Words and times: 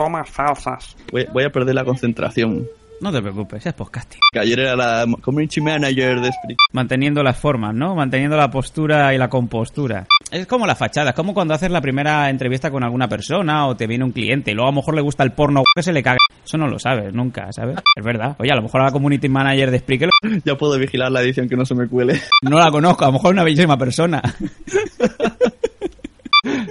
Toma 0.00 0.24
salsas. 0.24 0.96
Voy, 1.12 1.26
voy 1.30 1.44
a 1.44 1.50
perder 1.50 1.74
la 1.74 1.84
concentración. 1.84 2.66
No 3.02 3.12
te 3.12 3.20
preocupes, 3.20 3.66
es 3.66 3.74
podcasting. 3.74 4.18
Que 4.32 4.38
ayer 4.38 4.60
era 4.60 4.74
la 4.74 5.04
community 5.20 5.60
manager 5.60 6.22
de 6.22 6.28
Sprint. 6.30 6.58
Manteniendo 6.72 7.22
las 7.22 7.36
formas, 7.36 7.74
¿no? 7.74 7.94
Manteniendo 7.94 8.34
la 8.34 8.50
postura 8.50 9.14
y 9.14 9.18
la 9.18 9.28
compostura. 9.28 10.06
Es 10.30 10.46
como 10.46 10.66
la 10.66 10.74
fachada, 10.74 11.10
es 11.10 11.16
como 11.16 11.34
cuando 11.34 11.52
haces 11.52 11.70
la 11.70 11.82
primera 11.82 12.30
entrevista 12.30 12.70
con 12.70 12.82
alguna 12.82 13.08
persona 13.08 13.66
o 13.66 13.76
te 13.76 13.86
viene 13.86 14.02
un 14.02 14.12
cliente 14.12 14.52
y 14.52 14.54
luego 14.54 14.68
a 14.68 14.72
lo 14.72 14.76
mejor 14.76 14.94
le 14.94 15.02
gusta 15.02 15.22
el 15.22 15.32
porno 15.32 15.62
que 15.76 15.82
se 15.82 15.92
le 15.92 16.02
caga. 16.02 16.16
Eso 16.42 16.56
no 16.56 16.66
lo 16.66 16.78
sabes 16.78 17.12
nunca, 17.12 17.52
¿sabes? 17.52 17.76
Es 17.94 18.02
verdad. 18.02 18.36
Oye, 18.38 18.52
a 18.52 18.56
lo 18.56 18.62
mejor 18.62 18.80
a 18.80 18.84
la 18.84 18.92
community 18.92 19.28
manager 19.28 19.70
de 19.70 19.80
Spreaker 19.80 20.08
Ya 20.46 20.56
puedo 20.56 20.78
vigilar 20.78 21.12
la 21.12 21.20
edición 21.20 21.46
que 21.46 21.56
no 21.56 21.66
se 21.66 21.74
me 21.74 21.88
cuele. 21.88 22.18
no 22.40 22.58
la 22.58 22.70
conozco, 22.70 23.04
a 23.04 23.08
lo 23.08 23.12
mejor 23.12 23.32
es 23.32 23.32
una 23.34 23.44
bellísima 23.44 23.76
persona. 23.76 24.22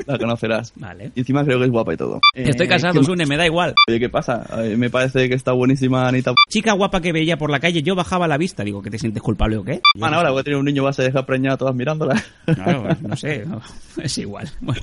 La 0.10 0.18
conocerás. 0.18 0.74
Vale. 0.76 1.12
Y 1.14 1.20
encima 1.20 1.44
creo 1.46 1.60
que 1.60 1.66
es 1.66 1.72
guapa 1.72 1.94
y 1.94 1.98
todo. 1.98 2.20
Estoy 2.34 2.66
Eh, 2.66 2.70
casado, 2.70 3.00
¿qué- 3.00 3.06
Sune, 3.06 3.28
me 3.28 3.38
da 3.38 3.46
igual. 3.46 3.76
Oye, 3.88 4.00
¿qué 4.00 4.10
pasa? 4.10 4.44
Eh, 4.64 4.76
me 4.76 4.90
parece 4.90 5.30
que 5.30 5.36
está 5.36 5.52
buenísima 5.52 6.08
Anita. 6.08 6.34
Chica 6.50 6.74
guapa 6.74 7.00
que 7.00 7.12
veía 7.14 7.38
por 7.38 7.52
la 7.52 7.60
calle, 7.60 7.84
yo 7.84 7.94
bajaba 7.94 8.28
la 8.28 8.38
vista. 8.38 8.64
Digo, 8.64 8.82
¿que 8.82 8.90
te 8.90 8.98
sientes 8.98 9.22
culpable 9.22 9.58
o 9.58 9.64
qué? 9.64 9.82
Man, 9.96 10.14
ahora 10.16 10.32
voy 10.32 10.40
a 10.42 10.44
tener 10.44 10.58
un 10.58 10.66
niño, 10.66 10.84
vas 10.84 11.00
a 11.00 11.04
dejar 11.04 11.28
preñada 11.28 11.58
todas 11.58 11.76
mirándola. 11.76 12.22
Claro, 12.46 12.84
pues, 12.84 13.02
no 13.04 13.16
sé, 13.16 13.46
no, 13.46 13.62
es 14.04 14.18
igual. 14.18 14.50
Bueno, 14.62 14.82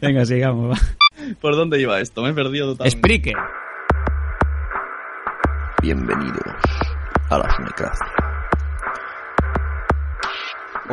venga, 0.00 0.24
sigamos. 0.24 0.78
va. 0.78 1.34
¿Por 1.40 1.56
dónde 1.56 1.80
iba 1.80 1.98
esto? 2.00 2.22
Me 2.22 2.30
he 2.30 2.34
perdido 2.34 2.68
totalmente. 2.76 2.98
Spreaker. 2.98 3.34
Bienvenidos 5.82 6.54
a 7.30 7.38
la 7.38 7.56
Sunecracia. 7.56 8.06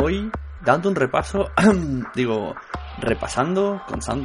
Hoy, 0.02 0.32
dando 0.66 0.90
un 0.90 0.96
repaso, 0.96 1.52
digo, 2.16 2.56
repasando 3.02 3.82
con 3.88 4.02
Sam 4.02 4.22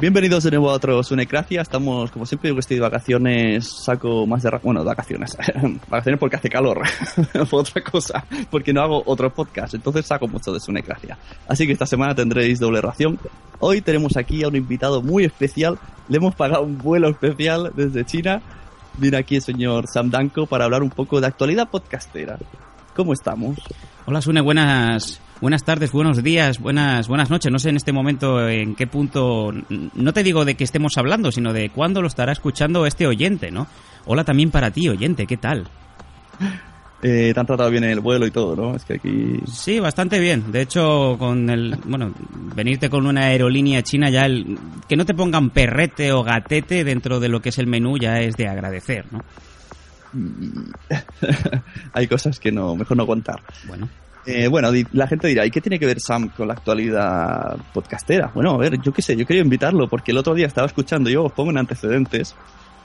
Bienvenidos 0.00 0.44
de 0.44 0.50
nuevo 0.52 0.70
a 0.70 0.72
otro 0.72 1.02
Sunecracia. 1.02 1.60
Estamos, 1.60 2.10
como 2.10 2.24
siempre, 2.24 2.48
yo 2.48 2.54
que 2.54 2.60
estoy 2.60 2.76
de 2.76 2.80
vacaciones, 2.80 3.68
saco 3.68 4.26
más 4.26 4.42
de... 4.42 4.50
Bueno, 4.62 4.80
de 4.80 4.86
vacaciones. 4.86 5.36
vacaciones 5.90 6.18
porque 6.18 6.36
hace 6.36 6.48
calor. 6.48 6.80
Por 7.50 7.60
otra 7.60 7.84
cosa. 7.84 8.24
Porque 8.50 8.72
no 8.72 8.80
hago 8.80 9.02
otro 9.04 9.28
podcast. 9.28 9.74
Entonces 9.74 10.06
saco 10.06 10.26
mucho 10.26 10.54
de 10.54 10.60
Sunecracia. 10.60 11.18
Así 11.46 11.66
que 11.66 11.74
esta 11.74 11.84
semana 11.84 12.14
tendréis 12.14 12.58
doble 12.58 12.80
ración. 12.80 13.18
Hoy 13.58 13.82
tenemos 13.82 14.16
aquí 14.16 14.42
a 14.42 14.48
un 14.48 14.56
invitado 14.56 15.02
muy 15.02 15.24
especial. 15.26 15.78
Le 16.08 16.16
hemos 16.16 16.34
pagado 16.34 16.62
un 16.62 16.78
vuelo 16.78 17.10
especial 17.10 17.70
desde 17.76 18.06
China. 18.06 18.40
Viene 18.96 19.18
aquí 19.18 19.36
el 19.36 19.42
señor 19.42 19.84
Sam 19.86 20.08
Danko 20.08 20.46
para 20.46 20.64
hablar 20.64 20.82
un 20.82 20.88
poco 20.88 21.20
de 21.20 21.26
actualidad 21.26 21.68
podcastera. 21.68 22.38
¿Cómo 22.96 23.12
estamos? 23.12 23.58
Hola, 24.06 24.22
Sune, 24.22 24.40
buenas, 24.40 25.20
buenas 25.40 25.64
tardes, 25.64 25.92
buenos 25.92 26.22
días, 26.22 26.58
buenas, 26.58 27.08
buenas 27.08 27.30
noches. 27.30 27.50
No 27.50 27.58
sé 27.58 27.70
en 27.70 27.76
este 27.76 27.92
momento 27.92 28.48
en 28.48 28.74
qué 28.74 28.86
punto, 28.86 29.52
no 29.94 30.12
te 30.12 30.22
digo 30.22 30.44
de 30.44 30.54
que 30.54 30.64
estemos 30.64 30.96
hablando, 30.98 31.32
sino 31.32 31.52
de 31.52 31.70
cuándo 31.70 32.02
lo 32.02 32.08
estará 32.08 32.32
escuchando 32.32 32.86
este 32.86 33.06
oyente, 33.06 33.50
¿no? 33.50 33.66
Hola 34.06 34.24
también 34.24 34.50
para 34.50 34.70
ti, 34.70 34.88
oyente, 34.88 35.26
¿qué 35.26 35.36
tal? 35.36 35.68
Eh, 37.02 37.30
te 37.32 37.40
han 37.40 37.46
tratado 37.46 37.70
bien 37.70 37.84
el 37.84 38.00
vuelo 38.00 38.26
y 38.26 38.30
todo, 38.30 38.54
¿no? 38.54 38.76
Es 38.76 38.84
que 38.84 38.92
aquí... 38.92 39.40
Sí, 39.50 39.80
bastante 39.80 40.20
bien. 40.20 40.52
De 40.52 40.60
hecho, 40.60 41.16
con 41.18 41.48
el, 41.48 41.74
bueno, 41.86 42.12
venirte 42.54 42.90
con 42.90 43.06
una 43.06 43.22
aerolínea 43.22 43.82
china 43.82 44.10
ya 44.10 44.26
el, 44.26 44.58
que 44.86 44.96
no 44.96 45.06
te 45.06 45.14
pongan 45.14 45.48
perrete 45.48 46.12
o 46.12 46.22
gatete 46.22 46.84
dentro 46.84 47.18
de 47.18 47.30
lo 47.30 47.40
que 47.40 47.48
es 47.48 47.58
el 47.58 47.66
menú 47.66 47.96
ya 47.96 48.20
es 48.20 48.36
de 48.36 48.48
agradecer, 48.48 49.06
¿no? 49.10 49.24
Hay 51.94 52.06
cosas 52.06 52.38
que 52.38 52.52
no, 52.52 52.76
mejor 52.76 52.98
no 52.98 53.06
contar. 53.06 53.40
Bueno. 53.66 53.88
Eh, 54.26 54.48
bueno, 54.48 54.70
la 54.92 55.06
gente 55.06 55.28
dirá, 55.28 55.46
¿y 55.46 55.50
qué 55.50 55.60
tiene 55.60 55.78
que 55.78 55.86
ver 55.86 56.00
Sam 56.00 56.28
con 56.28 56.48
la 56.48 56.54
actualidad 56.54 57.56
podcastera? 57.72 58.30
Bueno, 58.34 58.52
a 58.52 58.58
ver, 58.58 58.80
yo 58.80 58.92
qué 58.92 59.02
sé, 59.02 59.16
yo 59.16 59.26
quería 59.26 59.42
invitarlo 59.42 59.88
porque 59.88 60.12
el 60.12 60.18
otro 60.18 60.34
día 60.34 60.46
estaba 60.46 60.66
escuchando, 60.66 61.08
yo 61.08 61.24
os 61.24 61.32
pongo 61.32 61.50
en 61.50 61.58
antecedentes, 61.58 62.34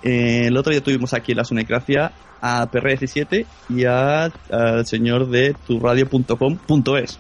eh, 0.02 0.48
el 0.48 0.56
otro 0.58 0.72
día 0.72 0.82
tuvimos 0.82 1.14
aquí 1.14 1.34
en 1.34 1.40
la 1.40 1.44
Sunecracia 1.44 2.12
a 2.42 2.70
PR17 2.72 3.46
y 3.70 3.86
al 3.86 4.86
señor 4.86 5.30
de 5.30 5.56
turradio.com.es. 5.68 7.20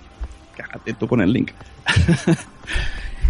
Cágate 0.55 0.93
tú 0.93 1.07
con 1.07 1.21
el 1.21 1.33
link. 1.33 1.51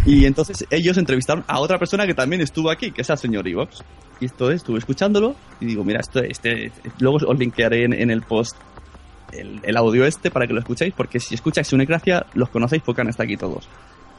Y 0.06 0.24
entonces 0.24 0.64
ellos 0.70 0.96
entrevistaron 0.98 1.42
a 1.48 1.58
otra 1.58 1.80
persona 1.80 2.06
que 2.06 2.14
también 2.14 2.40
estuvo 2.40 2.70
aquí, 2.70 2.92
que 2.92 3.02
es 3.02 3.10
el 3.10 3.18
señor 3.18 3.48
Ivox. 3.48 3.82
Y 4.20 4.26
esto 4.26 4.52
estuve 4.52 4.78
escuchándolo 4.78 5.34
y 5.60 5.66
digo, 5.66 5.82
mira, 5.82 5.98
esto, 5.98 6.20
este, 6.20 6.70
luego 7.00 7.18
os 7.26 7.36
linkearé 7.36 7.84
en 7.84 8.10
el 8.10 8.22
post 8.22 8.56
el, 9.32 9.60
el 9.62 9.76
audio 9.76 10.04
este 10.06 10.30
para 10.30 10.46
que 10.46 10.52
lo 10.52 10.60
escuchéis, 10.60 10.92
porque 10.96 11.20
si 11.20 11.34
escucháis 11.34 11.72
una 11.72 11.84
gracia, 11.84 12.26
los 12.34 12.48
conocéis 12.48 12.82
porque 12.84 13.00
han 13.02 13.08
estado 13.08 13.24
aquí 13.24 13.36
todos. 13.36 13.68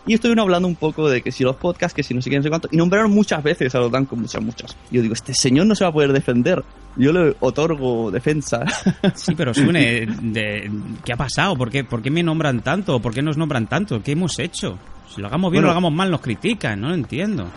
Y 0.06 0.14
estuvieron 0.14 0.40
hablando 0.40 0.70
un 0.70 0.76
poco 0.78 1.10
de 1.10 1.22
que 1.22 1.34
si 1.34 1.44
los 1.44 1.58
podcasts, 1.58 1.94
que 1.94 2.02
si 2.02 2.14
no 2.14 2.22
sé 2.22 2.30
qué, 2.30 2.38
no 2.38 2.44
sé 2.44 2.48
cuánto, 2.48 2.70
y 2.72 2.78
nombraron 2.78 3.12
muchas 3.12 3.44
veces 3.44 3.76
a 3.76 3.80
los 3.80 3.92
Danco, 3.92 4.16
muchas, 4.16 4.42
muchas. 4.42 4.78
Y 4.90 4.96
yo 4.96 5.02
digo, 5.02 5.14
este 5.14 5.34
señor 5.34 5.66
no 5.66 5.76
se 5.76 5.84
va 5.84 5.90
a 5.90 5.94
poder 5.94 6.14
defender. 6.14 6.64
Yo 6.96 7.12
le 7.12 7.36
otorgo 7.42 8.10
defensa. 8.10 8.64
Sí, 9.16 9.36
pero 9.36 9.54
Sune, 9.54 10.06
de, 10.06 10.72
¿qué 11.04 11.12
ha 11.12 11.18
pasado? 11.18 11.58
¿Por 11.58 11.70
qué, 11.70 11.84
¿Por 11.84 12.02
qué 12.02 12.10
me 12.10 12.24
nombran 12.24 12.62
tanto? 12.62 13.02
¿Por 13.02 13.14
qué 13.14 13.22
nos 13.22 13.36
nombran 13.38 13.68
tanto? 13.68 14.02
¿Qué 14.02 14.14
hemos 14.14 14.40
hecho? 14.40 14.78
Si 15.14 15.20
lo 15.20 15.28
hagamos 15.28 15.52
bien 15.52 15.64
o 15.64 15.68
Bueno. 15.68 15.68
lo 15.68 15.72
hagamos 15.72 15.94
mal, 15.94 16.10
nos 16.10 16.22
critican, 16.22 16.80
no 16.80 16.88
lo 16.88 16.94
entiendo. 16.96 17.50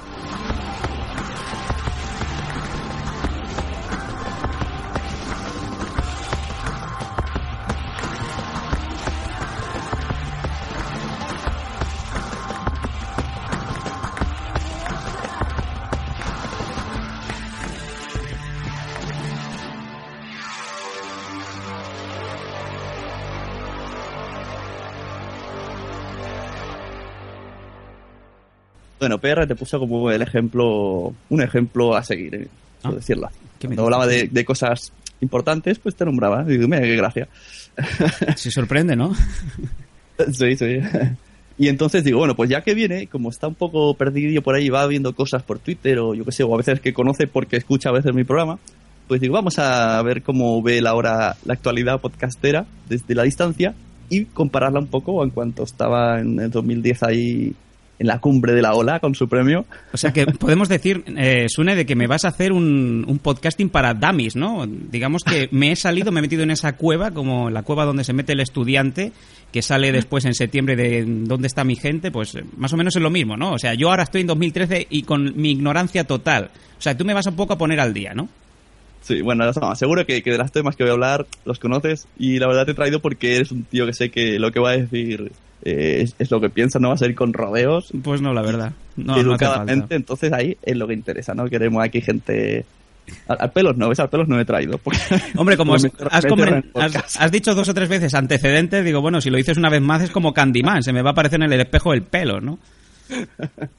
Bueno, 29.00 29.19
PR 29.19 29.47
te 29.47 29.56
puso 29.56 29.79
como 29.79 30.11
el 30.11 30.23
ejemplo, 30.23 31.12
un 31.31 31.43
ejemplo 31.43 31.97
a 31.97 32.05
seguir, 32.05 32.35
eh, 32.35 32.49
por 32.82 32.93
Ah, 32.93 32.94
decirlo 32.94 33.26
así. 33.26 33.38
¿qué 33.58 33.69
me 33.69 33.75
Cuando 33.75 33.94
hablaba 33.94 34.06
de, 34.06 34.44
cosas 34.44 34.93
importantes, 35.20 35.79
pues 35.79 35.94
te 35.97 36.05
nombraba. 36.05 36.44
Y 36.47 36.52
digo, 36.52 36.69
mira, 36.69 36.82
qué 36.82 36.97
gracia. 36.97 37.29
Se 38.37 38.50
sorprende, 38.50 38.97
¿no? 38.97 39.14
Sí, 40.32 40.55
sí. 40.55 40.81
Y 41.56 41.69
entonces 41.69 42.05
digo, 42.05 42.19
bueno, 42.19 42.37
pues 42.37 42.50
ya 42.50 42.61
que 42.61 42.75
viene, 42.75 43.06
como 43.06 43.31
está 43.31 43.49
un 43.49 43.55
poco 43.55 43.94
perdido 43.94 44.43
por 44.43 44.55
ahí, 44.55 44.69
va 44.69 44.87
viendo 44.87 45.14
cosas 45.14 45.43
por 45.43 45.58
Twitter 45.58 45.99
o 45.99 46.14
yo 46.14 46.26
qué 46.26 46.32
sé, 46.32 46.43
o 46.43 46.52
a 46.52 46.58
veces 46.58 46.79
que 46.81 46.93
conoce 46.93 47.26
porque 47.26 47.56
escucha 47.56 47.88
a 47.88 47.93
veces 47.93 48.14
mi 48.14 48.25
programa, 48.25 48.58
pues 49.08 49.23
digo, 49.23 49.32
vamos 49.32 49.58
a 49.58 50.02
ver 50.02 50.23
cómo 50.23 50.61
ve 50.62 50.82
la 50.82 50.93
hora, 50.93 51.37
la 51.47 51.55
actualidad 51.55 52.02
podcastera 52.02 52.67
desde 52.87 53.14
la 53.14 53.23
distancia 53.23 53.75
y 54.11 54.26
compararla 54.26 54.79
un 54.79 54.88
poco 54.88 55.25
en 55.25 55.31
cuanto 55.31 55.62
estaba 55.62 56.20
en 56.20 56.38
el 56.38 56.50
2010 56.50 57.02
ahí 57.02 57.55
en 58.00 58.06
la 58.06 58.19
cumbre 58.19 58.55
de 58.55 58.62
la 58.62 58.73
ola 58.73 58.99
con 58.99 59.14
su 59.14 59.29
premio. 59.29 59.67
O 59.93 59.97
sea 59.99 60.12
que 60.12 60.26
podemos 60.26 60.70
decir, 60.70 61.05
eh, 61.19 61.47
Sune, 61.49 61.76
de 61.76 61.85
que 61.85 61.94
me 61.94 62.06
vas 62.06 62.25
a 62.25 62.29
hacer 62.29 62.50
un, 62.50 63.05
un 63.06 63.19
podcasting 63.19 63.69
para 63.69 63.93
dummies, 63.93 64.37
¿no? 64.37 64.67
Digamos 64.67 65.23
que 65.23 65.49
me 65.52 65.70
he 65.70 65.76
salido, 65.76 66.11
me 66.11 66.20
he 66.20 66.23
metido 66.23 66.43
en 66.43 66.50
esa 66.50 66.73
cueva, 66.73 67.11
como 67.11 67.50
la 67.50 67.62
cueva 67.62 67.85
donde 67.85 68.02
se 68.02 68.14
mete 68.14 68.32
el 68.32 68.41
estudiante, 68.41 69.12
que 69.52 69.61
sale 69.61 69.93
después 69.93 70.25
en 70.25 70.35
septiembre 70.35 70.76
de 70.76 71.05
dónde 71.06 71.47
está 71.47 71.62
mi 71.62 71.76
gente, 71.76 72.11
pues 72.11 72.35
eh, 72.37 72.44
más 72.56 72.73
o 72.73 72.79
menos 72.79 72.97
es 72.97 73.02
lo 73.02 73.11
mismo, 73.11 73.37
¿no? 73.37 73.52
O 73.52 73.58
sea, 73.58 73.75
yo 73.75 73.91
ahora 73.91 74.05
estoy 74.05 74.23
en 74.23 74.29
2013 74.29 74.87
y 74.88 75.02
con 75.02 75.35
mi 75.37 75.50
ignorancia 75.50 76.05
total. 76.05 76.50
O 76.79 76.81
sea, 76.81 76.97
tú 76.97 77.05
me 77.05 77.12
vas 77.12 77.26
un 77.26 77.37
poco 77.37 77.52
a 77.52 77.58
poner 77.58 77.81
al 77.81 77.93
día, 77.93 78.14
¿no? 78.14 78.31
Sí, 79.02 79.20
bueno, 79.20 79.44
no, 79.44 79.75
seguro 79.76 80.06
que, 80.06 80.23
que 80.23 80.31
de 80.31 80.38
los 80.38 80.52
temas 80.52 80.75
que 80.75 80.85
voy 80.85 80.91
a 80.91 80.94
hablar 80.94 81.26
los 81.44 81.58
conoces 81.58 82.06
y 82.19 82.38
la 82.38 82.47
verdad 82.47 82.64
te 82.64 82.73
he 82.73 82.75
traído 82.75 83.00
porque 83.00 83.37
eres 83.37 83.52
un 83.52 83.64
tío 83.64 83.85
que 83.85 83.93
sé 83.93 84.11
que 84.11 84.38
lo 84.38 84.52
que 84.52 84.61
va 84.61 84.70
a 84.70 84.76
decir 84.76 85.32
eh, 85.65 86.01
es, 86.03 86.15
es 86.19 86.31
lo 86.31 86.41
que 86.41 86.51
piensa, 86.51 86.79
no 86.79 86.89
va 86.89 86.95
a 86.95 86.99
salir 86.99 87.15
con 87.17 87.33
rodeos, 87.33 87.89
Pues 88.03 88.21
no, 88.23 88.33
la 88.33 88.43
verdad. 88.43 88.73
No, 88.97 89.15
no 89.15 89.21
educadamente, 89.21 89.81
falta. 89.81 89.95
entonces 89.95 90.33
ahí 90.33 90.57
es 90.62 90.77
lo 90.77 90.87
que 90.87 90.95
interesa, 90.95 91.35
¿no? 91.35 91.47
Queremos 91.47 91.83
aquí 91.83 92.01
gente... 92.01 92.65
Al, 93.27 93.39
al 93.41 93.51
pelos 93.51 93.77
no, 93.77 93.89
¿ves? 93.89 93.99
Al 93.99 94.09
pelos 94.09 94.29
no 94.29 94.39
he 94.39 94.45
traído. 94.45 94.79
porque- 94.79 94.99
Hombre, 95.37 95.57
como 95.57 95.75
has, 95.75 97.31
dicho 97.33 97.55
dos 97.55 97.69
o 97.69 97.75
tres 97.75 97.89
veces 97.89 98.15
antecedentes, 98.15 98.85
digo, 98.85 99.01
bueno, 99.01 99.21
si 99.21 99.31
lo 99.31 99.37
dices 99.37 99.57
una 99.57 99.69
vez 99.71 99.81
más 99.83 100.03
es 100.03 100.11
como 100.11 100.33
Candyman, 100.33 100.83
se 100.83 100.93
me 100.93 101.03
va 101.03 101.11
a 101.11 101.12
aparecer 101.12 101.43
en 101.43 101.53
el 101.53 101.61
espejo 101.61 101.93
el 101.93 102.03
pelo, 102.03 102.41
¿no? 102.41 102.59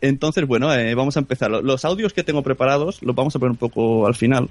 Entonces, 0.00 0.46
bueno, 0.46 0.72
eh, 0.72 0.94
vamos 0.94 1.16
a 1.16 1.20
empezar. 1.20 1.50
Lo- 1.50 1.60
Los 1.62 1.84
audios 1.84 2.12
que 2.12 2.22
tengo 2.22 2.42
preparados 2.42 3.02
los 3.02 3.14
vamos 3.16 3.34
a 3.34 3.38
poner 3.38 3.50
un 3.52 3.56
poco 3.56 4.06
al 4.06 4.14
final. 4.14 4.48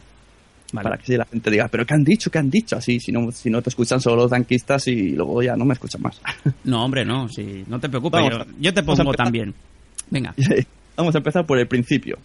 Vale. 0.73 0.83
Para 0.89 0.97
que 0.97 1.17
la 1.17 1.25
gente 1.25 1.49
diga, 1.49 1.67
pero 1.69 1.85
¿qué 1.85 1.93
han 1.93 2.03
dicho? 2.03 2.29
¿Qué 2.29 2.39
han 2.39 2.49
dicho? 2.49 2.75
Así, 2.75 2.99
si 2.99 3.11
no, 3.11 3.31
si 3.31 3.49
no 3.49 3.61
te 3.61 3.69
escuchan 3.69 4.01
solo 4.01 4.17
los 4.17 4.29
tanquistas 4.31 4.85
y 4.87 5.11
luego 5.11 5.41
ya 5.41 5.55
no 5.55 5.63
me 5.65 5.73
escuchan 5.73 6.01
más. 6.01 6.19
No, 6.65 6.83
hombre, 6.83 7.05
no, 7.05 7.29
sí, 7.29 7.63
no 7.67 7.79
te 7.79 7.87
preocupes, 7.87 8.21
yo, 8.59 8.73
te 8.73 8.83
pongo 8.83 9.13
también. 9.13 9.53
Venga. 10.09 10.33
Vamos 10.97 11.15
a 11.15 11.19
empezar 11.19 11.45
por 11.45 11.57
el 11.59 11.67
principio. 11.67 12.17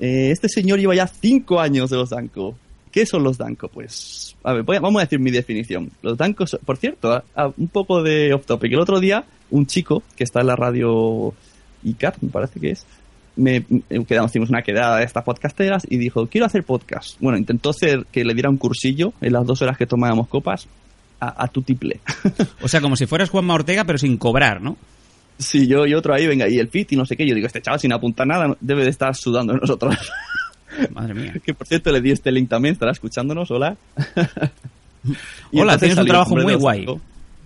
Eh, 0.00 0.30
este 0.32 0.48
señor 0.48 0.78
lleva 0.80 0.94
ya 0.94 1.06
cinco 1.06 1.60
años 1.60 1.90
de 1.90 1.96
los 1.96 2.10
Danco. 2.10 2.56
¿Qué 2.90 3.04
son 3.06 3.22
los 3.22 3.36
Danco? 3.38 3.68
Pues, 3.68 4.34
a 4.42 4.52
ver, 4.54 4.62
voy 4.62 4.76
a- 4.76 4.80
vamos 4.80 5.00
a 5.00 5.04
decir 5.04 5.18
mi 5.20 5.30
definición. 5.30 5.90
Los 6.02 6.16
Danco, 6.18 6.46
son- 6.46 6.60
por 6.64 6.78
cierto, 6.78 7.12
a- 7.12 7.24
a- 7.34 7.52
un 7.56 7.68
poco 7.68 8.02
de 8.02 8.32
off 8.34 8.46
topic. 8.46 8.72
El 8.72 8.80
otro 8.80 8.98
día, 9.00 9.24
un 9.50 9.66
chico 9.66 10.02
que 10.16 10.24
está 10.24 10.40
en 10.40 10.46
la 10.48 10.56
radio 10.56 11.34
ICAT, 11.84 12.16
me 12.22 12.30
parece 12.30 12.58
que 12.58 12.70
es, 12.70 12.86
me, 13.36 13.64
me- 13.68 14.04
quedamos, 14.04 14.30
hicimos 14.32 14.48
una 14.50 14.62
quedada 14.62 14.98
de 14.98 15.04
estas 15.04 15.24
podcasteras 15.24 15.86
y 15.88 15.96
dijo, 15.98 16.26
quiero 16.26 16.46
hacer 16.46 16.64
podcast. 16.64 17.16
Bueno, 17.20 17.38
intentó 17.38 17.70
hacer 17.70 18.06
que 18.10 18.24
le 18.24 18.34
diera 18.34 18.50
un 18.50 18.56
cursillo 18.56 19.12
en 19.20 19.32
las 19.32 19.46
dos 19.46 19.62
horas 19.62 19.76
que 19.76 19.86
tomábamos 19.86 20.28
copas 20.28 20.66
a, 21.20 21.44
a 21.44 21.48
tu 21.48 21.62
tiple. 21.62 22.00
O 22.62 22.68
sea, 22.68 22.80
como 22.80 22.96
si 22.96 23.06
fueras 23.06 23.30
Juanma 23.30 23.54
Ortega, 23.54 23.84
pero 23.84 23.98
sin 23.98 24.16
cobrar, 24.16 24.60
¿no? 24.60 24.76
Sí, 25.38 25.66
yo 25.66 25.86
y 25.86 25.92
otro 25.94 26.14
ahí, 26.14 26.26
venga, 26.26 26.48
y 26.48 26.58
el 26.58 26.68
fit 26.68 26.92
y 26.92 26.96
no 26.96 27.04
sé 27.04 27.14
qué. 27.16 27.26
Yo 27.26 27.34
digo, 27.34 27.46
este 27.46 27.60
chaval 27.60 27.78
sin 27.78 27.92
apuntar 27.92 28.26
nada 28.26 28.56
debe 28.60 28.84
de 28.84 28.90
estar 28.90 29.14
sudando 29.14 29.52
de 29.52 29.60
nosotros. 29.60 29.94
Madre 30.92 31.14
mía. 31.14 31.34
que 31.44 31.52
por 31.54 31.66
cierto 31.66 31.92
le 31.92 32.00
di 32.00 32.10
este 32.10 32.32
link 32.32 32.48
también, 32.48 32.72
estará 32.72 32.92
escuchándonos, 32.92 33.50
hola. 33.50 33.76
Y 35.52 35.60
Hola, 35.60 35.78
tienes 35.78 35.98
un 35.98 36.06
trabajo 36.06 36.34
muy 36.36 36.54
guay. 36.54 36.86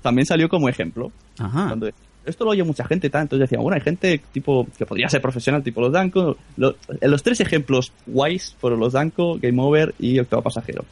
También 0.03 0.25
salió 0.25 0.49
como 0.49 0.69
ejemplo. 0.69 1.13
Ajá. 1.39 1.67
Cuando- 1.69 1.91
esto 2.25 2.45
lo 2.45 2.51
oye 2.51 2.63
mucha 2.65 2.85
gente, 2.85 3.09
tal, 3.11 3.23
entonces 3.23 3.49
decían, 3.49 3.63
bueno, 3.63 3.75
hay 3.77 3.81
gente 3.83 4.21
tipo 4.33 4.67
que 4.77 4.87
podría 4.87 5.09
ser 5.09 5.21
profesional, 5.23 5.63
tipo 5.63 5.81
los. 5.81 6.37
Lo- 6.57 6.77
en 7.01 7.11
los 7.11 7.23
tres 7.23 7.41
ejemplos 7.41 7.93
guays 8.07 8.55
fueron 8.61 8.81
los 8.81 8.93
Danco, 8.93 9.39
Game 9.41 9.61
Over 9.61 9.95
y 9.99 10.19
Octavo 10.19 10.43
Pasajero. 10.43 10.85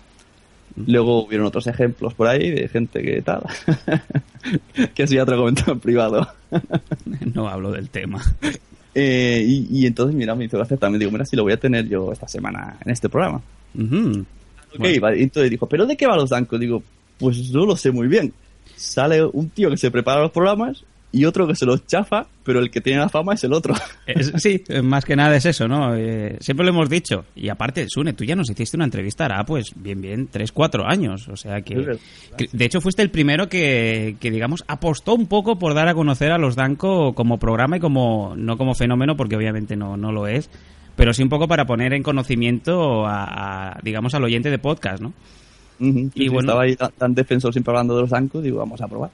Luego 0.87 1.25
hubieron 1.27 1.47
otros 1.47 1.67
ejemplos 1.67 2.15
por 2.15 2.29
ahí 2.29 2.51
de 2.51 2.69
gente 2.69 3.03
que 3.03 3.21
tal. 3.23 3.43
que 4.95 5.03
eso 5.03 5.15
ya 5.15 5.25
te 5.25 5.33
lo 5.33 5.39
comento 5.39 5.73
en 5.73 5.81
privado. 5.81 6.27
No 7.35 7.49
hablo 7.49 7.73
del 7.73 7.89
tema. 7.91 8.23
Eh, 9.01 9.45
y, 9.47 9.83
y 9.83 9.87
entonces, 9.87 10.17
mira, 10.17 10.35
me 10.35 10.47
hizo 10.47 10.57
gracia 10.57 10.77
también. 10.77 10.99
Digo, 10.99 11.13
mira, 11.13 11.25
si 11.25 11.37
lo 11.37 11.45
voy 11.45 11.53
a 11.53 11.57
tener 11.61 11.87
yo 11.89 12.11
esta 12.11 12.27
semana 12.27 12.77
en 12.85 12.91
este 12.91 13.09
programa. 13.09 13.41
Ok, 13.77 13.85
Bueno. 14.79 15.01
vale. 15.01 15.21
Y 15.21 15.23
entonces 15.23 15.51
dijo, 15.53 15.69
¿pero 15.69 15.87
de 15.87 15.97
qué 15.97 16.05
va 16.09 16.17
los 16.17 16.31
Danco? 16.31 16.59
Digo, 16.59 16.83
pues 17.17 17.51
no 17.53 17.65
lo 17.65 17.77
sé 17.77 17.93
muy 17.93 18.09
bien. 18.09 18.33
Sale 18.75 19.25
un 19.25 19.51
tío 19.51 19.71
que 19.71 19.77
se 19.77 19.93
prepara 19.93 20.23
los 20.23 20.33
programas 20.33 20.83
y 21.11 21.25
otro 21.25 21.47
que 21.47 21.55
se 21.55 21.65
los 21.65 21.87
chafa, 21.87 22.27
pero 22.45 22.61
el 22.61 22.71
que 22.71 22.81
tiene 22.83 22.99
la 23.01 23.09
fama 23.09 23.33
es 23.35 23.43
el 23.45 23.53
otro. 23.55 23.75
Es- 24.07 24.33
sí, 24.37 24.63
más 24.83 25.05
que 25.05 25.17
nada 25.17 25.35
es 25.37 25.47
eso, 25.47 25.67
¿no? 25.67 25.95
Eh, 25.95 26.37
siempre 26.41 26.65
lo 26.67 26.73
hemos 26.73 26.89
dicho. 26.91 27.25
Y 27.35 27.49
aparte, 27.49 27.87
Sune, 27.89 28.13
tú 28.13 28.25
ya 28.25 28.37
nos 28.37 28.51
hiciste 28.51 28.77
una 28.77 28.85
entrevista 28.85 29.25
hará, 29.25 29.45
pues, 29.45 29.73
bien, 29.77 30.01
bien, 30.01 30.29
tres, 30.31 30.53
cuatro 30.53 30.87
años. 30.87 31.27
O 31.29 31.37
sea 31.37 31.63
que... 31.63 31.99
De 32.53 32.65
hecho, 32.65 32.81
fuiste 32.81 33.01
el 33.03 33.11
primero 33.11 33.49
que, 33.49 34.17
que, 34.21 34.31
digamos, 34.31 34.65
apostó 34.69 35.15
un 35.15 35.27
poco 35.27 35.59
por 35.59 35.75
dar 35.75 35.89
a 35.89 35.95
conocer 35.95 36.31
a 36.33 36.39
los 36.39 36.57
Danco 36.57 37.15
como 37.15 37.39
programa 37.39 37.79
y 37.79 37.81
como... 37.81 38.35
No 38.37 38.57
como 38.59 38.75
fenómeno, 38.75 39.17
porque 39.17 39.37
obviamente 39.37 39.77
no, 39.77 39.97
no 39.97 40.13
lo 40.13 40.27
es. 40.27 40.51
Pero 40.97 41.13
sí 41.15 41.23
un 41.23 41.29
poco 41.29 41.49
para 41.49 41.65
poner 41.65 41.93
en 41.95 42.03
conocimiento 42.03 43.07
a, 43.07 43.73
a, 43.75 43.81
digamos, 43.83 44.15
al 44.15 44.25
oyente 44.25 44.51
de 44.51 44.59
podcast, 44.59 45.01
¿no? 45.03 45.13
Y 45.81 46.11
sí, 46.15 46.29
bueno- 46.29 46.41
Estaba 46.51 46.63
ahí 46.65 46.75
tan, 46.77 46.91
tan 46.93 47.15
defensor 47.15 47.53
siempre 47.53 47.71
hablando 47.73 47.95
de 47.95 48.03
los 48.03 48.11
Danco, 48.11 48.43
digo, 48.43 48.59
vamos 48.59 48.81
a 48.81 48.89
probar. 48.89 49.11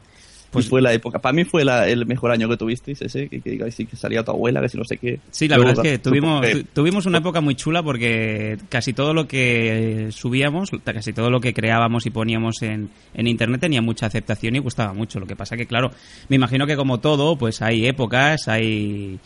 Pues- 0.55 0.69
fue 0.69 0.81
la 0.83 0.93
época. 0.93 1.19
Para 1.19 1.33
mí 1.33 1.45
fue 1.45 1.65
la- 1.65 1.87
el 1.89 2.07
mejor 2.07 2.31
año 2.31 2.49
que 2.49 2.57
tuvisteis 2.57 3.01
ese, 3.03 3.29
que, 3.29 3.41
que, 3.41 3.71
sí, 3.71 3.87
que 3.87 3.97
salía 3.97 4.23
tu 4.25 4.31
abuela, 4.31 4.61
que 4.61 4.69
si 4.69 4.79
no 4.79 4.85
sé 4.85 4.97
qué. 4.97 5.21
Sí, 5.31 5.49
la 5.49 5.57
Luego, 5.57 5.71
verdad 5.71 5.87
es 5.87 5.93
que 5.93 5.99
tuvimos, 5.99 6.49
tu- 6.51 6.65
tuvimos 6.73 7.07
una 7.07 7.19
época 7.19 7.41
muy 7.41 7.55
chula 7.55 7.83
porque 7.83 8.57
casi 8.69 8.93
todo 8.93 9.13
lo 9.15 9.27
que 9.29 10.09
subíamos, 10.11 10.71
casi 10.85 11.13
todo 11.13 11.31
lo 11.31 11.41
que 11.41 11.53
creábamos 11.55 12.07
y 12.07 12.11
poníamos 12.11 12.63
en, 12.63 12.91
en 13.15 13.27
internet 13.27 13.61
tenía 13.61 13.83
mucha 13.83 14.07
aceptación 14.07 14.57
y 14.57 14.59
gustaba 14.59 14.93
mucho. 14.93 15.21
Lo 15.21 15.27
que 15.27 15.37
pasa 15.37 15.57
que, 15.57 15.67
claro, 15.67 15.91
me 16.29 16.37
imagino 16.37 16.67
que 16.67 16.77
como 16.77 17.01
todo, 17.01 17.37
pues 17.37 17.63
hay 17.63 17.87
épocas, 17.87 18.49
hay, 18.49 19.19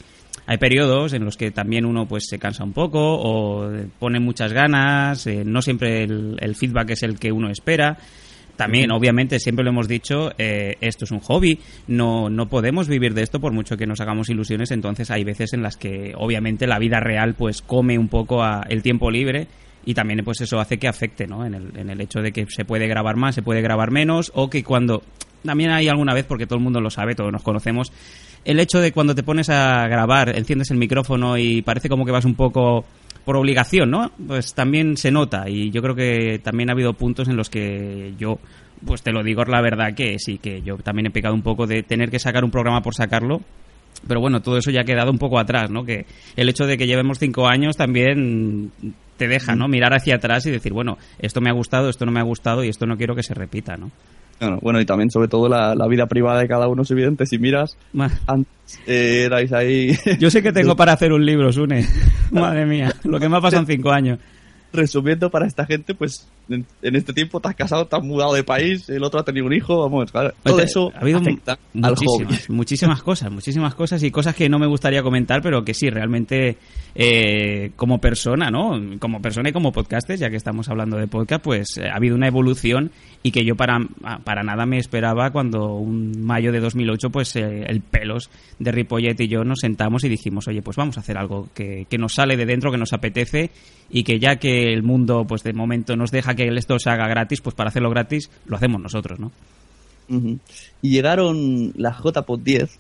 hay 0.47 0.59
periodos 0.59 1.13
en 1.13 1.25
los 1.25 1.37
que 1.37 1.51
también 1.51 1.85
uno 1.85 2.07
pues 2.07 2.25
se 2.29 2.39
cansa 2.39 2.65
un 2.65 2.73
poco 2.73 2.99
o 3.01 3.71
pone 3.99 4.21
muchas 4.21 4.53
ganas, 4.53 5.27
eh, 5.27 5.43
no 5.45 5.63
siempre 5.63 6.05
el, 6.05 6.37
el 6.41 6.55
feedback 6.55 6.91
es 6.91 7.03
el 7.03 7.19
que 7.19 7.33
uno 7.33 7.51
espera. 7.51 7.99
También, 8.59 8.91
obviamente, 8.91 9.39
siempre 9.39 9.65
lo 9.65 9.71
hemos 9.71 9.87
dicho, 9.87 10.33
eh, 10.37 10.75
esto 10.81 11.05
es 11.05 11.13
un 11.13 11.21
hobby, 11.21 11.61
no, 11.87 12.29
no 12.29 12.49
podemos 12.49 12.89
vivir 12.89 13.15
de 13.15 13.23
esto 13.23 13.39
por 13.39 13.53
mucho 13.53 13.77
que 13.77 13.87
nos 13.87 14.01
hagamos 14.01 14.31
ilusiones, 14.31 14.73
entonces 14.73 15.13
hay 15.13 15.23
veces 15.23 15.53
en 15.53 15.63
las 15.63 15.77
que, 15.77 16.13
obviamente, 16.17 16.67
la 16.67 16.81
vida 16.81 16.99
real 16.99 17.35
pues 17.35 17.63
come 17.63 17.97
un 17.97 18.09
poco 18.09 18.43
a 18.43 18.67
el 18.69 18.83
tiempo 18.83 19.13
libre 19.13 19.47
y 19.87 19.95
también 19.95 20.25
pues 20.25 20.41
eso 20.41 20.59
hace 20.59 20.77
que 20.77 20.89
afecte, 20.89 21.29
¿no? 21.29 21.47
En 21.47 21.55
el, 21.55 21.79
en 21.79 21.89
el 21.89 22.01
hecho 22.01 22.19
de 22.21 22.33
que 22.33 22.47
se 22.49 22.65
puede 22.65 22.89
grabar 22.89 23.15
más, 23.15 23.37
se 23.37 23.43
puede 23.43 23.63
grabar 23.63 23.93
menos 23.93 24.33
o 24.35 24.51
que 24.51 24.65
cuando... 24.65 25.05
También 25.45 25.71
hay 25.71 25.87
alguna 25.87 26.15
vez, 26.15 26.27
porque 26.27 26.47
todo 26.47 26.59
el 26.59 26.65
mundo 26.65 26.81
lo 26.81 26.91
sabe, 26.91 27.15
todos 27.15 27.31
nos 27.31 27.45
conocemos, 27.45 27.93
el 28.45 28.59
hecho 28.59 28.81
de 28.81 28.91
cuando 28.91 29.15
te 29.15 29.23
pones 29.23 29.51
a 29.51 29.87
grabar, 29.87 30.37
enciendes 30.37 30.73
el 30.73 30.79
micrófono 30.79 31.39
y 31.39 31.63
parece 31.63 31.89
como 31.89 32.05
que 32.05 32.11
vas 32.11 32.25
un 32.25 32.35
poco 32.35 32.85
por 33.29 33.37
obligación, 33.37 33.91
¿no? 33.91 34.11
Pues 34.27 34.55
también 34.55 34.97
se 34.97 35.11
nota 35.11 35.51
y 35.51 35.71
yo 35.71 35.83
creo 35.83 35.95
que 35.95 36.41
también 36.43 36.71
ha 36.71 36.73
habido 36.73 36.95
puntos 36.95 37.29
en 37.29 37.37
los 37.37 37.51
que 37.51 38.15
yo, 38.19 38.39
pues 38.87 39.03
te 39.03 39.13
lo 39.13 39.23
digo 39.23 39.45
la 39.45 39.61
verdad 39.61 39.93
que 39.95 40.19
sí, 40.19 40.39
que 40.39 40.63
yo 40.63 40.79
también 40.79 41.09
he 41.09 41.11
pecado 41.11 41.35
un 41.35 41.43
poco 41.43 41.67
de 41.67 41.83
tener 41.83 42.11
que 42.11 42.19
sacar 42.19 42.43
un 42.43 42.51
programa 42.51 42.81
por 42.81 42.95
sacarlo. 42.95 43.43
Pero 44.09 44.23
bueno, 44.23 44.41
todo 44.41 44.57
eso 44.57 44.71
ya 44.71 44.81
ha 44.81 44.85
quedado 44.85 45.11
un 45.11 45.19
poco 45.19 45.39
atrás, 45.39 45.71
¿no? 45.71 45.85
Que 45.85 46.07
el 46.37 46.49
hecho 46.49 46.65
de 46.65 46.79
que 46.79 46.87
llevemos 46.87 47.19
cinco 47.19 47.47
años 47.47 47.77
también 47.77 48.73
te 49.19 49.29
deja, 49.29 49.55
¿no? 49.55 49.69
Mirar 49.69 49.93
hacia 49.93 50.15
atrás 50.15 50.47
y 50.47 50.51
decir, 50.51 50.73
bueno, 50.73 50.97
esto 51.19 51.43
me 51.43 51.51
ha 51.51 51.53
gustado, 51.53 51.91
esto 51.91 52.07
no 52.07 52.13
me 52.13 52.21
ha 52.21 52.25
gustado 52.25 52.65
y 52.65 52.71
esto 52.71 52.87
no 52.87 52.97
quiero 52.97 53.15
que 53.15 53.23
se 53.23 53.35
repita, 53.35 53.77
¿no? 53.77 53.91
Bueno, 54.41 54.59
bueno, 54.63 54.81
y 54.81 54.87
también 54.87 55.11
sobre 55.11 55.29
todo 55.29 55.49
la, 55.49 55.75
la 55.75 55.87
vida 55.89 56.07
privada 56.07 56.41
de 56.41 56.49
cada 56.49 56.69
uno 56.69 56.83
es 56.83 56.91
evidente. 56.91 57.27
Si 57.27 57.39
miras, 57.39 57.77
antes 58.27 58.81
eh, 58.87 59.23
erais 59.27 59.53
ahí 59.53 59.97
Yo 60.19 60.31
sé 60.31 60.43
que 60.43 60.53
tengo 60.53 60.77
para 60.77 60.93
hacer 60.93 61.13
un 61.13 61.25
libro, 61.25 61.53
Sune. 61.53 61.87
Madre 62.31 62.67
mía, 62.67 62.95
lo 63.05 63.19
que 63.19 63.29
me 63.29 63.37
ha 63.37 63.41
pasado 63.41 63.63
en 63.63 63.67
cinco 63.67 63.91
años. 63.91 64.19
Resumiendo 64.73 65.31
para 65.31 65.47
esta 65.47 65.65
gente, 65.67 65.95
pues 65.95 66.29
en, 66.49 66.67
en 66.83 66.97
este 66.97 67.13
tiempo 67.13 67.41
te 67.41 67.49
has 67.49 67.55
casado, 67.55 67.87
te 67.87 67.97
has 67.97 68.03
mudado 68.03 68.35
de 68.35 68.45
país, 68.45 68.89
el 68.89 69.03
otro 69.03 69.21
ha 69.21 69.25
tenido 69.25 69.47
un 69.47 69.53
hijo, 69.53 69.83
vamos, 69.83 70.11
claro, 70.11 70.33
todo 70.43 70.57
Oye, 70.57 70.65
eso 70.65 70.93
ha 70.95 71.01
habido 71.01 71.19
afecta 71.19 71.59
al 71.83 71.95
hobby. 71.97 72.25
muchísimas, 72.25 72.51
muchísimas 72.51 73.03
cosas, 73.03 73.31
muchísimas 73.31 73.75
cosas 73.75 74.03
y 74.03 74.11
cosas 74.11 74.35
que 74.35 74.49
no 74.49 74.59
me 74.59 74.67
gustaría 74.67 75.03
comentar, 75.03 75.43
pero 75.43 75.65
que 75.65 75.75
sí, 75.75 75.91
realmente 75.91 76.57
eh, 76.95 77.71
como 77.77 77.99
persona, 77.99 78.51
¿no? 78.51 78.81
Como 78.99 79.21
persona 79.23 79.51
y 79.51 79.53
como 79.53 79.73
podcaster, 79.73 80.19
ya 80.19 80.31
que 80.31 80.37
estamos 80.37 80.69
hablando 80.69 80.97
de 80.97 81.07
podcast, 81.07 81.43
pues 81.43 81.77
eh, 81.79 81.89
ha 81.89 81.97
habido 81.97 82.17
una 82.17 82.29
evolución 82.29 82.91
y 83.23 83.31
que 83.31 83.45
yo 83.45 83.57
para, 83.57 83.79
para 84.25 84.43
nada 84.43 84.67
me 84.67 84.79
esperaba 84.79 85.31
cuando 85.31 85.75
un 85.75 86.25
mayo 86.25 86.53
de 86.53 86.61
2008, 86.61 87.11
pues 87.11 87.37
eh, 87.37 87.65
el 87.67 87.81
pelos 87.81 88.31
de 88.59 88.73
Ripollet 88.73 89.21
y 89.21 89.29
yo 89.29 89.45
nos 89.45 89.61
sentamos 89.61 90.05
y 90.05 90.09
dijimos, 90.09 90.49
oye, 90.49 90.63
pues 90.63 90.77
vamos 90.77 90.97
a 90.97 91.01
hacer 91.01 91.19
algo 91.19 91.49
que, 91.55 91.87
que 91.89 91.99
nos 91.99 92.15
sale 92.15 92.37
de 92.37 92.47
dentro, 92.47 92.71
que 92.71 92.79
nos 92.79 92.93
apetece 92.93 93.51
y 93.91 94.03
que 94.03 94.19
ya 94.19 94.37
que 94.37 94.58
el 94.65 94.83
mundo, 94.83 95.25
pues 95.27 95.43
de 95.43 95.53
momento 95.53 95.97
nos 95.97 96.11
deja 96.11 96.35
que 96.35 96.49
esto 96.49 96.79
se 96.79 96.91
haga 96.91 97.09
gratis, 97.09 97.41
pues 97.41 97.55
para 97.55 97.69
hacerlo 97.69 97.91
gratis 97.91 98.31
lo 98.47 98.57
hacemos 98.57 98.81
nosotros, 98.81 99.19
¿no? 99.19 99.31
Y 100.81 100.91
llegaron 100.91 101.73
las 101.77 101.99
JPod 101.99 102.41
10 102.41 102.79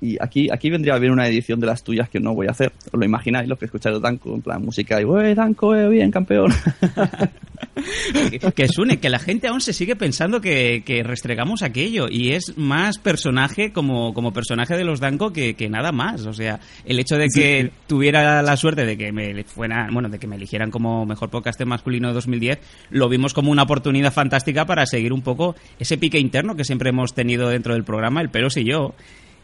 y 0.00 0.16
aquí, 0.20 0.48
aquí 0.50 0.70
vendría 0.70 0.96
bien 0.98 1.12
una 1.12 1.26
edición 1.26 1.58
de 1.58 1.66
las 1.66 1.82
tuyas 1.82 2.08
que 2.08 2.20
no 2.20 2.34
voy 2.34 2.46
a 2.46 2.52
hacer. 2.52 2.72
Os 2.92 2.98
lo 2.98 3.04
imagináis, 3.04 3.48
los 3.48 3.58
que 3.58 3.64
escucháis 3.64 3.96
el 3.96 4.02
Danco, 4.02 4.34
en 4.34 4.42
plan 4.42 4.64
música 4.64 5.00
y 5.00 5.04
¡Uy, 5.04 5.34
Danco, 5.34 5.74
eh, 5.74 5.88
bien, 5.88 6.10
campeón! 6.10 6.52
que, 8.30 8.38
que 8.52 8.68
suene, 8.68 8.98
que 8.98 9.08
la 9.08 9.18
gente 9.18 9.48
aún 9.48 9.60
se 9.60 9.72
sigue 9.72 9.96
pensando 9.96 10.40
que, 10.40 10.82
que 10.84 11.02
restregamos 11.02 11.62
aquello 11.62 12.06
y 12.08 12.32
es 12.32 12.56
más 12.56 12.98
personaje 12.98 13.72
como, 13.72 14.14
como 14.14 14.32
personaje 14.32 14.76
de 14.76 14.84
los 14.84 15.00
Danco 15.00 15.32
que, 15.32 15.54
que 15.54 15.68
nada 15.68 15.90
más. 15.90 16.26
O 16.26 16.32
sea, 16.32 16.60
el 16.84 17.00
hecho 17.00 17.16
de 17.16 17.26
que 17.28 17.72
tuviera 17.88 18.40
la 18.42 18.56
suerte 18.56 18.86
de 18.86 18.96
que 18.96 19.10
me 19.10 19.42
fuera, 19.44 19.88
bueno, 19.90 20.08
de 20.08 20.20
que 20.20 20.28
me 20.28 20.36
eligieran 20.36 20.70
como 20.70 21.06
mejor 21.06 21.30
podcaster 21.30 21.66
masculino 21.66 22.08
de 22.08 22.14
2010, 22.14 22.58
lo 22.90 23.08
vimos 23.08 23.34
como 23.34 23.50
una 23.50 23.64
oportunidad 23.64 24.12
fantástica 24.12 24.64
para 24.64 24.86
seguir 24.86 25.12
un 25.12 25.22
poco 25.22 25.56
ese 25.80 25.98
pique 25.98 26.20
interno 26.20 26.54
que 26.54 26.64
siempre 26.64 26.90
hemos 26.90 27.14
tenido 27.14 27.48
dentro 27.48 27.74
del 27.74 27.82
programa, 27.82 28.20
el 28.20 28.30
Pelos 28.30 28.56
y 28.56 28.64
yo. 28.64 28.94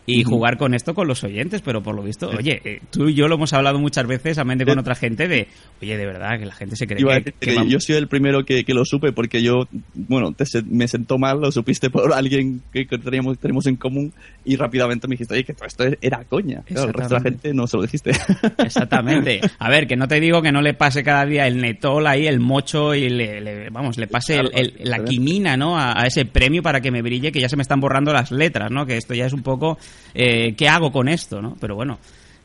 Y 0.07 0.23
jugar 0.25 0.59
con 0.59 0.75
esto 0.75 0.95
con 0.95 1.09
los 1.09 1.25
oyentes, 1.25 1.63
pero 1.63 1.83
por 1.83 1.95
lo 1.95 2.03
visto, 2.03 2.29
oye, 2.29 2.61
eh, 2.65 2.81
tú 2.91 3.09
y 3.09 3.15
yo 3.15 3.27
lo 3.27 3.37
hemos 3.37 3.53
hablado 3.55 3.79
muchas 3.79 4.07
veces, 4.07 4.37
a 4.37 4.45
mente 4.45 4.67
con 4.67 4.79
otra 4.79 4.95
gente, 4.95 5.29
de, 5.29 5.49
oye, 5.81 5.97
de 5.97 6.05
verdad, 6.07 6.39
que 6.39 6.45
la 6.45 6.55
gente 6.55 6.77
se 6.77 6.87
cree 6.87 6.99
que, 6.99 7.05
que 7.33 7.33
que 7.41 7.55
yo 7.71 7.81
soy 7.81 7.97
el 7.97 8.07
primero 8.09 8.45
que, 8.45 8.65
que 8.65 8.75
lo 8.75 8.85
supe 8.85 9.13
porque 9.13 9.43
yo, 9.43 9.67
bueno, 9.95 10.33
te 10.33 10.45
me 10.69 10.89
sentó 10.89 11.17
mal, 11.17 11.41
lo 11.41 11.51
supiste 11.51 11.89
por 11.89 12.13
alguien 12.13 12.61
que, 12.73 12.85
teníamos, 12.85 13.39
tenemos 13.39 13.67
en 13.67 13.77
común 13.77 14.13
y 14.45 14.57
rápidamente 14.57 15.09
me 15.09 15.13
dijiste, 15.15 15.35
oye, 15.35 15.45
que 15.45 15.55
todo 15.55 15.67
esto 15.67 15.85
era 16.03 16.23
coña. 16.25 16.63
Claro, 16.67 16.89
el 16.89 16.93
resto 16.95 17.15
de 17.15 17.21
la 17.21 17.31
gente 17.31 17.55
no 17.55 17.67
se 17.67 17.77
lo 17.79 17.83
dijiste. 17.85 18.11
Exactamente. 18.59 19.41
A 19.59 19.69
ver, 19.71 19.87
que 19.87 19.97
no 19.97 20.09
te 20.09 20.21
digo 20.21 20.43
que 20.43 20.53
no 20.53 20.61
le 20.63 20.75
pase 20.75 21.03
cada 21.03 21.25
día 21.27 21.47
el 21.47 21.61
netol 21.61 22.07
ahí, 22.07 22.27
el 22.27 22.41
mocho 22.41 22.95
y 22.95 23.09
le, 23.09 23.41
le- 23.41 23.71
vamos, 23.71 23.99
le 23.99 24.07
pase 24.07 24.37
el- 24.39 24.51
el- 24.55 24.75
la 24.85 25.03
quimina, 25.05 25.57
¿no? 25.57 25.79
A, 25.79 26.01
a 26.03 26.07
ese 26.07 26.25
premio 26.25 26.63
para 26.63 26.81
que 26.81 26.91
me 26.91 27.03
brille, 27.03 27.33
que 27.33 27.41
ya 27.41 27.49
se 27.49 27.57
me 27.57 27.63
están 27.63 27.81
borrando 27.81 28.13
las 28.13 28.31
letras, 28.31 28.71
¿no? 28.71 28.87
Que 28.87 28.97
esto 28.97 29.15
ya 29.15 29.27
es 29.27 29.33
un 29.33 29.43
poco, 29.43 29.79
eh, 30.15 30.55
¿qué 30.57 30.69
hago 30.69 30.93
con 30.93 31.09
esto, 31.09 31.41
no? 31.41 31.57
Pero 31.61 31.75
bueno. 31.75 31.99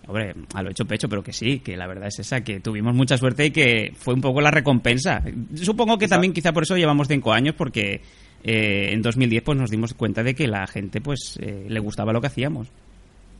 Hombre, 0.07 0.33
a 0.55 0.63
lo 0.63 0.71
hecho 0.71 0.85
pecho, 0.85 1.07
pero 1.07 1.21
que 1.21 1.31
sí, 1.31 1.59
que 1.59 1.77
la 1.77 1.85
verdad 1.85 2.07
es 2.07 2.17
esa, 2.17 2.41
que 2.41 2.59
tuvimos 2.61 2.95
mucha 2.95 3.15
suerte 3.15 3.45
y 3.45 3.51
que 3.51 3.93
fue 3.95 4.15
un 4.15 4.21
poco 4.21 4.41
la 4.41 4.49
recompensa. 4.49 5.21
Supongo 5.53 5.99
que 5.99 6.07
también 6.07 6.33
quizá 6.33 6.51
por 6.51 6.63
eso 6.63 6.75
llevamos 6.75 7.07
cinco 7.07 7.31
años, 7.31 7.53
porque 7.55 8.01
eh, 8.43 8.89
en 8.91 9.03
2010 9.03 9.43
pues 9.43 9.59
nos 9.59 9.69
dimos 9.69 9.93
cuenta 9.93 10.23
de 10.23 10.33
que 10.33 10.47
la 10.47 10.65
gente 10.65 10.99
pues 10.99 11.37
eh, 11.39 11.65
le 11.67 11.79
gustaba 11.79 12.11
lo 12.11 12.21
que 12.21 12.27
hacíamos. 12.27 12.69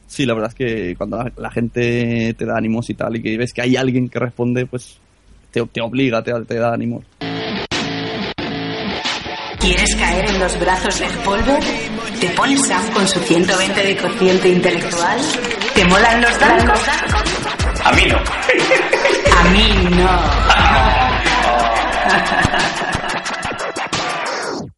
Sí, 0.05 0.27
la 0.27 0.35
verdad 0.35 0.49
es 0.49 0.55
que 0.55 0.95
cuando 0.95 1.17
la, 1.17 1.31
la 1.37 1.49
gente 1.49 2.35
te 2.35 2.45
da 2.45 2.57
ánimos 2.57 2.87
y 2.91 2.93
tal 2.93 3.15
y 3.15 3.21
que 3.23 3.35
ves 3.35 3.51
que 3.51 3.63
hay 3.63 3.75
alguien 3.75 4.07
que 4.07 4.19
responde, 4.19 4.67
pues 4.67 4.99
te, 5.51 5.65
te 5.65 5.81
obliga, 5.81 6.21
te, 6.23 6.33
te 6.45 6.55
da 6.55 6.73
ánimos. 6.73 7.03
¿Quieres 9.59 9.95
caer 9.95 10.29
en 10.29 10.39
los 10.39 10.59
brazos 10.59 10.99
de 10.99 11.05
Polver? 11.23 11.88
¿Te 12.19 12.29
pones 12.31 12.67
Sam 12.67 12.91
con 12.91 13.07
su 13.07 13.19
120 13.19 13.81
de 13.81 13.97
cociente 13.97 14.49
intelectual? 14.49 15.19
¿Te 15.73 15.85
molan 15.85 16.21
los 16.21 16.39
dancos? 16.39 16.79
A 17.83 17.91
mí 17.93 18.01
no. 18.09 18.17
A 19.37 19.43
mí 19.53 19.67
no. 19.95 20.09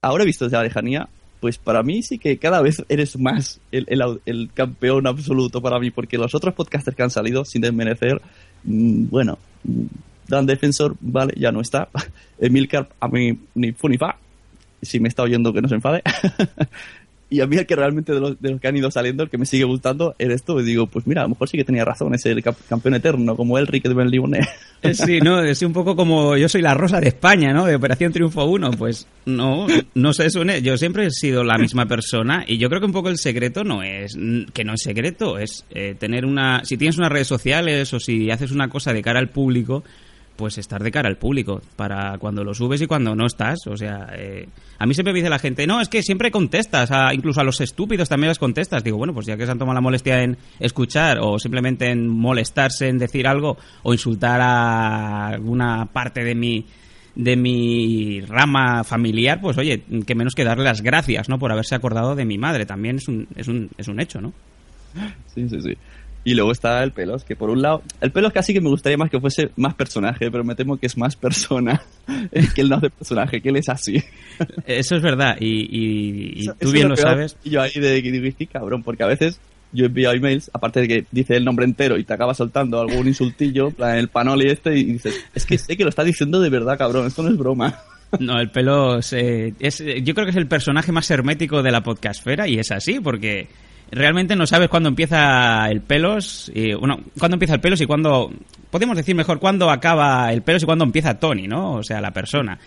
Ahora 0.02 0.24
visto 0.24 0.46
desde 0.46 0.58
la 0.58 0.64
lejanía, 0.64 1.10
pues 1.40 1.58
para 1.58 1.82
mí 1.84 2.04
sí 2.04 2.20
que 2.20 2.38
cada 2.38 2.62
vez 2.62 2.84
eres 2.90 3.18
más 3.18 3.60
el, 3.72 3.86
el 3.88 4.22
el 4.26 4.50
campeón 4.54 5.08
absoluto 5.08 5.62
para 5.62 5.80
mí, 5.80 5.90
porque 5.92 6.18
los 6.18 6.36
otros 6.36 6.54
podcasters 6.54 6.96
que 6.96 7.04
han 7.04 7.10
salido, 7.10 7.44
sin 7.46 7.62
desmerecer, 7.62 8.22
mm, 8.64 9.10
bueno, 9.10 9.40
mm, 9.64 9.86
Dan 10.32 10.46
Defensor, 10.46 10.96
vale, 11.02 11.34
ya 11.38 11.52
no 11.52 11.60
está. 11.62 11.90
Emilcar, 12.40 12.88
a 13.00 13.08
mí 13.10 13.38
ni 13.56 13.74
fu 13.74 13.90
ni 13.90 13.98
fa. 13.98 14.16
Si 14.82 15.00
me 15.00 15.10
está 15.10 15.24
oyendo, 15.24 15.54
que 15.54 15.62
no 15.62 15.68
se 15.68 15.76
enfade. 15.76 16.02
y 17.32 17.40
a 17.40 17.48
mí 17.48 17.56
el 17.56 17.66
que 17.66 17.78
realmente 17.78 18.14
de 18.14 18.20
los, 18.20 18.42
de 18.42 18.52
los 18.52 18.60
que 18.60 18.68
han 18.68 18.76
ido 18.76 18.92
saliendo, 18.92 19.24
el 19.24 19.30
que 19.30 19.38
me 19.38 19.46
sigue 19.46 19.64
gustando, 19.64 20.14
eres 20.20 20.44
tú. 20.44 20.60
Y 20.60 20.64
digo, 20.64 20.88
pues 20.88 21.08
mira, 21.08 21.22
a 21.22 21.24
lo 21.24 21.30
mejor 21.30 21.48
sí 21.48 21.58
que 21.58 21.64
tenía 21.64 21.86
razón, 21.86 22.14
es 22.14 22.26
el 22.26 22.44
campeón 22.44 22.96
eterno, 22.96 23.38
como 23.38 23.58
Elric 23.58 23.86
de 23.88 23.94
Ben 23.94 24.10
Limone. 24.10 24.40
Eh, 24.84 24.96
Sí, 24.96 25.20
no, 25.20 25.42
es 25.42 25.62
un 25.62 25.74
poco 25.74 25.96
como 25.96 26.36
yo 26.36 26.50
soy 26.50 26.62
la 26.62 26.74
rosa 26.74 27.00
de 27.00 27.08
España, 27.08 27.54
¿no? 27.54 27.66
De 27.66 27.76
Operación 27.76 28.12
Triunfo 28.12 28.44
1. 28.44 28.72
Pues 28.72 29.08
no, 29.26 29.68
no 29.94 30.12
sé, 30.12 30.30
Sune, 30.30 30.62
yo 30.62 30.76
siempre 30.76 31.06
he 31.06 31.12
sido 31.12 31.44
la 31.44 31.58
misma 31.58 31.86
persona 31.86 32.44
y 32.48 32.58
yo 32.58 32.68
creo 32.68 32.82
que 32.82 32.88
un 32.88 32.92
poco 32.92 33.10
el 33.10 33.18
secreto 33.18 33.64
no 33.64 33.82
es, 33.84 34.18
que 34.54 34.64
no 34.66 34.74
es 34.74 34.82
secreto, 34.82 35.38
es 35.38 35.66
eh, 35.70 35.96
tener 35.98 36.26
una, 36.26 36.66
si 36.66 36.78
tienes 36.78 36.98
unas 36.98 37.12
redes 37.12 37.28
sociales 37.28 37.94
o 37.94 38.00
si 38.00 38.30
haces 38.30 38.52
una 38.52 38.68
cosa 38.70 38.92
de 38.92 39.02
cara 39.02 39.20
al 39.20 39.30
público, 39.30 39.84
pues 40.36 40.58
estar 40.58 40.82
de 40.82 40.92
cara 40.92 41.08
al 41.10 41.18
público 41.18 41.62
para 41.76 42.18
cuando 42.18 42.44
lo 42.44 42.54
subes 42.54 42.82
y 42.82 42.88
cuando 42.88 43.16
no 43.16 43.26
estás. 43.28 43.60
O 43.68 43.78
sea, 43.78 44.08
eh, 44.16 44.48
a 44.80 44.86
mí 44.86 44.94
siempre 44.94 45.14
me 45.14 45.20
dice 45.20 45.30
la 45.30 45.38
gente, 45.40 45.68
no, 45.68 45.80
es 45.82 45.88
que 45.90 46.02
siempre 46.02 46.32
contestas, 46.32 46.90
a- 46.92 47.14
incluso 47.14 47.42
a 47.42 47.44
los 47.44 47.62
estúpidos 47.62 48.10
también 48.10 48.30
les 48.30 48.40
contestas. 48.40 48.84
Digo, 48.84 48.98
bueno, 48.98 49.14
pues 49.14 49.28
ya 49.28 49.38
que 49.38 49.46
se 49.46 49.52
han 49.52 49.60
tomado 49.60 49.76
la 49.76 49.82
molestia 49.82 50.24
en 50.24 50.38
escuchar 50.60 51.20
o 51.22 51.38
simplemente 51.38 51.90
en 51.92 52.08
molestarse 52.08 52.88
en 52.88 52.98
decir 52.98 53.28
algo 53.28 53.58
o 53.84 53.94
insultar 53.94 54.42
a 54.42 55.28
alguna 55.28 55.86
parte 55.88 56.24
de 56.24 56.36
mi 56.36 56.66
de 57.14 57.36
mi 57.36 58.22
rama 58.22 58.86
familiar, 58.86 59.42
pues 59.42 59.58
oye, 59.58 59.84
que 60.08 60.16
menos 60.16 60.34
que 60.34 60.46
darle 60.46 60.64
las 60.64 60.82
gracias, 60.82 61.28
¿no? 61.28 61.38
Por 61.40 61.52
haberse 61.52 61.76
acordado 61.76 62.16
de 62.16 62.24
mi 62.24 62.38
madre. 62.38 62.66
También 62.66 62.96
es 62.96 63.08
un, 63.10 63.28
es 63.36 63.50
un, 63.50 63.70
es 63.78 63.90
un 63.90 64.00
hecho, 64.00 64.22
¿no? 64.22 64.32
Sí, 65.36 65.48
sí, 65.50 65.62
sí. 65.62 65.74
Y 66.24 66.36
luego 66.36 66.52
está 66.52 66.84
el 66.84 66.92
pelos, 66.92 67.24
que 67.24 67.36
por 67.36 67.50
un 67.50 67.62
lado, 67.64 67.82
el 68.00 68.12
pelos 68.12 68.32
casi 68.32 68.54
que 68.54 68.62
me 68.62 68.70
gustaría 68.70 68.96
más 68.98 69.10
que 69.10 69.20
fuese 69.20 69.50
más 69.56 69.74
personaje, 69.74 70.30
pero 70.30 70.44
me 70.44 70.54
temo 70.54 70.78
que 70.78 70.86
es 70.86 70.96
más 70.98 71.16
persona, 71.16 71.82
que 72.56 72.62
él 72.62 72.70
no 72.70 72.76
hace 72.76 72.90
personaje, 72.92 73.42
que 73.42 73.50
él 73.50 73.56
es 73.58 73.70
así. 73.70 74.04
Eso 74.66 74.96
es 74.96 75.02
verdad. 75.02 75.36
Y, 75.40 75.48
y- 75.48 76.34
y 76.36 76.42
Eso- 76.42 76.52
tú 76.54 76.58
eso 76.66 76.72
bien 76.74 76.86
es 76.86 76.90
lo 76.92 76.96
peor. 76.96 77.08
sabes. 77.10 77.38
Y 77.44 77.50
yo 77.50 77.62
ahí 77.62 77.72
de 77.74 78.02
digo, 78.02 78.26
"Y 78.28 78.34
qué 78.34 78.46
cabrón, 78.48 78.84
porque 78.84 79.04
a 79.04 79.08
veces 79.08 79.40
yo 79.74 79.86
envío 79.86 80.12
emails, 80.12 80.52
aparte 80.54 80.82
de 80.82 80.88
que 80.88 81.06
dice 81.12 81.36
el 81.36 81.46
nombre 81.46 81.66
entero 81.66 81.98
y 81.98 82.04
te 82.04 82.14
acaba 82.14 82.34
soltando 82.36 82.80
algún 82.82 83.08
insultillo, 83.08 83.70
en 83.80 83.96
el 83.98 84.10
panoli 84.10 84.48
este, 84.50 84.78
y 84.78 84.84
dices, 84.84 85.26
es 85.34 85.46
que 85.46 85.58
sé 85.58 85.76
que 85.78 85.84
lo 85.84 85.90
está 85.90 86.04
diciendo 86.04 86.40
de 86.40 86.50
verdad, 86.50 86.78
cabrón, 86.78 87.08
esto 87.08 87.24
no 87.24 87.30
es 87.30 87.38
broma. 87.38 87.80
No, 88.20 88.38
el 88.42 88.50
pelo 88.52 88.98
es, 89.00 89.14
eh, 89.14 89.54
es- 89.62 89.82
yo 90.04 90.14
creo 90.14 90.26
que 90.26 90.32
es 90.32 90.36
el 90.36 90.46
personaje 90.48 90.92
más 90.92 91.10
hermético 91.10 91.64
de 91.64 91.72
la 91.72 91.82
podcastfera 91.82 92.46
y 92.46 92.60
es 92.60 92.70
así 92.72 93.00
porque 93.00 93.48
realmente 93.92 94.36
no 94.36 94.48
sabes 94.48 94.70
cuándo 94.70 94.90
empieza 94.90 95.68
el 95.70 95.82
pelos 95.82 96.52
y 96.54 96.74
bueno, 96.74 97.00
cuándo 97.20 97.36
empieza 97.36 97.56
el 97.56 97.62
pelos 97.62 97.82
y 97.82 97.86
cuándo 97.86 98.32
podemos 98.70 98.96
decir 98.96 99.16
mejor 99.16 99.40
cuándo 99.40 99.70
acaba 99.70 100.32
el 100.32 100.42
pelos 100.42 100.64
y 100.64 100.66
cuándo 100.66 100.86
empieza 100.86 101.20
Tony, 101.20 101.48
¿no? 101.48 101.74
O 101.74 101.84
sea, 101.84 102.00
la 102.02 102.12
persona. 102.12 102.58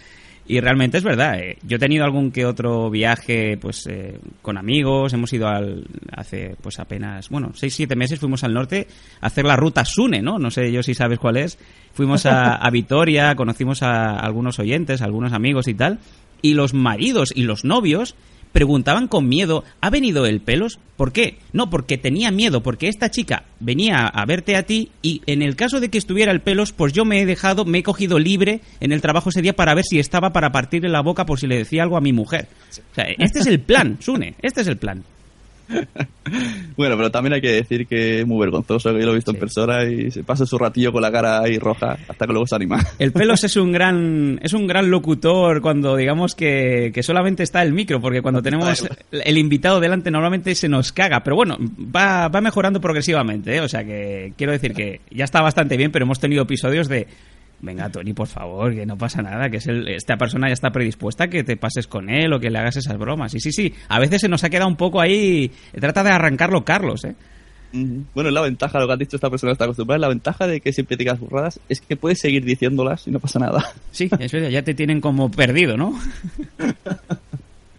Y 0.46 0.60
realmente 0.60 0.98
es 0.98 1.04
verdad, 1.04 1.38
eh, 1.38 1.56
yo 1.62 1.76
he 1.76 1.80
tenido 1.80 2.04
algún 2.04 2.30
que 2.30 2.44
otro 2.44 2.90
viaje 2.90 3.56
pues 3.56 3.86
eh, 3.86 4.20
con 4.42 4.58
amigos, 4.58 5.14
hemos 5.14 5.32
ido 5.32 5.48
al, 5.48 5.86
hace 6.12 6.54
pues 6.60 6.78
apenas, 6.78 7.30
bueno, 7.30 7.52
seis, 7.54 7.74
siete 7.74 7.96
meses 7.96 8.20
fuimos 8.20 8.44
al 8.44 8.52
norte 8.52 8.86
a 9.22 9.28
hacer 9.28 9.46
la 9.46 9.56
ruta 9.56 9.86
Sune, 9.86 10.20
¿no? 10.20 10.38
No 10.38 10.50
sé 10.50 10.70
yo 10.70 10.82
si 10.82 10.92
sabes 10.92 11.18
cuál 11.18 11.38
es. 11.38 11.58
Fuimos 11.94 12.26
a, 12.26 12.56
a 12.56 12.70
Vitoria, 12.70 13.34
conocimos 13.36 13.82
a 13.82 14.18
algunos 14.18 14.58
oyentes, 14.58 15.00
a 15.00 15.06
algunos 15.06 15.32
amigos 15.32 15.66
y 15.66 15.74
tal, 15.74 16.00
y 16.42 16.52
los 16.52 16.74
maridos 16.74 17.32
y 17.34 17.44
los 17.44 17.64
novios 17.64 18.14
preguntaban 18.54 19.08
con 19.08 19.28
miedo, 19.28 19.64
¿ha 19.80 19.90
venido 19.90 20.26
el 20.26 20.40
pelos? 20.40 20.78
¿Por 20.96 21.12
qué? 21.12 21.38
No, 21.52 21.70
porque 21.70 21.98
tenía 21.98 22.30
miedo, 22.30 22.62
porque 22.62 22.86
esta 22.86 23.10
chica 23.10 23.42
venía 23.58 24.06
a 24.06 24.24
verte 24.26 24.54
a 24.54 24.62
ti 24.62 24.92
y 25.02 25.22
en 25.26 25.42
el 25.42 25.56
caso 25.56 25.80
de 25.80 25.88
que 25.88 25.98
estuviera 25.98 26.30
el 26.30 26.40
pelos, 26.40 26.72
pues 26.72 26.92
yo 26.92 27.04
me 27.04 27.20
he 27.20 27.26
dejado, 27.26 27.64
me 27.64 27.78
he 27.78 27.82
cogido 27.82 28.20
libre 28.20 28.60
en 28.78 28.92
el 28.92 29.00
trabajo 29.00 29.30
ese 29.30 29.42
día 29.42 29.56
para 29.56 29.74
ver 29.74 29.84
si 29.84 29.98
estaba 29.98 30.32
para 30.32 30.52
partirle 30.52 30.88
la 30.88 31.02
boca 31.02 31.26
por 31.26 31.40
si 31.40 31.48
le 31.48 31.58
decía 31.58 31.82
algo 31.82 31.96
a 31.96 32.00
mi 32.00 32.12
mujer. 32.12 32.46
O 32.70 32.94
sea, 32.94 33.06
este 33.18 33.40
es 33.40 33.46
el 33.48 33.58
plan, 33.58 33.96
Sune, 34.00 34.36
este 34.40 34.60
es 34.60 34.68
el 34.68 34.76
plan. 34.76 35.02
Bueno, 36.76 36.96
pero 36.96 37.10
también 37.10 37.34
hay 37.34 37.40
que 37.40 37.52
decir 37.52 37.86
que 37.86 38.20
es 38.20 38.26
muy 38.26 38.40
vergonzoso, 38.40 38.92
que 38.92 38.98
yo 38.98 39.06
lo 39.06 39.12
he 39.12 39.16
visto 39.16 39.30
en 39.30 39.38
persona 39.38 39.84
y 39.84 40.10
se 40.10 40.24
pasa 40.24 40.46
su 40.46 40.58
ratillo 40.58 40.90
con 40.90 41.02
la 41.02 41.12
cara 41.12 41.40
ahí 41.40 41.58
roja 41.58 41.98
hasta 42.08 42.26
que 42.26 42.32
luego 42.32 42.46
se 42.46 42.56
anima. 42.56 42.84
El 42.98 43.12
pelos 43.12 43.44
es 43.44 43.56
un 43.56 43.72
gran 43.72 44.40
es 44.42 44.54
un 44.54 44.66
gran 44.66 44.90
locutor 44.90 45.60
cuando 45.60 45.96
digamos 45.96 46.34
que, 46.34 46.90
que 46.94 47.02
solamente 47.02 47.42
está 47.42 47.62
el 47.62 47.72
micro, 47.72 48.00
porque 48.00 48.22
cuando 48.22 48.42
tenemos 48.42 48.86
el 49.12 49.38
invitado 49.38 49.80
delante 49.80 50.10
normalmente 50.10 50.54
se 50.54 50.68
nos 50.68 50.92
caga, 50.92 51.22
pero 51.22 51.36
bueno, 51.36 51.58
va, 51.60 52.28
va 52.28 52.40
mejorando 52.40 52.80
progresivamente, 52.80 53.56
¿eh? 53.56 53.60
o 53.60 53.68
sea 53.68 53.84
que 53.84 54.32
quiero 54.36 54.52
decir 54.52 54.72
que 54.72 55.00
ya 55.10 55.24
está 55.24 55.42
bastante 55.42 55.76
bien, 55.76 55.92
pero 55.92 56.04
hemos 56.04 56.20
tenido 56.20 56.42
episodios 56.42 56.88
de 56.88 57.06
Venga, 57.60 57.88
Tony, 57.88 58.12
por 58.12 58.26
favor, 58.26 58.74
que 58.74 58.84
no 58.84 58.98
pasa 58.98 59.22
nada, 59.22 59.48
que 59.48 59.56
es 59.56 59.66
el- 59.66 59.88
esta 59.88 60.16
persona 60.16 60.48
ya 60.48 60.52
está 60.54 60.70
predispuesta 60.70 61.24
a 61.24 61.28
que 61.28 61.44
te 61.44 61.56
pases 61.56 61.86
con 61.86 62.10
él 62.10 62.32
o 62.32 62.38
que 62.40 62.50
le 62.50 62.58
hagas 62.58 62.76
esas 62.76 62.98
bromas. 62.98 63.34
Y 63.34 63.40
sí, 63.40 63.52
sí, 63.52 63.72
a 63.88 63.98
veces 63.98 64.20
se 64.20 64.28
nos 64.28 64.44
ha 64.44 64.50
quedado 64.50 64.68
un 64.68 64.76
poco 64.76 65.00
ahí. 65.00 65.50
Trata 65.80 66.02
de 66.04 66.10
arrancarlo 66.10 66.64
Carlos, 66.64 67.04
¿eh? 67.04 67.14
Ujú. 67.72 68.04
Bueno, 68.14 68.30
la 68.30 68.40
ventaja, 68.42 68.78
lo 68.78 68.86
que 68.86 68.92
has 68.92 68.98
dicho, 68.98 69.16
esta 69.16 69.30
persona 69.30 69.52
está 69.52 69.64
acostumbrada, 69.64 69.98
la 69.98 70.08
ventaja 70.08 70.46
de 70.46 70.60
que 70.60 70.72
siempre 70.72 70.96
digas 70.96 71.18
burradas 71.18 71.58
es 71.68 71.80
que 71.80 71.96
puedes 71.96 72.20
seguir 72.20 72.44
diciéndolas 72.44 73.08
y 73.08 73.10
no 73.10 73.18
pasa 73.18 73.38
nada. 73.40 73.64
Sí, 73.90 74.08
eso 74.20 74.38
ya 74.38 74.62
te 74.62 74.74
tienen 74.74 75.00
como 75.00 75.30
perdido, 75.30 75.76
¿no? 75.76 75.98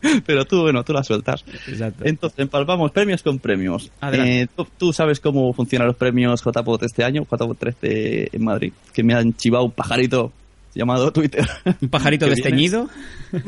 Pero 0.26 0.46
tú, 0.46 0.62
bueno, 0.62 0.84
tú 0.84 0.94
las 0.94 1.08
sueltas. 1.08 1.44
Exacto. 1.68 2.04
Entonces, 2.06 2.40
empalmamos 2.40 2.92
premios 2.92 3.24
con 3.24 3.40
premios. 3.40 3.92
Eh, 4.12 4.48
¿tú, 4.56 4.68
tú 4.78 4.94
sabes 4.94 5.20
cómo 5.20 5.52
funcionan 5.54 5.88
los 5.88 5.96
premios 5.96 6.42
JPOT 6.42 6.84
este 6.84 7.04
año, 7.04 7.24
JPOT 7.24 7.58
13 7.58 8.30
en 8.32 8.44
Madrid, 8.44 8.74
que 8.94 9.04
me 9.04 9.14
han 9.14 9.34
chivado 9.34 9.66
un 9.66 9.72
pajarito 9.72 10.32
llamado 10.74 11.12
Twitter. 11.12 11.48
Un 11.82 11.90
pajarito 11.90 12.26
desteñido. 12.30 12.90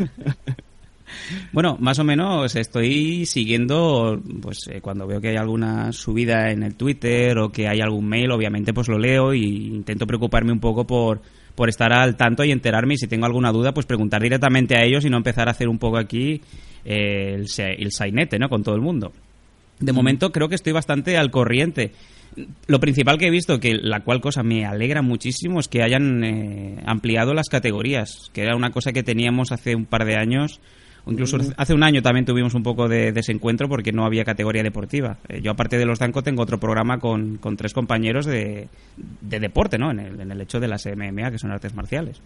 Bueno, 1.52 1.78
más 1.80 2.00
o 2.00 2.04
menos 2.04 2.56
estoy 2.56 3.26
siguiendo, 3.26 4.22
pues 4.42 4.68
eh, 4.68 4.82
cuando 4.82 5.08
veo 5.08 5.22
que 5.22 5.30
hay 5.30 5.38
alguna 5.38 5.92
subida 5.94 6.52
en 6.52 6.64
el 6.64 6.76
Twitter 6.76 7.38
o 7.38 7.50
que 7.50 7.68
hay 7.68 7.80
algún 7.80 8.08
mail, 8.08 8.32
obviamente 8.32 8.74
pues 8.74 8.90
lo 8.90 9.00
leo 9.00 9.34
y 9.34 9.68
intento 9.68 10.06
preocuparme 10.06 10.52
un 10.52 10.60
poco 10.60 10.86
por, 10.86 11.22
por 11.58 11.70
estar 11.70 11.92
al 11.92 12.16
tanto 12.16 12.44
y 12.46 12.52
enterarme 12.52 12.94
y 12.94 12.98
si 12.98 13.08
tengo 13.08 13.26
alguna 13.26 13.52
duda 13.52 13.74
pues 13.74 13.88
preguntar 13.88 14.22
directamente 14.22 14.78
a 14.78 14.84
ellos 14.84 15.04
y 15.06 15.10
no 15.10 15.18
empezar 15.18 15.48
a 15.48 15.52
hacer 15.52 15.68
un 15.68 15.80
poco 15.80 15.98
aquí 15.98 16.40
eh, 16.86 17.34
el, 17.34 17.48
el 17.58 17.92
sainete, 17.92 18.38
¿no? 18.38 18.48
Con 18.48 18.62
todo 18.62 18.76
el 18.76 18.82
mundo. 18.82 19.12
De 19.80 19.92
momento 19.92 20.32
creo 20.32 20.50
que 20.50 20.56
estoy 20.56 20.72
bastante 20.72 21.18
al 21.18 21.32
corriente. 21.32 21.94
Lo 22.68 22.80
principal 22.80 23.18
que 23.18 23.26
he 23.26 23.32
visto, 23.32 23.60
que 23.60 23.74
la 23.74 24.02
cual 24.02 24.22
cosa 24.22 24.44
me 24.44 24.68
alegra 24.68 25.02
muchísimo, 25.02 25.60
es 25.60 25.68
que 25.68 25.82
hayan 25.82 26.24
eh, 26.24 26.84
ampliado 26.86 27.34
las 27.34 27.50
categorías, 27.50 28.30
que 28.34 28.44
era 28.44 28.56
una 28.56 28.70
cosa 28.70 28.92
que 28.92 29.02
teníamos 29.02 29.52
hace 29.52 29.76
un 29.76 29.86
par 29.86 30.06
de 30.06 30.16
años, 30.16 30.62
o 31.08 31.12
incluso 31.12 31.38
hace 31.58 31.74
un 31.74 31.84
año 31.84 32.02
también 32.02 32.26
tuvimos 32.26 32.54
un 32.54 32.64
poco 32.64 32.88
de 32.88 33.12
desencuentro 33.12 33.68
porque 33.68 33.92
no 33.92 34.06
había 34.06 34.24
categoría 34.26 34.64
deportiva. 34.64 35.18
Eh, 35.30 35.42
yo, 35.42 35.52
aparte 35.52 35.78
de 35.78 35.86
los 35.86 36.00
Danco, 36.00 36.24
tengo 36.24 36.44
otro 36.44 36.60
programa 36.60 37.00
con, 37.00 37.38
con 37.38 37.58
tres 37.58 37.74
compañeros 37.74 38.26
de, 38.26 38.68
de 39.22 39.40
deporte, 39.40 39.78
¿no? 39.78 39.92
En 39.92 40.00
el, 40.00 40.20
en 40.20 40.32
el 40.32 40.42
hecho 40.42 40.60
de 40.60 40.68
las 40.68 40.86
MMA, 40.86 41.32
que 41.32 41.40
son 41.40 41.52
artes 41.52 41.74
marciales. 41.74 42.22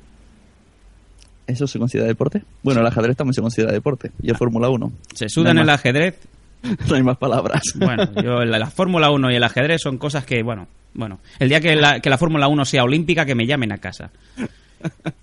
¿Eso 1.47 1.67
se 1.67 1.79
considera 1.79 2.07
deporte? 2.07 2.43
Bueno, 2.63 2.81
el 2.81 2.87
ajedrez 2.87 3.17
también 3.17 3.33
se 3.33 3.41
considera 3.41 3.71
deporte. 3.71 4.11
Y 4.21 4.29
el 4.29 4.37
Fórmula 4.37 4.69
1. 4.69 4.91
Se 5.13 5.27
sudan 5.27 5.55
No 5.55 5.63
el 5.63 5.69
ajedrez, 5.69 6.17
No 6.89 6.95
hay 6.95 7.03
más 7.03 7.17
palabras. 7.17 7.61
Bueno, 7.75 8.07
yo 8.21 8.45
la, 8.45 8.59
la 8.59 8.69
Fórmula 8.69 9.11
1 9.11 9.31
y 9.31 9.35
el 9.35 9.43
ajedrez 9.43 9.81
son 9.81 9.97
cosas 9.97 10.25
que, 10.25 10.43
bueno, 10.43 10.67
bueno, 10.93 11.19
el 11.39 11.49
día 11.49 11.59
que 11.59 11.75
la, 11.75 11.99
que 11.99 12.09
la 12.09 12.17
Fórmula 12.17 12.47
1 12.47 12.65
sea 12.65 12.83
olímpica, 12.83 13.25
que 13.25 13.35
me 13.35 13.45
llamen 13.45 13.71
a 13.71 13.77
casa. 13.77 14.11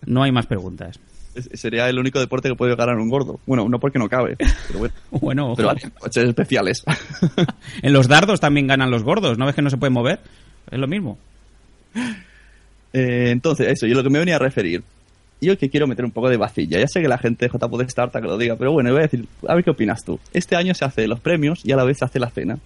No 0.06 0.22
hay 0.22 0.32
más 0.32 0.46
preguntas. 0.46 0.98
Sería 1.54 1.88
el 1.88 1.98
único 1.98 2.20
deporte 2.20 2.48
que 2.48 2.54
puede 2.54 2.74
ganar 2.74 2.96
un 2.96 3.08
gordo. 3.08 3.40
Bueno, 3.46 3.68
no 3.68 3.78
porque 3.78 3.98
no 3.98 4.08
cabe, 4.08 4.36
pero 4.66 4.90
bueno. 5.10 5.54
Pero 5.56 5.68
vale, 5.68 5.80
coches 5.98 6.24
especiales. 6.24 6.84
en 7.82 7.92
los 7.92 8.08
dardos 8.08 8.40
también 8.40 8.66
ganan 8.66 8.90
los 8.90 9.02
gordos, 9.02 9.38
¿no 9.38 9.46
ves 9.46 9.54
que 9.54 9.62
no 9.62 9.70
se 9.70 9.76
pueden 9.76 9.92
mover? 9.92 10.20
Es 10.70 10.78
lo 10.78 10.86
mismo. 10.86 11.18
Eh, 12.92 13.30
entonces, 13.30 13.68
eso, 13.68 13.86
yo 13.86 13.94
lo 13.94 14.02
que 14.02 14.10
me 14.10 14.18
venía 14.18 14.36
a 14.36 14.40
referir. 14.40 14.82
Yo 15.40 15.56
que 15.56 15.70
quiero 15.70 15.86
meter 15.86 16.04
un 16.04 16.10
poco 16.10 16.28
de 16.28 16.36
vacilla. 16.36 16.80
Ya 16.80 16.88
sé 16.88 17.00
que 17.00 17.08
la 17.08 17.18
gente 17.18 17.46
de 17.46 17.52
JPod 17.52 17.82
está 17.82 18.02
harta 18.02 18.20
que 18.20 18.26
lo 18.26 18.36
diga, 18.36 18.56
pero 18.56 18.72
bueno, 18.72 18.90
voy 18.90 19.00
a 19.00 19.02
decir, 19.02 19.26
a 19.46 19.54
ver 19.54 19.64
qué 19.64 19.70
opinas 19.70 20.04
tú. 20.04 20.18
Este 20.32 20.56
año 20.56 20.74
se 20.74 20.84
hace 20.84 21.06
los 21.06 21.20
premios 21.20 21.64
y 21.64 21.72
a 21.72 21.76
la 21.76 21.84
vez 21.84 21.98
se 21.98 22.04
hace 22.04 22.18
la 22.18 22.30
cena. 22.30 22.58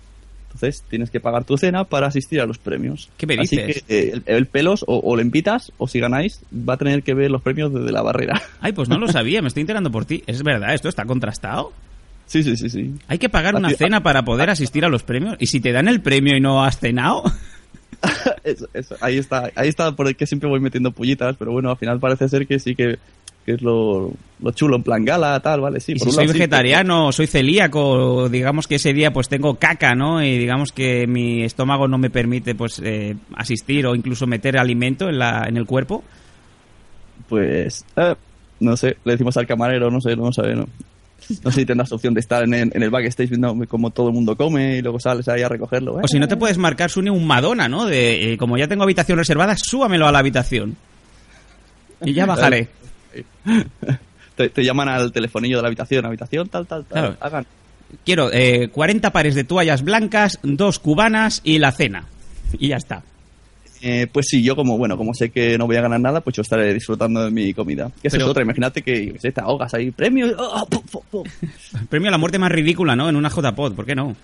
Entonces 0.55 0.83
tienes 0.89 1.11
que 1.11 1.19
pagar 1.21 1.45
tu 1.45 1.57
cena 1.57 1.85
para 1.85 2.07
asistir 2.09 2.41
a 2.41 2.47
los 2.47 2.59
premios. 2.59 3.09
¿Qué 3.17 3.27
me 3.27 3.35
Así 3.35 3.57
dices? 3.57 3.83
que 3.83 3.99
eh, 3.99 4.13
el, 4.15 4.23
el 4.27 4.47
pelos 4.47 4.85
o, 4.87 4.99
o 4.99 5.17
le 5.17 5.23
invitas 5.23 5.73
o 5.79 5.89
si 5.89 5.99
ganáis 6.01 6.41
va 6.53 6.75
a 6.75 6.77
tener 6.77 7.03
que 7.03 7.15
ver 7.15 7.31
los 7.31 7.43
premios 7.43 7.73
desde 7.73 7.91
la 7.93 8.03
barrera. 8.03 8.41
Ay, 8.61 8.73
pues 8.73 8.89
no 8.89 8.99
lo 8.99 9.09
sabía, 9.13 9.41
me 9.43 9.49
estoy 9.49 9.63
enterando 9.63 9.91
por 9.91 10.05
ti. 10.05 10.23
¿Es 10.27 10.43
verdad? 10.43 10.75
¿Esto 10.75 10.89
está 10.89 11.05
contrastado? 11.05 11.73
Sí, 12.27 12.43
sí, 12.43 12.57
sí, 12.57 12.71
sí. 12.71 12.95
Hay 13.09 13.19
que 13.19 13.29
pagar 13.29 13.55
una 13.57 13.69
Así- 13.69 13.77
cena 13.77 14.03
para 14.03 14.25
poder 14.25 14.49
asistir 14.51 14.85
a 14.85 14.89
los 14.89 15.03
premios. 15.03 15.37
¿Y 15.39 15.47
si 15.47 15.61
te 15.61 15.73
dan 15.73 15.89
el 15.89 16.01
premio 16.01 16.37
y 16.37 16.41
no 16.41 16.65
has 16.65 16.79
cenado? 16.79 17.25
Eso, 18.45 18.69
eso, 18.75 18.97
ahí 19.01 19.17
está, 19.19 19.51
ahí 19.55 19.69
está 19.69 19.93
por 19.95 20.09
el 20.09 20.17
que 20.17 20.27
siempre 20.27 20.49
voy 20.49 20.59
metiendo 20.59 20.91
pullitas, 20.91 21.37
pero 21.39 21.53
bueno, 21.53 21.71
al 21.71 21.77
final 21.77 22.01
parece 22.01 22.29
ser 22.29 22.49
que 22.49 22.59
sí 22.59 22.75
que, 22.75 22.99
que 23.45 23.53
es 23.53 23.63
lo, 23.63 24.13
lo 24.41 24.51
chulo, 24.53 24.77
en 24.77 24.83
plan 24.83 25.05
gala, 25.05 25.39
tal, 25.41 25.61
vale, 25.61 25.81
sí. 25.81 25.93
Y 25.93 25.99
por 25.99 26.09
si 26.09 26.13
soy 26.13 26.25
lado 26.25 26.33
sí, 26.33 26.39
vegetariano, 26.39 27.13
soy 27.13 27.27
celíaco, 27.27 28.29
digamos 28.29 28.67
que 28.67 28.77
ese 28.77 28.93
día 28.93 29.13
pues 29.13 29.29
tengo 29.29 29.57
caca, 29.57 29.95
¿no? 29.95 30.23
Y 30.23 30.39
digamos 30.39 30.73
que 30.73 31.07
mi 31.07 31.43
estómago 31.43 31.89
no 31.89 31.99
me 31.99 32.11
permite 32.11 32.55
pues 32.55 32.81
eh, 32.85 33.17
asistir 33.35 33.87
o 33.87 33.95
incluso 33.95 34.27
meter 34.27 34.59
alimento 34.59 35.09
en, 35.09 35.19
la, 35.19 35.45
en 35.49 35.57
el 35.57 35.67
cuerpo. 35.67 36.05
Pues, 37.29 37.85
eh, 37.97 38.15
no 38.61 38.77
sé, 38.77 38.97
le 39.05 39.13
decimos 39.13 39.37
al 39.37 39.47
camarero, 39.47 39.91
no 39.91 40.01
sé, 40.01 40.15
no 40.15 40.33
sé, 40.33 40.55
no, 40.55 40.69
no 41.45 41.51
sé 41.51 41.61
si 41.61 41.67
tendrás 41.67 41.91
opción 41.93 42.15
de 42.15 42.21
estar 42.21 42.45
en 42.45 42.55
el, 42.55 42.71
en 42.75 42.83
el 42.83 42.91
backstage 42.91 43.31
viendo 43.31 43.57
cómo 43.69 43.91
todo 43.91 44.09
el 44.09 44.15
mundo 44.15 44.37
come 44.37 44.77
y 44.77 44.83
luego 44.83 45.01
sales 45.01 45.27
ahí 45.29 45.43
a 45.43 45.49
recogerlo. 45.49 45.95
O 45.95 46.09
si 46.09 46.19
no 46.19 46.29
te 46.29 46.37
puedes 46.37 46.59
marcar, 46.59 46.91
Sune, 46.91 47.11
un 47.11 47.27
Madonna, 47.27 47.69
¿no? 47.69 47.87
De, 47.87 48.33
eh, 48.33 48.37
como 48.37 48.57
ya 48.57 48.69
tengo 48.69 48.85
habitación 48.85 49.19
reservada, 49.19 49.57
súbamelo 49.57 50.07
a 50.07 50.13
la 50.13 50.21
habitación. 50.21 50.77
Y 52.05 52.13
ya 52.13 52.27
bajaré. 52.27 52.69
te, 54.37 54.49
te 54.49 54.65
llaman 54.65 54.89
al 54.89 55.13
telefonillo 55.13 55.57
de 55.57 55.63
la 55.63 55.69
habitación, 55.69 56.07
habitación, 56.07 56.49
tal, 56.49 56.67
tal, 56.67 56.85
tal. 56.85 57.01
Claro. 57.01 57.17
Hagan. 57.21 57.47
Quiero 58.05 58.33
eh, 58.33 58.69
40 58.73 59.13
pares 59.13 59.35
de 59.35 59.45
toallas 59.45 59.83
blancas, 59.83 60.39
dos 60.43 60.79
cubanas 60.79 61.41
y 61.45 61.59
la 61.59 61.73
cena. 61.73 62.07
Y 62.59 62.69
ya 62.69 62.77
está. 62.77 63.03
Eh, 63.85 64.07
pues 64.11 64.27
sí, 64.29 64.43
yo 64.43 64.55
como, 64.55 64.79
bueno, 64.79 64.97
como 64.97 65.13
sé 65.13 65.31
que 65.31 65.59
no 65.59 65.67
voy 65.67 65.77
a 65.77 65.83
ganar 65.83 66.01
nada, 66.01 66.21
pues 66.21 66.37
yo 66.37 66.43
estaré 66.43 66.73
disfrutando 66.73 67.25
de 67.25 67.33
mi 67.33 67.53
comida. 67.53 67.91
Que 68.01 68.09
esa 68.09 68.17
es 68.17 68.23
otra, 68.23 68.43
imagínate 68.43 68.83
que, 68.83 69.19
te 69.21 69.41
ahogas 69.41 69.75
ahí, 69.75 69.91
premio, 69.91 70.37
¡ah! 70.39 70.65
¡pum, 70.71 70.83
pum, 70.83 71.03
pum! 71.11 71.25
Premio 71.91 72.09
a 72.09 72.13
la 72.13 72.19
muerte 72.19 72.39
más 72.39 72.53
ridícula, 72.53 72.95
¿no? 72.95 73.09
En 73.09 73.17
una 73.17 73.29
JPod, 73.29 73.75
¿por 73.75 73.85
qué 73.85 73.97
no? 73.97 74.15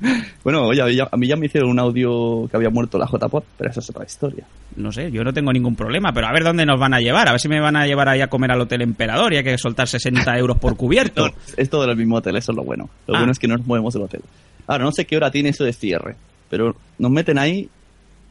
Bueno, 0.44 0.62
oye, 0.66 0.82
a 0.82 0.86
mí 0.86 0.94
ya- 0.96 1.08
a 1.10 1.16
mí 1.16 1.26
ya 1.26 1.36
me 1.36 1.46
hicieron 1.46 1.70
un 1.70 1.78
audio 1.78 2.46
que 2.50 2.56
había 2.56 2.68
muerto 2.70 2.98
la 2.98 3.06
JPOT, 3.06 3.44
pero 3.56 3.70
eso 3.70 3.80
es 3.80 3.88
otra 3.90 4.04
historia. 4.04 4.44
No 4.76 4.92
sé, 4.92 5.10
yo 5.10 5.24
no 5.24 5.32
tengo 5.32 5.52
ningún 5.52 5.74
problema, 5.76 6.12
pero 6.12 6.26
a 6.26 6.32
ver 6.32 6.44
dónde 6.44 6.66
nos 6.66 6.78
van 6.78 6.92
a 6.94 7.00
llevar. 7.00 7.28
A 7.28 7.32
ver 7.32 7.40
si 7.40 7.48
me 7.48 7.60
van 7.60 7.76
a 7.76 7.86
llevar 7.86 8.08
ahí 8.08 8.20
a 8.20 8.26
comer 8.28 8.50
al 8.52 8.60
Hotel 8.60 8.82
Emperador 8.82 9.32
y 9.32 9.36
hay 9.38 9.44
que 9.44 9.56
soltar 9.56 9.88
60 9.88 10.36
euros 10.38 10.58
por 10.58 10.76
cubierto. 10.76 11.28
No, 11.28 11.34
es 11.56 11.70
todo 11.70 11.86
del 11.86 11.96
mismo 11.96 12.16
hotel, 12.16 12.36
eso 12.36 12.52
es 12.52 12.56
lo 12.56 12.64
bueno. 12.64 12.90
Lo 13.06 13.14
Ah. 13.14 13.18
bueno 13.20 13.32
es 13.32 13.38
que 13.38 13.48
no 13.48 13.56
nos 13.56 13.66
movemos 13.66 13.94
del 13.94 14.02
hotel. 14.02 14.20
Ahora, 14.66 14.84
no 14.84 14.92
sé 14.92 15.06
qué 15.06 15.16
hora 15.16 15.30
tiene 15.30 15.48
eso 15.50 15.64
de 15.64 15.72
cierre, 15.72 16.16
pero 16.50 16.74
nos 16.98 17.10
meten 17.10 17.38
ahí. 17.38 17.68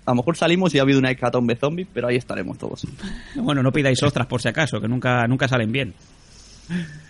A 0.06 0.12
lo 0.12 0.16
mejor 0.16 0.36
salimos 0.36 0.76
y 0.76 0.80
ha 0.80 0.82
habido 0.82 1.00
una 1.00 1.12
hecatombe 1.12 1.56
zombie, 1.56 1.88
pero 1.92 2.10
ahí 2.10 2.18
estaremos 2.18 2.58
todos. 2.58 2.86
Bueno, 3.36 3.64
no 3.64 3.72
pidáis 3.72 4.04
ostras 4.04 4.28
por 4.28 4.42
si 4.42 4.50
acaso, 4.50 4.82
que 4.82 4.88
nunca, 4.88 5.26
nunca 5.28 5.48
salen 5.48 5.72
bien. 5.72 5.94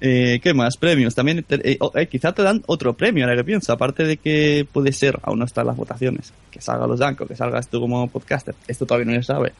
Eh, 0.00 0.40
¿Qué 0.42 0.52
más? 0.52 0.76
Premios. 0.76 1.14
También, 1.14 1.42
te- 1.42 1.72
eh, 1.72 1.76
oh, 1.80 1.90
eh, 1.94 2.06
quizá 2.06 2.32
te 2.32 2.42
dan 2.42 2.62
otro 2.66 2.94
premio, 2.94 3.24
ahora 3.24 3.36
que 3.36 3.44
pienso. 3.44 3.72
Aparte 3.72 4.04
de 4.04 4.18
que 4.18 4.66
puede 4.70 4.92
ser, 4.92 5.18
aún 5.22 5.38
no 5.38 5.44
están 5.46 5.66
las 5.66 5.76
votaciones, 5.76 6.32
que 6.50 6.60
salga 6.60 6.86
los 6.86 6.98
Danco, 6.98 7.26
que 7.26 7.34
salgas 7.36 7.68
tú 7.68 7.80
como 7.80 8.06
podcaster. 8.08 8.54
Esto 8.68 8.84
todavía 8.86 9.12
no 9.14 9.20
se 9.22 9.26
sabe. 9.26 9.52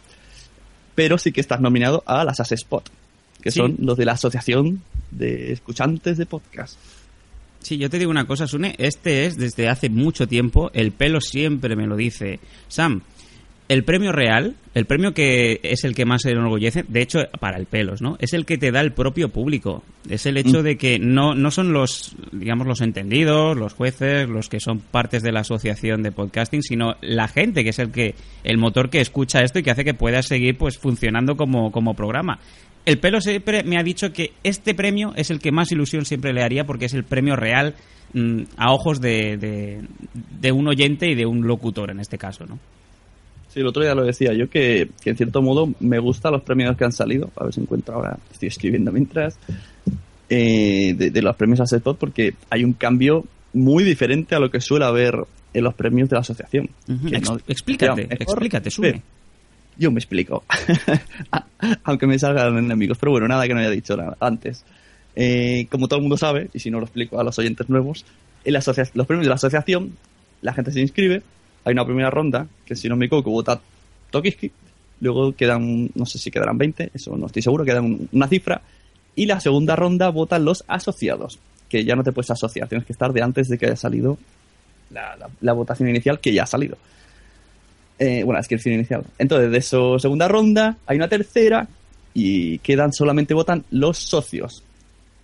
Pero 0.95 1.19
sí 1.19 1.33
que 1.33 1.41
estás 1.41 1.61
nominado 1.61 2.03
a 2.07 2.25
las 2.25 2.41
As 2.41 2.53
Spot, 2.53 2.89
que 3.43 3.51
Sí. 3.51 3.59
son 3.61 3.77
los 3.81 3.97
de 3.97 4.05
la 4.05 4.13
Asociación 4.13 4.83
de 5.11 5.53
Escuchantes 5.53 6.19
de 6.19 6.27
Podcast. 6.27 6.79
Sí, 7.61 7.79
yo 7.79 7.91
te 7.91 7.99
digo 7.99 8.11
una 8.11 8.27
cosa, 8.27 8.47
Sune, 8.47 8.75
este 8.79 9.27
es 9.27 9.37
desde 9.37 9.69
hace 9.69 9.89
mucho 9.89 10.29
tiempo, 10.29 10.71
el 10.73 10.93
pelo 10.93 11.21
siempre 11.21 11.75
me 11.77 11.87
lo 11.87 11.97
dice. 11.97 12.39
Sam, 12.69 13.03
el 13.69 13.83
premio 13.83 14.13
real, 14.13 14.55
el 14.75 14.85
premio 14.85 15.13
que 15.13 15.59
es 15.65 15.83
el 15.85 15.95
que 15.95 16.05
más 16.05 16.23
se 16.23 16.31
enorgullece, 16.31 16.85
de 16.87 17.03
hecho, 17.03 17.19
para 17.41 17.59
el 17.59 17.67
pelos, 17.67 18.01
¿no? 18.01 18.17
Es 18.21 18.33
el 18.33 18.47
que 18.47 18.59
te 18.59 18.71
da 18.71 18.81
el 18.81 18.93
propio 18.93 19.31
público. 19.31 19.83
Es 20.09 20.25
el 20.27 20.37
hecho 20.37 20.63
de 20.63 20.77
que 20.77 21.01
no, 21.01 21.35
no 21.35 21.51
son 21.51 21.73
los, 21.73 22.15
digamos, 22.31 22.67
los 22.67 22.81
entendidos, 22.81 23.57
los 23.57 23.75
jueces, 23.75 24.29
los 24.29 24.49
que 24.49 24.61
son 24.61 24.79
partes 24.79 25.23
de 25.25 25.33
la 25.33 25.41
asociación 25.41 26.03
de 26.03 26.13
podcasting, 26.13 26.63
sino 26.63 26.95
la 27.01 27.27
gente, 27.27 27.65
que 27.65 27.71
es 27.71 27.79
el 27.81 27.91
que, 27.91 28.15
el 28.45 28.59
motor 28.59 28.89
que 28.89 29.01
escucha 29.01 29.43
esto 29.43 29.59
y 29.59 29.65
que 29.65 29.73
hace 29.73 29.85
que 29.85 29.95
pueda 29.95 30.23
seguir 30.23 30.57
pues 30.57 30.79
funcionando 30.79 31.37
como, 31.37 31.73
como 31.73 31.95
programa. 31.95 32.39
El 32.85 32.99
pelo 32.99 33.21
siempre 33.21 33.65
me 33.65 33.79
ha 33.79 33.83
dicho 33.83 34.13
que 34.13 34.33
este 34.45 34.75
premio 34.75 35.13
es 35.17 35.31
el 35.31 35.41
que 35.41 35.51
más 35.51 35.73
ilusión 35.73 36.05
siempre 36.05 36.33
le 36.33 36.45
haría 36.45 36.65
porque 36.65 36.85
es 36.85 36.95
el 36.95 37.03
premio 37.03 37.35
real 37.35 37.75
mm, 38.13 38.43
a 38.57 38.73
ojos 38.73 39.01
de, 39.01 39.37
de, 39.39 39.81
de 40.41 40.53
un 40.53 40.69
oyente 40.69 41.11
y 41.11 41.17
de 41.17 41.27
un 41.27 41.49
locutor 41.49 41.91
en 41.91 41.99
este 41.99 42.17
caso, 42.17 42.47
¿no? 42.47 42.61
Sí, 43.57 43.61
el 43.63 43.67
otro 43.69 43.83
día 43.83 43.95
lo 43.95 44.05
decía 44.05 44.35
yo 44.35 44.51
que, 44.51 44.91
que 45.01 45.09
en 45.09 45.17
cierto 45.17 45.41
modo 45.41 45.73
me 45.81 45.99
gustan 45.99 46.33
los 46.33 46.43
premios 46.43 46.77
que 46.77 46.85
han 46.85 46.93
salido. 46.93 47.31
A 47.37 47.45
ver 47.45 47.55
si 47.55 47.63
encuentro 47.63 47.95
ahora, 47.95 48.19
estoy 48.31 48.49
escribiendo 48.49 48.93
mientras. 48.93 49.39
eh, 50.29 50.93
de, 50.95 51.11
de 51.11 51.23
los 51.23 51.35
premios 51.37 51.61
Assetpod 51.61 51.97
porque 51.97 52.35
hay 52.51 52.65
un 52.65 52.75
cambio 52.75 53.25
muy 53.55 53.83
diferente 53.83 54.35
a 54.35 54.41
lo 54.41 54.51
que 54.51 54.61
suele 54.61 54.85
haber 54.85 55.17
en 55.55 55.65
los 55.65 55.73
premios 55.73 56.11
de 56.11 56.17
la 56.17 56.21
asociación. 56.21 56.69
Ujú. 56.87 57.09
Que 57.09 57.17
Ex- 57.17 57.31
no- 57.31 57.39
explícate, 57.49 58.03
explícate, 58.11 58.71
sube. 58.71 59.01
Yo 59.79 59.91
me 59.91 60.01
explico. 60.01 60.45
Aunque 61.85 62.07
me 62.07 62.19
salgan 62.19 62.59
enemigos. 62.59 62.99
Pero 62.99 63.13
bueno, 63.13 63.27
nada 63.29 63.47
que 63.47 63.55
no 63.55 63.61
haya 63.61 63.71
dicho 63.71 63.97
nada 63.97 64.19
antes. 64.21 64.65
Eh, 65.15 65.67
como 65.71 65.89
todo 65.89 65.97
el 65.99 66.03
mundo 66.03 66.19
sabe, 66.19 66.51
y 66.53 66.59
si 66.59 66.71
no 66.71 66.79
lo 66.79 66.85
explico 66.85 67.19
a 67.19 67.25
los 67.25 67.39
oyentes 67.39 67.71
nuevos, 67.71 68.05
en 68.45 68.53
la 68.53 68.61
los 68.95 69.07
premios 69.07 69.25
de 69.25 69.29
la 69.31 69.35
asociación, 69.37 69.93
la 70.43 70.53
gente 70.53 70.73
se 70.73 70.81
inscribe, 70.83 71.23
hay 71.67 71.73
una 71.73 71.85
primera 71.85 72.11
ronda, 72.11 72.47
que 72.65 72.77
si 72.77 72.89
no 72.89 72.97
me 72.97 73.07
equivoco, 73.07 73.31
vota 73.31 73.61
Tokiski, 74.11 74.51
luego 75.01 75.35
quedan, 75.35 75.91
no 75.95 76.07
sé 76.07 76.17
si 76.19 76.31
quedarán 76.31 76.57
20, 76.57 76.91
eso 76.95 77.17
no 77.17 77.27
estoy 77.27 77.43
seguro, 77.43 77.65
quedan 77.65 77.85
un- 77.85 78.09
una 78.13 78.29
cifra, 78.29 78.63
y 79.17 79.27
la 79.27 79.41
segunda 79.41 79.75
ronda 79.75 80.11
votan 80.11 80.45
los 80.45 80.63
asociados, 80.69 81.41
que 81.69 81.85
ya 81.85 81.97
no 81.97 82.05
te 82.05 82.13
puedes 82.13 82.31
asociar, 82.31 82.69
tienes 82.69 82.87
que 82.87 82.93
estar 82.93 83.13
de 83.13 83.21
antes 83.21 83.49
de 83.49 83.59
que 83.59 83.67
haya 83.67 83.77
salido 83.77 84.17
la, 85.41 85.53
votación 85.53 85.89
inicial, 85.89 86.21
que 86.21 86.33
ya 86.33 86.45
ha 86.45 86.47
salido. 86.47 86.79
Eh, 87.99 88.23
bueno, 88.23 88.35
la 88.35 88.41
inscripción 88.41 88.75
inicial. 88.75 89.03
Entonces, 89.19 89.51
de 89.51 89.59
esa 89.59 89.99
segunda 89.99 90.29
ronda, 90.29 90.77
hay 90.87 90.97
una 90.99 91.09
tercera 91.09 91.67
y 92.15 92.59
quedan 92.59 92.93
solamente 92.93 93.35
votan 93.35 93.65
los 93.71 93.99
socios 93.99 94.63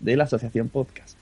de 0.00 0.16
la 0.16 0.24
asociación 0.24 0.68
podcast. 0.68 1.16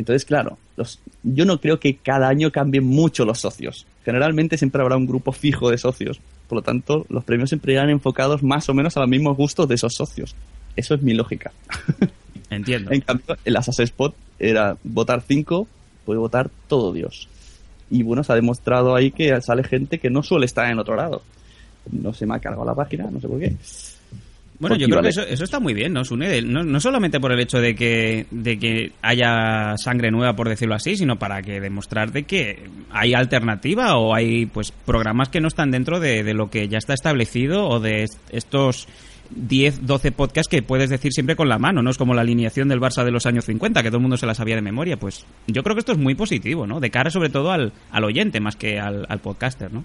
Entonces, 0.00 0.24
claro, 0.24 0.56
los, 0.78 0.98
yo 1.22 1.44
no 1.44 1.60
creo 1.60 1.78
que 1.78 1.96
cada 1.96 2.26
año 2.26 2.50
cambien 2.50 2.86
mucho 2.86 3.26
los 3.26 3.38
socios. 3.38 3.86
Generalmente 4.02 4.56
siempre 4.56 4.80
habrá 4.80 4.96
un 4.96 5.06
grupo 5.06 5.30
fijo 5.30 5.70
de 5.70 5.76
socios. 5.76 6.22
Por 6.48 6.56
lo 6.56 6.62
tanto, 6.62 7.04
los 7.10 7.22
premios 7.22 7.50
siempre 7.50 7.74
irán 7.74 7.90
enfocados 7.90 8.42
más 8.42 8.66
o 8.70 8.74
menos 8.74 8.96
a 8.96 9.00
los 9.00 9.10
mismos 9.10 9.36
gustos 9.36 9.68
de 9.68 9.74
esos 9.74 9.94
socios. 9.94 10.34
Eso 10.74 10.94
es 10.94 11.02
mi 11.02 11.12
lógica. 11.12 11.52
Entiendo. 12.50 12.92
En 12.92 13.02
cambio, 13.02 13.36
en 13.44 13.52
las 13.52 13.68
Spot 13.68 14.14
era 14.38 14.78
votar 14.84 15.20
5, 15.20 15.68
puede 16.06 16.18
votar 16.18 16.50
todo 16.66 16.94
Dios. 16.94 17.28
Y 17.90 18.02
bueno, 18.02 18.24
se 18.24 18.32
ha 18.32 18.36
demostrado 18.36 18.94
ahí 18.96 19.10
que 19.10 19.38
sale 19.42 19.64
gente 19.64 19.98
que 19.98 20.08
no 20.08 20.22
suele 20.22 20.46
estar 20.46 20.64
en 20.64 20.72
el 20.72 20.78
otro 20.78 20.96
lado. 20.96 21.20
No 21.92 22.14
se 22.14 22.24
me 22.24 22.36
ha 22.36 22.38
cargado 22.38 22.64
la 22.64 22.74
página, 22.74 23.10
no 23.10 23.20
sé 23.20 23.28
por 23.28 23.38
qué. 23.38 23.54
Bueno, 24.60 24.76
yo 24.76 24.86
creo 24.86 25.02
que 25.02 25.08
eso, 25.08 25.22
eso 25.22 25.44
está 25.44 25.58
muy 25.58 25.72
bien, 25.74 25.92
¿no, 25.92 26.04
Sune? 26.04 26.42
No, 26.42 26.62
no 26.62 26.80
solamente 26.80 27.18
por 27.18 27.32
el 27.32 27.40
hecho 27.40 27.58
de 27.58 27.74
que, 27.74 28.26
de 28.30 28.58
que 28.58 28.92
haya 29.02 29.74
sangre 29.78 30.10
nueva, 30.10 30.36
por 30.36 30.48
decirlo 30.48 30.74
así, 30.74 30.96
sino 30.96 31.18
para 31.18 31.40
que 31.42 31.60
demostrar 31.60 32.12
de 32.12 32.24
que 32.24 32.68
hay 32.90 33.14
alternativa 33.14 33.96
o 33.96 34.14
hay 34.14 34.46
pues 34.46 34.70
programas 34.72 35.30
que 35.30 35.40
no 35.40 35.48
están 35.48 35.70
dentro 35.70 35.98
de, 35.98 36.22
de 36.22 36.34
lo 36.34 36.50
que 36.50 36.68
ya 36.68 36.78
está 36.78 36.92
establecido 36.94 37.66
o 37.68 37.80
de 37.80 38.02
est- 38.04 38.18
estos 38.30 38.86
10, 39.30 39.86
12 39.86 40.12
podcasts 40.12 40.50
que 40.50 40.60
puedes 40.60 40.90
decir 40.90 41.12
siempre 41.12 41.36
con 41.36 41.48
la 41.48 41.58
mano, 41.58 41.82
¿no? 41.82 41.90
Es 41.90 41.96
como 41.98 42.14
la 42.14 42.20
alineación 42.22 42.68
del 42.68 42.80
Barça 42.80 43.04
de 43.04 43.12
los 43.12 43.26
años 43.26 43.44
50, 43.46 43.82
que 43.82 43.88
todo 43.88 43.98
el 43.98 44.02
mundo 44.02 44.16
se 44.16 44.26
la 44.26 44.34
sabía 44.34 44.56
de 44.56 44.62
memoria. 44.62 44.98
Pues 44.98 45.24
yo 45.46 45.62
creo 45.62 45.74
que 45.74 45.80
esto 45.80 45.92
es 45.92 45.98
muy 45.98 46.14
positivo, 46.16 46.66
¿no? 46.66 46.80
De 46.80 46.90
cara 46.90 47.10
sobre 47.10 47.30
todo 47.30 47.50
al, 47.52 47.72
al 47.92 48.04
oyente 48.04 48.40
más 48.40 48.56
que 48.56 48.78
al, 48.80 49.06
al 49.08 49.20
podcaster, 49.20 49.72
¿no? 49.72 49.84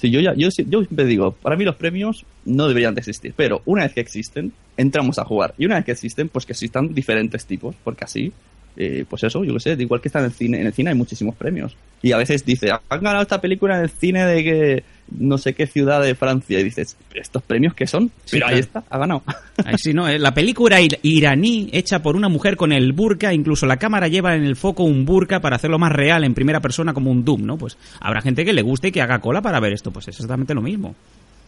Sí, 0.00 0.10
yo, 0.10 0.20
ya, 0.20 0.32
yo, 0.34 0.48
yo 0.48 0.82
siempre 0.82 1.04
digo, 1.04 1.32
para 1.32 1.56
mí 1.56 1.64
los 1.64 1.76
premios 1.76 2.24
no 2.46 2.68
deberían 2.68 2.94
de 2.94 3.00
existir, 3.00 3.34
pero 3.36 3.60
una 3.66 3.82
vez 3.82 3.92
que 3.92 4.00
existen, 4.00 4.50
entramos 4.78 5.18
a 5.18 5.26
jugar. 5.26 5.52
Y 5.58 5.66
una 5.66 5.74
vez 5.74 5.84
que 5.84 5.92
existen, 5.92 6.30
pues 6.30 6.46
que 6.46 6.52
existan 6.52 6.94
diferentes 6.94 7.44
tipos, 7.44 7.76
porque 7.84 8.04
así, 8.04 8.32
eh, 8.78 9.04
pues 9.06 9.24
eso, 9.24 9.44
yo 9.44 9.52
qué 9.52 9.60
sé, 9.60 9.72
igual 9.78 10.00
que 10.00 10.08
está 10.08 10.20
en 10.20 10.24
el 10.24 10.32
cine, 10.32 10.58
en 10.58 10.68
el 10.68 10.72
cine 10.72 10.88
hay 10.88 10.96
muchísimos 10.96 11.34
premios. 11.34 11.76
Y 12.00 12.12
a 12.12 12.16
veces 12.16 12.46
dice, 12.46 12.70
han 12.70 13.02
ganado 13.02 13.20
esta 13.20 13.42
película 13.42 13.76
en 13.76 13.82
el 13.82 13.90
cine 13.90 14.24
de 14.24 14.42
que 14.42 14.84
no 15.18 15.38
sé 15.38 15.54
qué 15.54 15.66
ciudad 15.66 16.02
de 16.02 16.14
Francia, 16.14 16.60
y 16.60 16.64
dices, 16.64 16.96
¿estos 17.14 17.42
premios 17.42 17.74
qué 17.74 17.86
son? 17.86 18.10
Sí, 18.24 18.32
Pero 18.36 18.46
ahí 18.46 18.52
claro. 18.62 18.66
está, 18.66 18.84
ha 18.88 18.98
ganado. 18.98 19.22
Ay, 19.64 19.74
sí, 19.78 19.92
no, 19.92 20.08
eh, 20.08 20.18
la 20.18 20.32
película 20.34 20.80
ir- 20.80 20.98
iraní 21.02 21.68
hecha 21.72 22.02
por 22.02 22.16
una 22.16 22.28
mujer 22.28 22.56
con 22.56 22.72
el 22.72 22.92
burka, 22.92 23.32
incluso 23.34 23.66
la 23.66 23.76
cámara 23.76 24.08
lleva 24.08 24.36
en 24.36 24.44
el 24.44 24.56
foco 24.56 24.84
un 24.84 25.04
burka 25.04 25.40
para 25.40 25.56
hacerlo 25.56 25.78
más 25.78 25.92
real 25.92 26.24
en 26.24 26.34
primera 26.34 26.60
persona 26.60 26.92
como 26.94 27.10
un 27.10 27.24
Doom, 27.24 27.44
¿no? 27.44 27.56
Pues 27.58 27.76
habrá 28.00 28.20
gente 28.20 28.44
que 28.44 28.52
le 28.52 28.62
guste 28.62 28.88
y 28.88 28.92
que 28.92 29.02
haga 29.02 29.18
cola 29.20 29.42
para 29.42 29.60
ver 29.60 29.72
esto, 29.72 29.90
pues 29.90 30.06
es 30.08 30.14
exactamente 30.16 30.54
lo 30.54 30.62
mismo. 30.62 30.94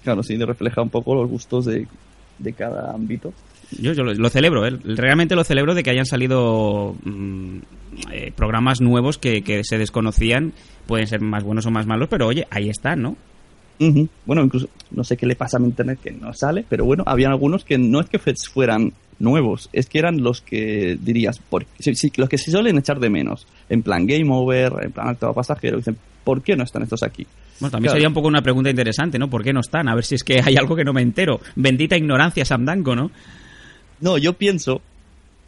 Claro, 0.04 0.22
sí, 0.22 0.36
refleja 0.36 0.82
un 0.82 0.90
poco 0.90 1.14
los 1.14 1.30
gustos 1.30 1.64
de, 1.66 1.86
de 2.38 2.52
cada 2.52 2.92
ámbito. 2.92 3.32
Yo, 3.80 3.94
yo 3.94 4.02
lo, 4.04 4.12
lo 4.12 4.28
celebro, 4.28 4.66
¿eh? 4.66 4.76
realmente 4.84 5.34
lo 5.34 5.44
celebro 5.44 5.74
de 5.74 5.82
que 5.82 5.88
hayan 5.90 6.04
salido 6.04 6.94
mm, 7.04 7.56
eh, 8.10 8.32
programas 8.36 8.80
nuevos 8.82 9.16
que, 9.16 9.42
que 9.42 9.62
se 9.64 9.78
desconocían, 9.78 10.52
pueden 10.86 11.06
ser 11.06 11.20
más 11.22 11.42
buenos 11.42 11.64
o 11.64 11.70
más 11.70 11.86
malos, 11.86 12.08
pero 12.10 12.26
oye, 12.26 12.46
ahí 12.50 12.68
están, 12.68 13.00
¿no? 13.00 13.16
Bueno, 14.26 14.42
incluso 14.44 14.68
no 14.90 15.04
sé 15.04 15.16
qué 15.16 15.26
le 15.26 15.34
pasa 15.36 15.56
a 15.56 15.60
mi 15.60 15.66
internet 15.66 15.98
que 16.02 16.10
no 16.10 16.32
sale, 16.34 16.64
pero 16.68 16.84
bueno, 16.84 17.02
habían 17.06 17.32
algunos 17.32 17.64
que 17.64 17.78
no 17.78 18.00
es 18.00 18.08
que 18.08 18.18
fueran 18.18 18.92
nuevos, 19.18 19.68
es 19.72 19.86
que 19.88 19.98
eran 19.98 20.22
los 20.22 20.40
que 20.40 20.98
dirías, 21.00 21.38
por, 21.38 21.64
sí, 21.78 21.94
sí, 21.94 22.12
los 22.16 22.28
que 22.28 22.38
se 22.38 22.50
suelen 22.50 22.78
echar 22.78 22.98
de 22.98 23.08
menos, 23.10 23.46
en 23.68 23.82
plan 23.82 24.06
Game 24.06 24.26
Over, 24.28 24.72
en 24.82 24.92
plan 24.92 25.08
Octavo 25.08 25.34
Pasajero, 25.34 25.76
dicen, 25.76 25.96
¿por 26.24 26.42
qué 26.42 26.56
no 26.56 26.64
están 26.64 26.82
estos 26.82 27.02
aquí? 27.02 27.26
Bueno, 27.60 27.70
también 27.70 27.88
Claro. 27.90 27.94
sería 27.96 28.08
un 28.08 28.14
poco 28.14 28.28
una 28.28 28.42
pregunta 28.42 28.70
interesante, 28.70 29.18
¿no? 29.18 29.30
¿Por 29.30 29.44
qué 29.44 29.52
no 29.52 29.60
están? 29.60 29.88
A 29.88 29.94
ver 29.94 30.04
si 30.04 30.16
es 30.16 30.24
que 30.24 30.40
hay 30.44 30.56
algo 30.56 30.74
que 30.74 30.84
no 30.84 30.92
me 30.92 31.02
entero. 31.02 31.40
Bendita 31.54 31.96
ignorancia, 31.96 32.44
Samdanko, 32.44 32.96
¿no? 32.96 33.10
No, 34.00 34.18
yo 34.18 34.32
pienso, 34.32 34.80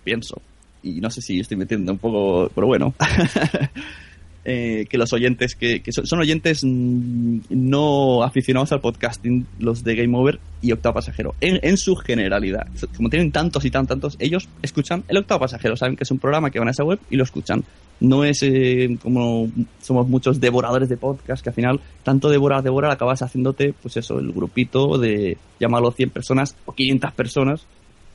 pienso, 0.05 0.41
y 0.83 1.01
no 1.01 1.11
sé 1.11 1.21
si 1.23 1.41
estoy 1.41 1.57
metiendo 1.57 1.91
un 1.91 1.99
poco, 1.99 2.49
pero 2.55 2.69
bueno, 2.69 2.95
eh, 4.47 4.87
que 4.91 4.99
los 4.99 5.13
oyentes 5.15 5.55
que, 5.55 5.81
que 5.81 5.91
son, 5.91 6.21
oyentes 6.21 6.63
mm, 6.65 7.39
no 7.49 8.23
aficionados 8.23 8.73
al 8.73 8.81
podcasting, 8.81 9.47
los 9.59 9.83
de 9.85 9.97
Game 9.97 10.17
Over 10.17 10.39
y 10.61 10.73
Octavo 10.73 10.97
Pasajero, 10.97 11.35
en, 11.41 11.59
en 11.63 11.79
su 11.79 11.97
generalidad. 11.97 12.67
Como 12.95 13.09
tienen 13.09 13.33
tantos 13.33 13.65
y 13.65 13.71
tan 13.71 13.87
tantos, 13.87 14.17
ellos 14.19 14.49
escuchan 14.61 15.03
el 15.09 15.17
Octavo 15.17 15.41
Pasajero, 15.41 15.77
saben 15.77 15.97
que 15.97 16.05
es 16.05 16.11
un 16.11 16.19
programa 16.19 16.51
que 16.51 16.59
van 16.59 16.69
a 16.69 16.73
esa 16.73 16.85
web 16.85 16.99
y 17.09 17.17
lo 17.17 17.25
escuchan. 17.25 17.65
No 18.01 18.25
es 18.25 18.43
eh, 18.43 18.99
como 19.03 19.49
somos 19.81 20.09
muchos 20.09 20.41
devoradores 20.41 20.91
de 20.91 20.99
podcast, 20.99 21.43
que 21.43 21.49
al 21.49 21.55
final, 21.55 21.81
tanto 22.03 22.29
devorar, 22.29 22.63
devorar, 22.63 22.91
acabas 22.91 23.23
haciéndote, 23.23 23.73
pues 23.73 23.97
eso, 23.97 24.19
el 24.19 24.31
grupito 24.33 24.99
de, 24.99 25.39
llámalo 25.59 25.91
100 25.91 26.11
personas 26.11 26.55
o 26.67 26.73
500 26.75 27.13
personas, 27.13 27.67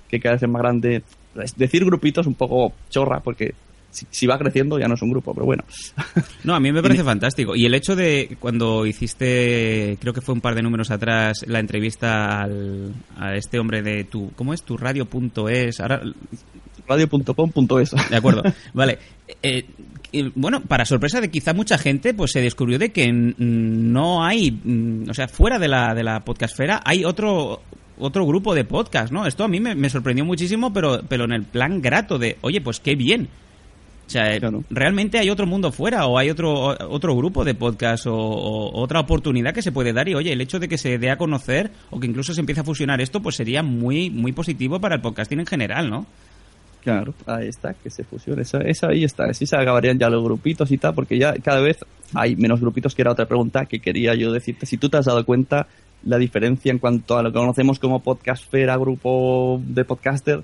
que 0.09 0.19
cada 0.19 0.35
vez 0.35 0.43
es 0.43 0.49
más 0.49 0.61
grande. 0.61 1.01
Decir 1.55 1.85
grupito 1.85 2.21
es 2.21 2.27
un 2.27 2.35
poco 2.35 2.73
chorra, 2.89 3.21
porque 3.21 3.55
si, 3.91 4.05
si 4.09 4.27
va 4.27 4.37
creciendo 4.37 4.79
ya 4.79 4.87
no 4.87 4.95
es 4.95 5.01
un 5.01 5.11
grupo, 5.11 5.33
pero 5.33 5.45
bueno. 5.45 5.63
No, 6.43 6.55
a 6.55 6.59
mí 6.59 6.71
me 6.71 6.81
parece 6.81 7.03
fantástico. 7.03 7.55
Y 7.55 7.65
el 7.65 7.73
hecho 7.73 7.95
de 7.95 8.37
cuando 8.39 8.85
hiciste, 8.85 9.97
creo 9.99 10.13
que 10.13 10.21
fue 10.21 10.33
un 10.33 10.41
par 10.41 10.55
de 10.55 10.61
números 10.61 10.89
atrás, 10.89 11.43
la 11.47 11.59
entrevista 11.59 12.41
al, 12.41 12.93
a 13.17 13.35
este 13.35 13.59
hombre 13.59 13.81
de 13.81 14.05
tu, 14.05 14.31
¿cómo 14.35 14.53
es? 14.53 14.63
Tu 14.63 14.77
radio.es. 14.77 15.79
Ahora, 15.79 16.01
Radio.com.es. 16.87 17.91
de 18.09 18.15
acuerdo. 18.15 18.43
Vale. 18.73 18.97
Eh, 19.43 19.65
eh, 20.11 20.31
bueno, 20.33 20.61
para 20.61 20.85
sorpresa 20.85 21.21
de 21.21 21.29
quizá 21.29 21.53
mucha 21.53 21.77
gente, 21.77 22.13
pues 22.13 22.31
se 22.31 22.41
descubrió 22.41 22.79
de 22.79 22.91
que 22.91 23.11
no 23.11 24.23
hay, 24.23 24.51
mm, 24.51 25.09
o 25.09 25.13
sea, 25.13 25.27
fuera 25.27 25.59
de 25.59 25.67
la, 25.67 25.93
de 25.93 26.03
la 26.03 26.21
podcastfera 26.21 26.81
hay 26.83 27.05
otro 27.05 27.61
otro 27.99 28.25
grupo 28.25 28.55
de 28.55 28.63
podcast, 28.63 29.11
¿no? 29.11 29.27
Esto 29.27 29.43
a 29.43 29.47
mí 29.47 29.59
me, 29.59 29.75
me 29.75 29.89
sorprendió 29.89 30.23
muchísimo, 30.25 30.73
pero, 30.73 31.01
pero 31.07 31.25
en 31.25 31.33
el 31.33 31.43
plan 31.43 31.81
grato 31.81 32.17
de, 32.17 32.37
oye, 32.41 32.61
pues 32.61 32.79
qué 32.79 32.95
bien. 32.95 33.27
O 34.09 34.11
sea, 34.11 34.33
eh, 34.35 34.39
Claro. 34.39 34.63
realmente 34.71 35.19
hay 35.19 35.29
otro 35.29 35.45
mundo 35.45 35.71
fuera 35.71 36.07
o 36.07 36.17
hay 36.17 36.31
otro 36.31 36.75
otro 36.89 37.15
grupo 37.15 37.45
de 37.45 37.53
podcast 37.53 38.07
o, 38.07 38.15
o 38.15 38.81
otra 38.81 38.99
oportunidad 39.01 39.53
que 39.53 39.61
se 39.61 39.71
puede 39.71 39.93
dar 39.93 40.09
y 40.09 40.15
oye, 40.15 40.33
el 40.33 40.41
hecho 40.41 40.57
de 40.59 40.67
que 40.67 40.79
se 40.79 40.97
dé 40.97 41.11
a 41.11 41.17
conocer 41.17 41.69
o 41.91 41.99
que 41.99 42.07
incluso 42.07 42.33
se 42.33 42.39
empiece 42.39 42.61
a 42.61 42.63
fusionar 42.63 43.01
esto, 43.01 43.21
pues 43.21 43.35
sería 43.35 43.61
muy 43.61 44.09
muy 44.09 44.31
positivo 44.31 44.79
para 44.79 44.95
el 44.95 45.01
podcasting 45.01 45.41
en 45.41 45.45
general, 45.45 45.91
¿no? 45.91 46.07
Claro, 46.83 47.13
ahí 47.27 47.49
está, 47.49 47.73
que 47.75 47.89
se 47.91 48.03
fusione. 48.03 48.41
Eso, 48.41 48.59
eso 48.61 48.87
ahí 48.87 49.03
está. 49.03 49.25
Así 49.25 49.45
se 49.45 49.55
acabarían 49.55 49.99
ya 49.99 50.09
los 50.09 50.23
grupitos 50.23 50.71
y 50.71 50.77
tal, 50.79 50.95
porque 50.95 51.19
ya 51.19 51.33
cada 51.35 51.59
vez 51.59 51.77
hay 52.15 52.35
menos 52.35 52.61
grupitos, 52.61 52.95
que 52.95 53.01
era 53.03 53.11
otra 53.11 53.27
pregunta 53.27 53.65
que 53.65 53.79
quería 53.79 54.15
yo 54.15 54.31
decirte. 54.31 54.65
Si 54.65 54.77
tú 54.77 54.89
te 54.89 54.97
has 54.97 55.05
dado 55.05 55.23
cuenta 55.25 55.67
la 56.05 56.17
diferencia 56.17 56.71
en 56.71 56.79
cuanto 56.79 57.17
a 57.17 57.21
lo 57.21 57.31
que 57.31 57.37
conocemos 57.37 57.77
como 57.79 57.99
podcastfera, 57.99 58.77
grupo 58.77 59.61
de 59.67 59.83
podcaster, 59.85 60.41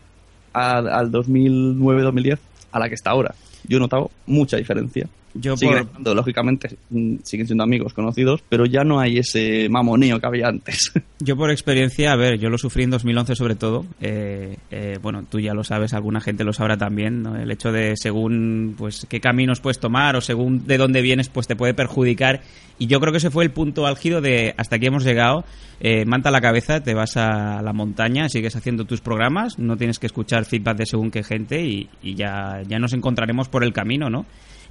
a- 0.54 0.78
al 0.78 1.10
2009-2010, 1.10 2.38
a 2.74 2.80
la 2.80 2.90
que 2.90 2.96
está 2.96 3.12
ahora. 3.12 3.34
Yo 3.68 3.78
he 3.78 3.80
notado 3.80 4.12
mucha 4.26 4.58
diferencia. 4.58 5.08
Yo 5.38 5.58
Siguen 5.58 5.80
por, 5.80 5.88
estando, 5.88 6.16
lógicamente, 6.16 6.78
mm, 6.90 7.18
siguen 7.24 7.46
siendo 7.46 7.66
amigos 7.66 7.94
conocidos, 7.94 8.42
pero 8.48 8.66
ya 8.66 8.86
no 8.86 9.02
hay 9.02 9.18
ese 9.18 9.68
mamoneo 9.70 10.18
que 10.18 10.26
había 10.26 10.48
antes. 10.48 10.94
Yo 11.20 11.36
por 11.36 11.52
experiencia, 11.52 12.14
a 12.14 12.16
ver, 12.16 12.38
yo 12.40 12.50
lo 12.50 12.58
sufrí 12.58 12.84
en 12.84 12.90
2011 12.90 13.36
sobre 13.36 13.56
todo. 13.56 13.86
Eh, 14.02 14.58
eh, 14.70 15.00
bueno, 15.02 15.24
tú 15.30 15.40
ya 15.40 15.54
lo 15.54 15.64
sabes, 15.64 15.94
alguna 15.94 16.20
gente 16.20 16.44
lo 16.44 16.52
sabrá 16.52 16.78
también. 16.78 17.24
¿no? 17.24 17.38
El 17.38 17.50
hecho 17.52 17.72
de 17.72 17.96
según 17.96 18.76
pues 18.78 19.08
qué 19.10 19.22
caminos 19.22 19.62
puedes 19.62 19.80
tomar 19.80 20.18
o 20.18 20.22
según 20.22 20.68
de 20.68 20.78
dónde 20.78 21.02
vienes, 21.02 21.30
pues 21.30 21.48
te 21.48 21.56
puede 21.56 21.74
perjudicar. 21.74 22.42
Y 22.78 22.88
yo 22.88 23.00
creo 23.00 23.12
que 23.12 23.20
ese 23.20 23.32
fue 23.32 23.46
el 23.46 23.52
punto 23.52 23.88
álgido 23.88 24.20
de 24.20 24.54
hasta 24.58 24.76
aquí 24.76 24.88
hemos 24.88 25.06
llegado. 25.06 25.46
Eh, 25.80 26.06
manta 26.06 26.32
la 26.32 26.42
cabeza, 26.42 26.82
te 26.82 26.94
vas 26.94 27.16
a 27.18 27.62
la 27.62 27.74
montaña, 27.74 28.30
sigues 28.30 28.56
haciendo 28.56 28.86
tus 28.86 29.02
programas, 29.02 29.58
no 29.58 29.78
tienes 29.78 30.00
que 30.00 30.08
escuchar 30.08 30.46
feedback 30.46 30.78
de 30.78 30.86
según 30.86 31.12
qué 31.12 31.24
gente 31.24 31.66
y, 31.66 31.90
y 32.04 32.16
ya, 32.16 32.62
ya 32.68 32.78
nos 32.78 32.94
encontraremos 32.94 33.50
por 33.50 33.64
el 33.64 33.74
camino, 33.74 34.10
¿no? 34.10 34.26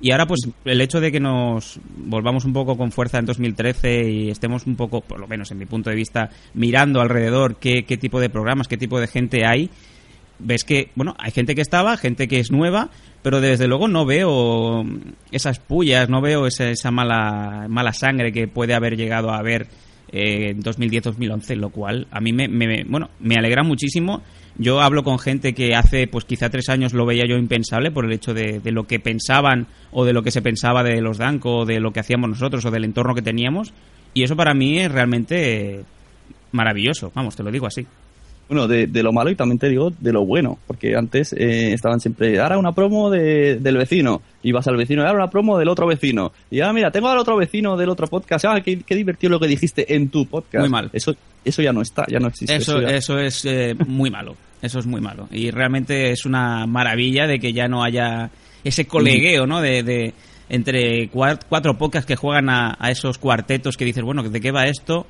Y 0.04 0.10
ahora, 0.10 0.26
pues, 0.26 0.40
el 0.66 0.82
hecho 0.82 1.00
de 1.00 1.10
que 1.10 1.18
nos 1.18 1.80
volvamos 1.96 2.44
un 2.44 2.52
poco 2.52 2.76
con 2.76 2.92
fuerza 2.92 3.18
en 3.18 3.24
2013 3.24 4.10
y 4.10 4.28
estemos 4.28 4.66
un 4.66 4.76
poco, 4.76 5.00
por 5.00 5.18
lo 5.18 5.26
menos 5.26 5.50
en 5.50 5.56
mi 5.56 5.64
punto 5.64 5.88
de 5.88 5.96
vista, 5.96 6.28
mirando 6.52 7.00
alrededor 7.00 7.56
qué, 7.56 7.84
qué 7.86 7.96
tipo 7.96 8.20
de 8.20 8.28
programas, 8.28 8.68
qué 8.68 8.76
tipo 8.76 9.00
de 9.00 9.06
gente 9.06 9.46
hay, 9.46 9.70
ves 10.38 10.64
que, 10.64 10.90
bueno, 10.94 11.14
hay 11.18 11.30
gente 11.30 11.54
que 11.54 11.62
estaba, 11.62 11.96
gente 11.96 12.28
que 12.28 12.38
es 12.38 12.50
nueva, 12.50 12.90
pero 13.22 13.40
desde 13.40 13.66
luego 13.66 13.88
no 13.88 14.04
veo 14.04 14.84
esas 15.30 15.58
pullas, 15.58 16.10
no 16.10 16.20
veo 16.20 16.46
esa, 16.46 16.68
esa 16.68 16.90
mala, 16.90 17.64
mala 17.70 17.94
sangre 17.94 18.30
que 18.30 18.46
puede 18.46 18.74
haber 18.74 18.98
llegado 18.98 19.30
a 19.30 19.38
haber 19.38 19.68
eh, 20.12 20.50
en 20.50 20.62
2010-2011, 20.62 21.56
lo 21.56 21.70
cual 21.70 22.08
a 22.10 22.20
mí 22.20 22.34
me, 22.34 22.46
me- 22.46 22.84
bueno, 22.84 23.08
me 23.20 23.36
alegra 23.36 23.62
muchísimo. 23.62 24.20
Yo 24.56 24.80
hablo 24.80 25.02
con 25.02 25.18
gente 25.18 25.52
que 25.52 25.74
hace, 25.74 26.06
pues 26.06 26.24
quizá 26.24 26.48
tres 26.48 26.68
años 26.68 26.92
lo 26.92 27.06
veía 27.06 27.26
yo 27.26 27.36
impensable 27.36 27.90
por 27.90 28.04
el 28.04 28.12
hecho 28.12 28.34
de, 28.34 28.60
lo 28.64 28.84
que 28.84 29.00
pensaban 29.00 29.66
o 29.90 30.04
de 30.04 30.12
lo 30.12 30.22
que 30.22 30.30
se 30.30 30.42
pensaba 30.42 30.84
de 30.84 31.00
los 31.00 31.18
Danco, 31.18 31.58
o 31.58 31.64
de 31.64 31.80
lo 31.80 31.92
que 31.92 32.00
hacíamos 32.00 32.30
nosotros 32.30 32.64
o 32.64 32.70
del 32.70 32.84
entorno 32.84 33.14
que 33.14 33.22
teníamos. 33.22 33.72
Y 34.12 34.22
eso 34.22 34.36
para 34.36 34.54
mí 34.54 34.78
es 34.78 34.92
realmente 34.92 35.84
maravilloso, 36.52 37.10
vamos, 37.14 37.34
te 37.34 37.42
lo 37.42 37.50
digo 37.50 37.66
así. 37.66 37.84
Bueno, 38.48 38.68
de, 38.68 38.86
de 38.86 39.02
lo 39.02 39.10
malo 39.12 39.30
y 39.30 39.36
también 39.36 39.58
te 39.58 39.68
digo 39.70 39.90
de 39.98 40.12
lo 40.12 40.24
bueno, 40.26 40.58
porque 40.66 40.94
antes 40.96 41.32
eh, 41.32 41.72
estaban 41.72 41.98
siempre, 42.00 42.38
ahora 42.40 42.58
una 42.58 42.72
promo 42.72 43.08
de- 43.10 43.56
del 43.56 43.76
vecino, 43.78 44.20
y 44.42 44.52
vas 44.52 44.68
al 44.68 44.76
vecino, 44.76 45.00
ahora 45.02 45.14
una 45.14 45.30
promo 45.30 45.58
del 45.58 45.68
otro 45.70 45.86
vecino, 45.86 46.30
y 46.50 46.60
ahora 46.60 46.74
mira, 46.74 46.90
tengo 46.90 47.08
al 47.08 47.16
otro 47.18 47.36
vecino 47.38 47.76
del 47.76 47.88
otro 47.88 48.06
podcast, 48.06 48.44
ah, 48.44 48.60
qué, 48.62 48.80
qué 48.82 48.94
divertido 48.94 49.30
lo 49.30 49.40
que 49.40 49.46
dijiste 49.46 49.94
en 49.94 50.10
tu 50.10 50.26
podcast. 50.26 50.60
Muy 50.60 50.68
mal. 50.68 50.90
Eso, 50.92 51.14
eso 51.42 51.62
ya 51.62 51.72
no 51.72 51.80
está, 51.80 52.04
ya 52.06 52.18
no 52.20 52.28
existe. 52.28 52.54
Eso, 52.54 52.80
ya- 52.82 52.88
eso 52.96 53.18
es 53.18 53.44
eh, 53.46 53.74
muy 53.86 54.10
malo. 54.10 54.36
Eso 54.60 54.78
es 54.78 54.86
muy 54.86 55.00
malo. 55.00 55.26
Y 55.30 55.50
realmente 55.50 56.10
es 56.10 56.26
una 56.26 56.66
maravilla 56.66 57.26
de 57.26 57.38
que 57.38 57.52
ya 57.54 57.66
no 57.68 57.82
haya 57.82 58.30
ese 58.62 58.86
colegueo, 58.86 59.46
¿no? 59.46 59.60
De, 59.62 59.82
de- 59.82 60.12
entre 60.50 61.10
cuar- 61.10 61.40
cuatro 61.48 61.78
podcasts 61.78 62.06
que 62.06 62.16
juegan 62.16 62.50
a, 62.50 62.76
a 62.78 62.90
esos 62.90 63.16
cuartetos 63.18 63.76
que 63.78 63.84
dices, 63.86 64.02
bueno, 64.04 64.22
¿de 64.22 64.40
qué 64.40 64.50
va 64.52 64.66
esto? 64.66 65.06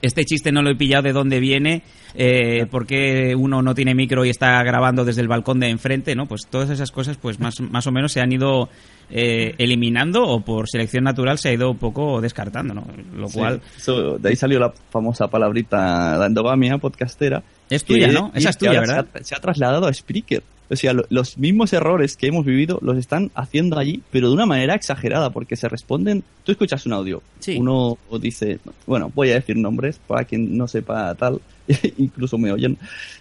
Este 0.00 0.24
chiste 0.24 0.50
no 0.52 0.62
lo 0.62 0.70
he 0.70 0.74
pillado 0.76 1.02
de 1.02 1.12
dónde 1.12 1.38
viene, 1.38 1.82
eh, 2.14 2.66
por 2.70 2.86
qué 2.86 3.34
uno 3.36 3.62
no 3.62 3.74
tiene 3.74 3.94
micro 3.94 4.24
y 4.24 4.30
está 4.30 4.62
grabando 4.64 5.04
desde 5.04 5.20
el 5.20 5.28
balcón 5.28 5.60
de 5.60 5.68
enfrente, 5.68 6.14
¿no? 6.14 6.26
Pues 6.26 6.46
todas 6.48 6.70
esas 6.70 6.90
cosas, 6.90 7.18
pues 7.18 7.38
más, 7.38 7.60
más 7.70 7.86
o 7.86 7.92
menos 7.92 8.10
se 8.12 8.20
han 8.20 8.32
ido 8.32 8.68
eh, 9.10 9.54
eliminando 9.58 10.22
o 10.24 10.40
por 10.40 10.68
selección 10.68 11.04
natural 11.04 11.38
se 11.38 11.50
ha 11.50 11.52
ido 11.52 11.70
un 11.70 11.76
poco 11.78 12.20
descartando, 12.20 12.72
¿no? 12.74 12.86
Lo 13.14 13.28
Sí, 13.28 13.38
cual 13.38 13.60
eso- 13.76 14.16
de 14.18 14.30
ahí 14.30 14.36
salió 14.36 14.58
la 14.58 14.72
famosa 14.90 15.28
palabrita, 15.28 16.16
la 16.16 16.26
endogamia 16.26 16.78
podcastera. 16.78 17.42
es 17.68 17.84
tuya, 17.84 18.06
que- 18.08 18.12
¿no? 18.14 18.32
Esa 18.34 18.50
es 18.50 18.58
tuya, 18.58 18.72
ahora 18.72 18.86
se 18.86 18.92
¿verdad? 18.94 19.08
ha- 19.14 19.24
Se 19.24 19.34
ha, 19.34 19.38
trasladado 19.40 19.86
a 19.86 19.92
Spreaker. 19.92 20.42
O 20.70 20.76
sea, 20.76 20.92
lo- 20.94 21.04
los 21.10 21.36
mismos 21.36 21.72
errores 21.74 22.16
que 22.16 22.28
hemos 22.28 22.46
vivido 22.46 22.78
los 22.80 22.96
están 22.96 23.30
haciendo 23.34 23.78
allí, 23.78 24.02
pero 24.10 24.28
de 24.28 24.34
una 24.34 24.46
manera 24.46 24.74
exagerada, 24.74 25.30
porque 25.30 25.54
se 25.56 25.68
responden. 25.68 26.24
Tú 26.44 26.52
escuchas 26.52 26.86
un 26.86 26.94
audio, 26.94 27.22
Sí. 27.40 27.58
uno 27.58 27.98
dice, 28.20 28.58
bueno, 28.86 29.12
voy 29.14 29.30
a 29.30 29.34
decir 29.34 29.56
nombres 29.56 30.00
para 30.06 30.24
quien 30.24 30.56
no 30.56 30.66
sepa 30.66 31.14
tal, 31.14 31.40
incluso 31.98 32.38
me 32.38 32.50
oyen. 32.52 32.78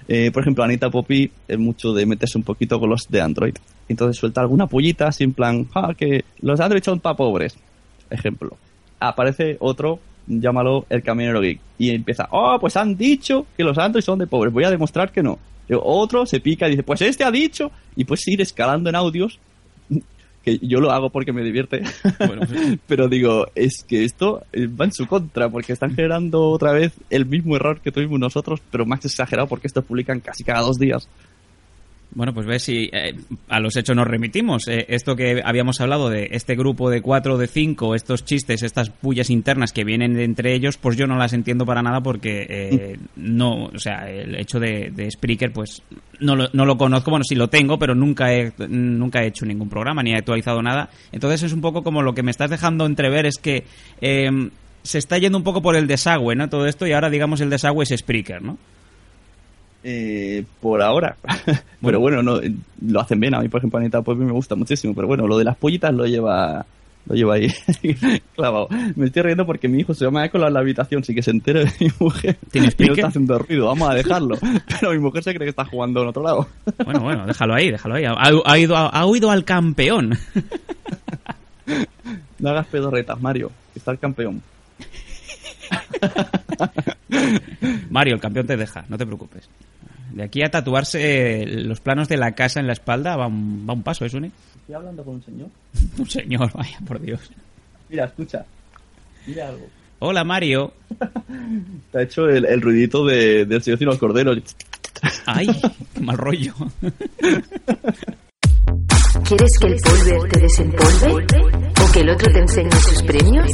Eh, 0.07 0.31
por 0.31 0.43
ejemplo, 0.43 0.63
Anita 0.63 0.89
Poppy 0.89 1.29
es 1.47 1.59
mucho 1.59 1.93
de 1.93 2.05
meterse 2.05 2.37
un 2.37 2.43
poquito 2.45 2.79
con 2.79 2.89
los 2.89 3.07
de 3.09 3.19
Android. 3.21 3.55
Entonces 3.89 4.17
suelta 4.17 4.39
alguna 4.41 4.67
pollita 4.67 5.09
en 5.19 5.33
plan, 5.33 5.67
ah, 5.75 5.93
que 5.97 6.23
los 6.41 6.59
Android 6.61 6.83
son 6.83 6.99
para 7.01 7.15
pobres. 7.17 7.55
Ejemplo. 8.09 8.55
Aparece 8.99 9.57
otro, 9.59 9.99
llámalo 10.27 10.85
el 10.89 11.03
camionero 11.03 11.41
geek, 11.41 11.59
y 11.77 11.89
empieza, 11.89 12.27
oh, 12.31 12.57
pues 12.59 12.77
han 12.77 12.95
dicho 12.95 13.45
que 13.57 13.63
los 13.63 13.77
Android 13.77 14.03
son 14.03 14.19
de 14.19 14.27
pobres, 14.27 14.53
voy 14.53 14.63
a 14.63 14.69
demostrar 14.71 15.11
que 15.11 15.23
no. 15.23 15.39
Y 15.69 15.73
otro 15.75 16.25
se 16.25 16.39
pica 16.39 16.67
y 16.67 16.71
dice, 16.71 16.83
pues 16.83 17.01
este 17.01 17.23
ha 17.23 17.31
dicho, 17.31 17.71
y 17.95 18.03
puedes 18.05 18.27
ir 18.27 18.41
escalando 18.41 18.89
en 18.89 18.95
audios, 18.95 19.39
que 20.43 20.57
yo 20.59 20.79
lo 20.79 20.91
hago 20.91 21.09
porque 21.09 21.31
me 21.33 21.43
divierte. 21.43 21.83
Bueno, 22.19 22.41
pues- 22.47 22.77
Pero 22.87 23.07
digo, 23.07 23.47
es 23.55 23.83
que 23.87 24.03
esto 24.03 24.43
eh, 24.53 24.67
va 24.67 24.85
en 24.85 24.93
su 24.93 25.07
contra, 25.07 25.49
porque 25.49 25.73
están 25.73 25.95
generando 25.95 26.49
otra 26.49 26.71
vez 26.71 26.93
el 27.09 27.25
mismo 27.25 27.55
error 27.55 27.79
que 27.79 27.91
tuvimos 27.91 28.19
nosotros, 28.19 28.59
pero 28.71 28.85
más 28.85 29.03
exagerado 29.05 29.47
porque 29.47 29.67
estos 29.67 29.85
publican 29.85 30.19
casi 30.19 30.43
cada 30.43 30.61
dos 30.61 30.77
días. 30.77 31.07
Bueno, 32.13 32.33
pues 32.33 32.45
ves 32.45 32.63
si 32.63 32.89
eh, 32.91 33.15
a 33.47 33.59
los 33.61 33.75
hechos 33.77 33.95
nos 33.95 34.07
remitimos. 34.07 34.67
Eh, 34.67 34.85
esto 34.89 35.15
que 35.15 35.41
habíamos 35.43 35.79
hablado 35.79 36.09
de 36.09 36.27
este 36.31 36.55
grupo 36.55 36.89
de 36.89 37.01
cuatro 37.01 37.35
o 37.35 37.37
de 37.37 37.47
cinco, 37.47 37.95
estos 37.95 38.25
chistes, 38.25 38.63
estas 38.63 38.89
pullas 38.89 39.29
internas 39.29 39.71
que 39.71 39.85
vienen 39.85 40.13
de 40.13 40.25
entre 40.25 40.53
ellos, 40.53 40.77
pues 40.77 40.97
yo 40.97 41.07
no 41.07 41.15
las 41.15 41.31
entiendo 41.31 41.65
para 41.65 41.81
nada 41.81 42.01
porque 42.01 42.45
eh, 42.49 42.99
no, 43.15 43.65
o 43.65 43.79
sea, 43.79 44.09
el 44.09 44.35
hecho 44.35 44.59
de, 44.59 44.91
de 44.93 45.09
Spreaker, 45.09 45.53
pues 45.53 45.83
no 46.19 46.35
lo, 46.35 46.49
no 46.51 46.65
lo 46.65 46.77
conozco. 46.77 47.11
Bueno, 47.11 47.23
sí 47.23 47.35
lo 47.35 47.47
tengo, 47.47 47.79
pero 47.79 47.95
nunca 47.95 48.33
he, 48.33 48.51
nunca 48.67 49.23
he 49.23 49.27
hecho 49.27 49.45
ningún 49.45 49.69
programa 49.69 50.03
ni 50.03 50.11
he 50.11 50.17
actualizado 50.17 50.61
nada. 50.61 50.89
Entonces 51.13 51.43
es 51.43 51.53
un 51.53 51.61
poco 51.61 51.81
como 51.81 52.01
lo 52.01 52.13
que 52.13 52.23
me 52.23 52.31
estás 52.31 52.49
dejando 52.49 52.85
entrever 52.85 53.25
es 53.25 53.37
que 53.37 53.63
eh, 54.01 54.29
se 54.83 54.97
está 54.97 55.17
yendo 55.17 55.37
un 55.37 55.45
poco 55.45 55.61
por 55.61 55.77
el 55.77 55.87
desagüe, 55.87 56.35
¿no? 56.35 56.49
Todo 56.49 56.67
esto 56.67 56.85
y 56.87 56.91
ahora 56.91 57.09
digamos 57.09 57.39
el 57.39 57.49
desagüe 57.49 57.83
es 57.83 57.95
Spreaker, 57.97 58.41
¿no? 58.41 58.57
Eh, 59.83 60.43
por 60.59 60.81
ahora. 60.81 61.15
pero 61.81 61.99
bueno, 61.99 62.21
no, 62.21 62.37
eh, 62.39 62.53
lo 62.85 62.99
hacen 62.99 63.19
bien. 63.19 63.33
A 63.35 63.39
mí, 63.39 63.49
por 63.49 63.59
ejemplo, 63.59 63.79
Anita 63.79 64.01
Poppy 64.01 64.23
me 64.23 64.31
gusta 64.31 64.55
muchísimo. 64.55 64.93
Pero 64.93 65.07
bueno, 65.07 65.27
lo 65.27 65.37
de 65.37 65.43
las 65.43 65.57
pollitas 65.57 65.93
lo 65.93 66.05
lleva 66.05 66.65
lo 67.07 67.15
lleva 67.15 67.35
ahí 67.35 67.47
clavado. 68.35 68.67
Me 68.95 69.07
estoy 69.07 69.23
riendo 69.23 69.45
porque 69.45 69.67
mi 69.67 69.79
hijo 69.79 69.93
se 69.93 70.05
llama 70.05 70.25
Eco 70.25 70.37
en 70.37 70.53
la 70.53 70.59
habitación, 70.59 71.03
sí 71.03 71.15
que 71.15 71.23
se 71.23 71.31
entera 71.31 71.61
de 71.61 71.71
mi 71.79 71.87
mujer. 71.99 72.37
¿Tiene 72.51 72.71
y 72.77 72.83
no 72.85 72.93
está 72.93 73.07
haciendo 73.07 73.39
ruido, 73.39 73.65
vamos 73.65 73.89
a 73.89 73.95
dejarlo. 73.95 74.37
Pero 74.79 74.91
mi 74.91 74.99
mujer 74.99 75.23
se 75.23 75.33
cree 75.33 75.45
que 75.45 75.49
está 75.49 75.65
jugando 75.65 76.03
en 76.03 76.09
otro 76.09 76.23
lado. 76.23 76.47
Bueno, 76.83 77.01
bueno, 77.01 77.25
déjalo 77.25 77.55
ahí, 77.55 77.71
déjalo 77.71 77.95
ahí. 77.95 78.05
Ha, 78.05 78.15
ha 78.45 78.59
ido, 78.59 78.75
ha 78.75 79.05
oído 79.05 79.31
al 79.31 79.43
campeón. 79.43 80.17
No 82.39 82.49
hagas 82.49 82.67
pedorretas, 82.67 83.21
Mario, 83.21 83.51
está 83.75 83.91
el 83.91 83.99
campeón. 83.99 84.41
Mario, 87.89 88.15
el 88.15 88.21
campeón 88.21 88.47
te 88.47 88.57
deja, 88.57 88.85
no 88.89 88.97
te 88.97 89.05
preocupes. 89.05 89.49
De 90.11 90.23
aquí 90.23 90.43
a 90.43 90.49
tatuarse 90.49 91.45
los 91.45 91.79
planos 91.79 92.09
de 92.09 92.17
la 92.17 92.33
casa 92.33 92.59
en 92.59 92.67
la 92.67 92.73
espalda 92.73 93.15
va 93.15 93.27
un, 93.27 93.65
va 93.67 93.73
un 93.73 93.83
paso, 93.83 94.05
¿eh, 94.05 94.09
Sune? 94.09 94.31
Estoy 94.59 94.75
hablando 94.75 95.03
con 95.03 95.15
un 95.15 95.23
señor. 95.23 95.47
Un 95.97 96.09
señor, 96.09 96.51
vaya, 96.53 96.77
por 96.85 96.99
Dios. 97.01 97.31
Mira, 97.89 98.05
escucha. 98.05 98.45
Mira 99.25 99.49
algo. 99.49 99.67
Hola, 99.99 100.23
Mario. 100.23 100.73
Te 101.91 101.99
ha 101.99 102.01
hecho 102.01 102.27
el, 102.27 102.45
el 102.45 102.61
ruidito 102.61 103.05
de, 103.05 103.45
del 103.45 103.61
señor 103.61 103.79
Cino 103.79 103.97
Cordero. 103.97 104.33
Ay, 105.25 105.47
qué 105.93 105.99
mal 105.99 106.17
rollo. 106.17 106.53
¿Quieres 109.27 109.59
que 109.59 109.67
el 109.67 109.75
polver 109.81 110.31
te 110.31 110.39
desempolve? 110.39 111.25
¿O 111.81 111.91
que 111.91 111.99
el 112.01 112.09
otro 112.09 112.31
te 112.31 112.39
enseñe 112.39 112.71
sus 112.71 113.03
premios? 113.03 113.49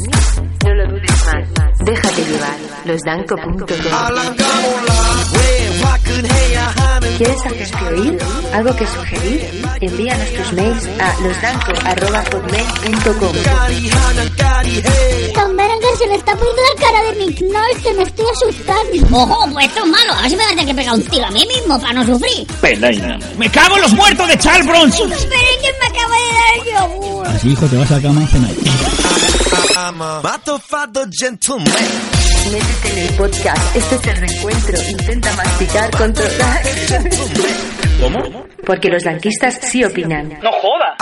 No 0.65 0.74
lo 0.74 0.88
dudes 0.88 1.26
más. 1.26 1.48
Déjate 1.80 2.26
llevar. 2.26 2.58
Losdanco.com 2.86 3.67
¿Quieres 7.17 7.46
hacerte 7.46 7.86
oír? 7.88 8.17
¿Algo 8.54 8.76
que 8.76 8.86
sugerir? 8.86 9.63
Envíanos 9.82 10.34
tus 10.34 10.54
mails 10.54 10.88
a 11.00 11.20
losdanco.com 11.22 12.38
Tom 15.34 15.56
Berenger 15.56 15.98
se 15.98 16.08
le 16.08 16.15
está 16.15 16.36
poniendo 16.36 16.62
la 16.62 16.82
cara 16.82 17.02
de 17.04 17.15
Nick 17.17 17.41
Nolte, 17.41 17.93
me 17.93 18.04
estoy 18.04 18.26
asustando. 18.34 19.17
Ojo, 19.17 19.50
pues 19.52 19.65
esto 19.67 19.80
es 19.84 19.89
malo. 19.89 20.13
A 20.13 20.22
ver 20.22 20.30
si 20.30 20.36
me 20.36 20.43
voy 20.43 20.54
a 20.54 20.56
tener 20.56 20.65
que 20.67 20.76
pegar 20.76 20.93
un 20.93 21.04
tiro 21.04 21.26
a 21.26 21.32
mí 21.32 21.46
mismo 21.48 21.80
para 21.80 21.93
no 21.93 22.06
sufrir. 22.06 22.48
¡Me 23.38 23.50
cago 23.50 23.76
en 23.78 23.82
los 23.82 23.93
muertos 23.93 24.28
de 24.28 24.38
Charles 24.38 24.67
Bronson! 24.67 25.10
Berenger 25.10 25.76
me 25.82 25.88
acaba 25.88 26.15
de 26.15 26.34
dar 26.34 26.58
el 26.58 26.63
yogur. 26.91 27.28
Así, 27.28 27.50
hijo, 27.50 27.65
te 27.65 27.78
vas 27.78 27.91
a 27.91 27.96
la 27.96 28.02
cama 28.02 28.24
a 28.24 28.28
cenar. 28.28 28.52
Métete 32.51 32.89
en 32.93 32.97
el 32.99 33.10
podcast. 33.15 33.75
Este 33.75 33.95
es 33.95 34.07
el 34.07 34.15
reencuentro. 34.15 34.77
Intenta 34.89 35.33
masticar, 35.36 35.91
controlar. 35.91 36.63
¿Cómo? 37.99 38.45
Porque 38.65 38.88
los 38.88 39.03
blanquistas 39.03 39.60
sí 39.62 39.83
opinan. 39.83 40.39
¡No 40.41 40.49
joda! 40.53 40.95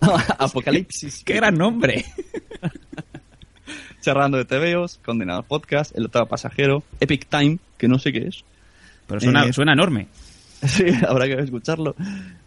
Apocalipsis. 0.38 1.22
¡Qué 1.24 1.34
gran 1.34 1.54
nombre! 1.56 2.04
Charrando 4.00 4.38
de 4.38 4.46
TVOs, 4.46 4.98
Condenado 5.04 5.42
Podcast, 5.42 5.94
El 5.96 6.06
Octavo 6.06 6.26
Pasajero, 6.26 6.82
Epic 7.00 7.26
Time, 7.28 7.58
que 7.76 7.86
no 7.86 7.98
sé 7.98 8.12
qué 8.12 8.28
es. 8.28 8.44
Pero 9.06 9.20
suena, 9.20 9.44
Eh, 9.44 9.52
suena 9.52 9.72
enorme. 9.74 10.06
Sí, 10.66 10.84
habrá 11.06 11.26
que 11.26 11.34
escucharlo. 11.34 11.94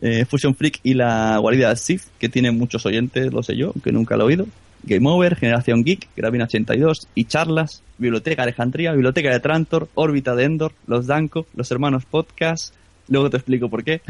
Eh, 0.01 0.25
Fusion 0.25 0.55
Freak 0.55 0.79
y 0.83 0.93
la 0.95 1.37
guarida 1.37 1.75
Sif, 1.75 2.05
que 2.19 2.29
tiene 2.29 2.51
muchos 2.51 2.85
oyentes, 2.85 3.31
lo 3.31 3.43
sé 3.43 3.55
yo, 3.55 3.67
aunque 3.73 3.91
nunca 3.91 4.15
lo 4.17 4.23
he 4.23 4.27
oído. 4.27 4.47
Game 4.83 5.09
Over, 5.09 5.35
Generación 5.35 5.83
Geek, 5.83 6.09
Gravina 6.15 6.45
82 6.45 7.07
y 7.15 7.25
Charlas, 7.25 7.81
Biblioteca 7.97 8.43
Alejandría, 8.43 8.91
Biblioteca 8.91 9.31
de 9.31 9.39
Trantor, 9.39 9.87
Órbita 9.95 10.35
de 10.35 10.43
Endor, 10.43 10.73
Los 10.87 11.07
Danco, 11.07 11.47
Los 11.55 11.71
Hermanos 11.71 12.05
Podcast, 12.05 12.73
luego 13.07 13.29
te 13.29 13.37
explico 13.37 13.69
por 13.69 13.83
qué. 13.83 14.01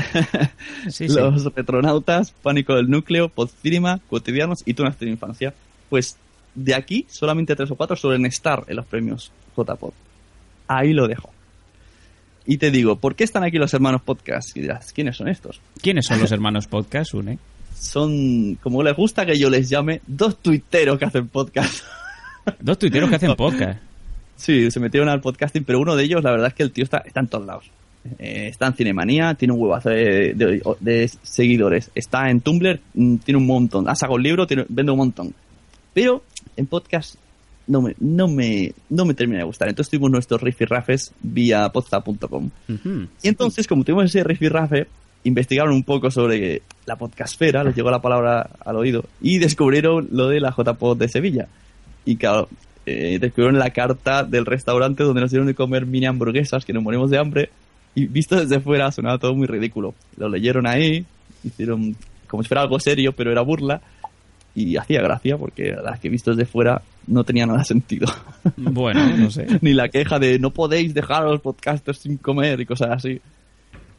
Sí, 0.89 1.07
sí. 1.07 1.15
Los 1.15 1.45
Retronautas, 1.53 2.31
Pánico 2.31 2.75
del 2.75 2.89
Núcleo, 2.89 3.29
Podcinema, 3.29 3.99
Cotidianos 4.09 4.63
y 4.65 4.73
Tunas 4.73 4.99
de 4.99 5.09
Infancia. 5.09 5.53
Pues 5.89 6.17
de 6.55 6.75
aquí 6.75 7.05
solamente 7.09 7.55
tres 7.55 7.71
o 7.71 7.75
cuatro 7.75 7.95
suelen 7.95 8.25
estar 8.25 8.63
en 8.67 8.75
los 8.75 8.85
premios 8.85 9.31
JPod. 9.55 9.93
Ahí 10.67 10.93
lo 10.93 11.07
dejo. 11.07 11.31
Y 12.45 12.57
te 12.57 12.71
digo, 12.71 12.97
¿por 12.97 13.15
qué 13.15 13.23
están 13.23 13.43
aquí 13.43 13.57
los 13.57 13.73
hermanos 13.73 14.01
podcast? 14.01 14.55
Y 14.57 14.61
dirás, 14.61 14.91
¿quiénes 14.91 15.15
son 15.15 15.29
estos? 15.29 15.61
¿Quiénes 15.81 16.05
son 16.05 16.19
los 16.19 16.31
hermanos 16.33 16.67
podcast, 16.67 17.13
Une? 17.13 17.39
Son, 17.77 18.55
como 18.61 18.83
les 18.83 18.95
gusta 18.95 19.25
que 19.25 19.37
yo 19.37 19.49
les 19.49 19.69
llame, 19.69 20.01
dos 20.07 20.37
tuiteros 20.39 20.97
que 20.99 21.05
hacen 21.05 21.27
podcast. 21.27 21.83
Dos 22.59 22.77
tuiteros 22.79 23.09
que 23.09 23.15
hacen 23.17 23.35
podcast. 23.37 23.79
Sí, 24.35 24.71
se 24.71 24.79
metieron 24.79 25.09
al 25.09 25.21
podcasting, 25.21 25.63
pero 25.63 25.79
uno 25.79 25.95
de 25.95 26.03
ellos, 26.03 26.23
la 26.23 26.31
verdad 26.31 26.47
es 26.47 26.53
que 26.53 26.63
el 26.63 26.71
tío 26.71 26.83
está, 26.83 26.97
está 26.99 27.19
en 27.19 27.27
todos 27.27 27.45
lados. 27.45 27.65
Eh, 28.19 28.47
está 28.49 28.67
en 28.67 28.73
Cinemanía, 28.73 29.33
tiene 29.35 29.53
un 29.53 29.61
huevazo 29.61 29.89
de, 29.89 30.33
de- 30.33 30.61
de 30.79 31.09
seguidores. 31.21 31.91
Está 31.95 32.29
en 32.29 32.41
Tumblr, 32.41 32.79
mm, 32.93 33.17
tiene 33.17 33.37
un 33.37 33.45
montón. 33.47 33.87
Ha 33.87 33.95
sacado 33.95 34.15
un 34.15 34.23
libro, 34.23 34.45
tiene, 34.47 34.65
vende 34.67 34.91
un 34.91 34.97
montón. 34.97 35.33
Pero 35.93 36.23
en 36.57 36.65
podcast 36.65 37.15
no 37.67 37.81
me, 37.81 37.95
no 37.99 38.27
me, 38.27 38.73
no 38.89 39.05
me 39.05 39.13
termina 39.13 39.39
de 39.39 39.45
gustar. 39.45 39.69
Entonces 39.69 39.89
tuvimos 39.91 40.11
nuestros 40.11 40.41
rifirrafes 40.41 41.13
vía 41.21 41.69
podza.com. 41.69 42.49
Y 43.21 43.27
entonces, 43.29 43.67
como 43.67 43.83
tuvimos 43.85 44.05
ese 44.05 44.23
rifirrafe, 44.23 44.87
investigaron 45.23 45.73
un 45.73 45.83
poco 45.83 46.11
sobre 46.11 46.61
la 46.85 46.95
podcastfera, 46.95 47.63
les 47.63 47.75
llegó 47.75 47.89
la 47.91 48.01
palabra 48.01 48.49
al 48.65 48.75
oído, 48.75 49.05
y 49.21 49.37
descubrieron 49.37 50.07
lo 50.11 50.27
de 50.27 50.39
la 50.39 50.53
JPod 50.55 50.97
de 50.97 51.07
Sevilla. 51.07 51.47
Y 52.05 52.17
claro, 52.17 52.49
eh, 52.85 53.17
descubrieron 53.19 53.59
la 53.59 53.69
carta 53.69 54.23
del 54.23 54.45
restaurante 54.45 55.03
donde 55.03 55.21
nos 55.21 55.31
dieron 55.31 55.47
de 55.47 55.55
comer 55.55 55.85
mini 55.85 56.05
hamburguesas, 56.05 56.65
que 56.65 56.73
nos 56.73 56.83
morimos 56.83 57.09
de 57.09 57.17
hambre, 57.17 57.49
y 57.95 58.07
visto 58.07 58.35
desde 58.35 58.59
fuera 58.59 58.91
sonaba 58.91 59.17
todo 59.17 59.33
muy 59.35 59.47
ridículo. 59.47 59.93
Lo 60.17 60.27
leyeron 60.27 60.67
ahí, 60.67 61.05
hicieron 61.43 61.95
como 62.27 62.43
si 62.43 62.49
fuera 62.49 62.61
algo 62.61 62.79
serio, 62.79 63.13
pero 63.13 63.31
era 63.31 63.41
burla, 63.41 63.81
y 64.55 64.77
hacía 64.77 65.01
gracia, 65.01 65.37
porque 65.37 65.69
la 65.69 65.77
verdad 65.77 65.93
es 65.95 65.99
que 65.99 66.09
visto 66.09 66.31
desde 66.31 66.45
fuera 66.45 66.81
no 67.07 67.23
tenía 67.23 67.45
nada 67.45 67.63
sentido. 67.63 68.07
Bueno, 68.55 69.05
no 69.17 69.31
sé. 69.31 69.47
Ni 69.61 69.73
la 69.73 69.89
queja 69.89 70.19
de 70.19 70.39
no 70.39 70.51
podéis 70.51 70.93
dejar 70.93 71.23
a 71.23 71.29
los 71.29 71.41
podcasters 71.41 71.99
sin 71.99 72.17
comer 72.17 72.59
y 72.59 72.65
cosas 72.65 72.89
así. 72.91 73.21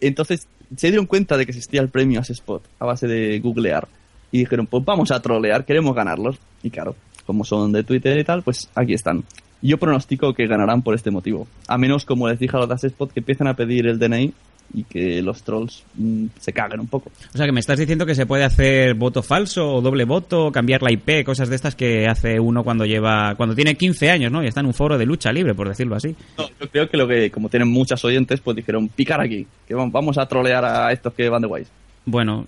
Entonces 0.00 0.46
se 0.76 0.88
dieron 0.88 1.07
cuenta 1.07 1.37
de 1.37 1.44
que 1.44 1.52
existía 1.52 1.80
el 1.80 1.88
premio 1.88 2.20
a 2.20 2.22
spot 2.22 2.64
a 2.78 2.87
base 2.87 3.07
de 3.07 3.38
googlear. 3.40 3.88
Y 4.33 4.38
dijeron, 4.38 4.66
pues 4.66 4.85
vamos 4.85 5.11
a 5.12 5.20
trolear, 5.20 5.64
queremos 5.64 5.94
ganarlos. 5.94 6.38
Y 6.62 6.70
claro, 6.70 6.96
como 7.26 7.44
son 7.44 7.72
de 7.72 7.85
Twitter 7.85 8.18
y 8.18 8.24
tal, 8.24 8.42
pues 8.42 8.68
aquí 8.74 8.94
están. 8.94 9.24
Yo 9.62 9.78
pronostico 9.78 10.35
que 10.35 10.46
ganarán 10.46 10.83
por 10.83 10.94
este 10.94 11.11
motivo. 11.11 11.46
A 11.68 11.78
menos, 11.78 12.04
como 12.04 12.28
les 12.28 12.38
dije 12.38 12.57
a 12.57 12.61
los 12.61 12.80
de 12.80 12.88
Spot, 12.88 13.12
que 13.12 13.20
empiecen 13.20 13.46
a 13.46 13.54
pedir 13.54 13.87
el 13.87 13.98
DNI 13.98 14.35
y 14.72 14.85
que 14.85 15.22
los 15.22 15.42
trolls 15.42 15.85
mm, 15.94 16.27
se 16.40 16.53
caguen 16.53 16.81
un 16.81 16.88
poco. 16.88 17.11
O 17.33 17.37
sea, 17.37 17.46
que 17.46 17.53
me 17.53 17.61
estás 17.61 17.79
diciendo 17.79 18.07
que 18.07 18.14
se 18.14 18.27
puede 18.27 18.44
hacer 18.44 18.94
voto 18.94 19.22
falso 19.22 19.74
o 19.74 19.81
doble 19.81 20.05
voto, 20.05 20.50
cambiar 20.50 20.83
la 20.83 20.90
IP, 20.92 21.24
cosas 21.24 21.48
de 21.48 21.57
estas 21.57 21.74
que 21.77 22.07
hace 22.07 22.40
uno 22.40 22.64
cuando 22.64 22.85
lleva, 22.87 23.35
cuando 23.37 23.55
tiene 23.55 23.77
15 23.77 24.11
años, 24.11 24.33
¿no? 24.33 24.42
Y 24.42 24.46
está 24.48 24.61
en 24.61 24.66
un 24.66 24.74
foro 24.74 24.98
de 24.98 25.07
lucha 25.07 25.33
libre, 25.33 25.55
por 25.55 25.68
decirlo 25.68 25.96
así. 25.96 26.14
No, 26.38 26.48
yo 26.61 26.68
creo 26.70 26.88
que 26.88 26.96
lo 26.96 27.07
que, 27.07 27.31
como 27.31 27.48
tienen 27.48 27.68
muchas 27.68 28.05
oyentes, 28.05 28.40
pues 28.40 28.57
dijeron, 28.57 28.88
picar 28.88 29.20
aquí, 29.20 29.46
que 29.68 29.74
vam- 29.77 29.92
vamos 29.92 30.18
a 30.18 30.27
trolear 30.27 30.64
a 30.64 30.92
estos 30.92 31.12
que 31.14 31.29
van 31.29 31.42
de 31.42 31.48
guays. 31.48 31.68
Bueno, 32.06 32.46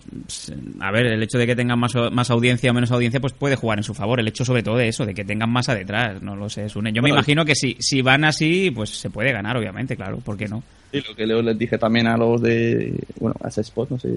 a 0.81 0.91
ver, 0.91 1.07
el 1.07 1.23
hecho 1.23 1.39
de 1.39 1.47
que 1.47 1.57
tengan 1.57 1.79
más, 1.79 1.95
más 2.13 2.31
audiencia 2.31 2.71
o 2.71 2.75
menos 2.75 2.91
audiencia, 2.93 3.21
pues 3.21 3.33
puede 3.33 3.57
jugar 3.57 3.79
en 3.79 3.85
su 3.85 3.95
favor. 3.95 4.21
El 4.21 4.29
hecho 4.29 4.45
sobre 4.45 4.63
todo 4.63 4.77
de 4.77 4.89
eso, 4.89 5.07
de 5.07 5.15
que 5.15 5.25
tengan 5.25 5.51
masa 5.51 5.75
detrás, 5.75 6.21
no 6.21 6.37
lo 6.37 6.51
sé, 6.51 6.69
Sune. 6.69 6.91
Yo 6.93 7.01
me 7.01 7.09
Bueno, 7.09 7.17
imagino 7.17 7.45
que 7.45 7.55
si, 7.55 7.77
si 7.81 8.03
van 8.03 8.25
así, 8.25 8.71
pues 8.71 8.91
se 8.91 9.09
puede 9.09 9.33
ganar, 9.33 9.57
obviamente, 9.57 9.97
claro, 9.97 10.19
¿por 10.19 10.37
qué 10.37 10.47
no? 10.47 10.63
Y 10.93 11.01
lo 11.01 11.15
que 11.15 11.27
yo 11.27 11.41
les 11.41 11.59
dije 11.59 11.79
también 11.79 12.07
a 12.07 12.17
los 12.17 12.41
de, 12.43 13.03
bueno, 13.19 13.35
a 13.43 13.49
ese 13.49 13.63
spot, 13.63 13.91
no 13.91 13.99
sé, 13.99 14.11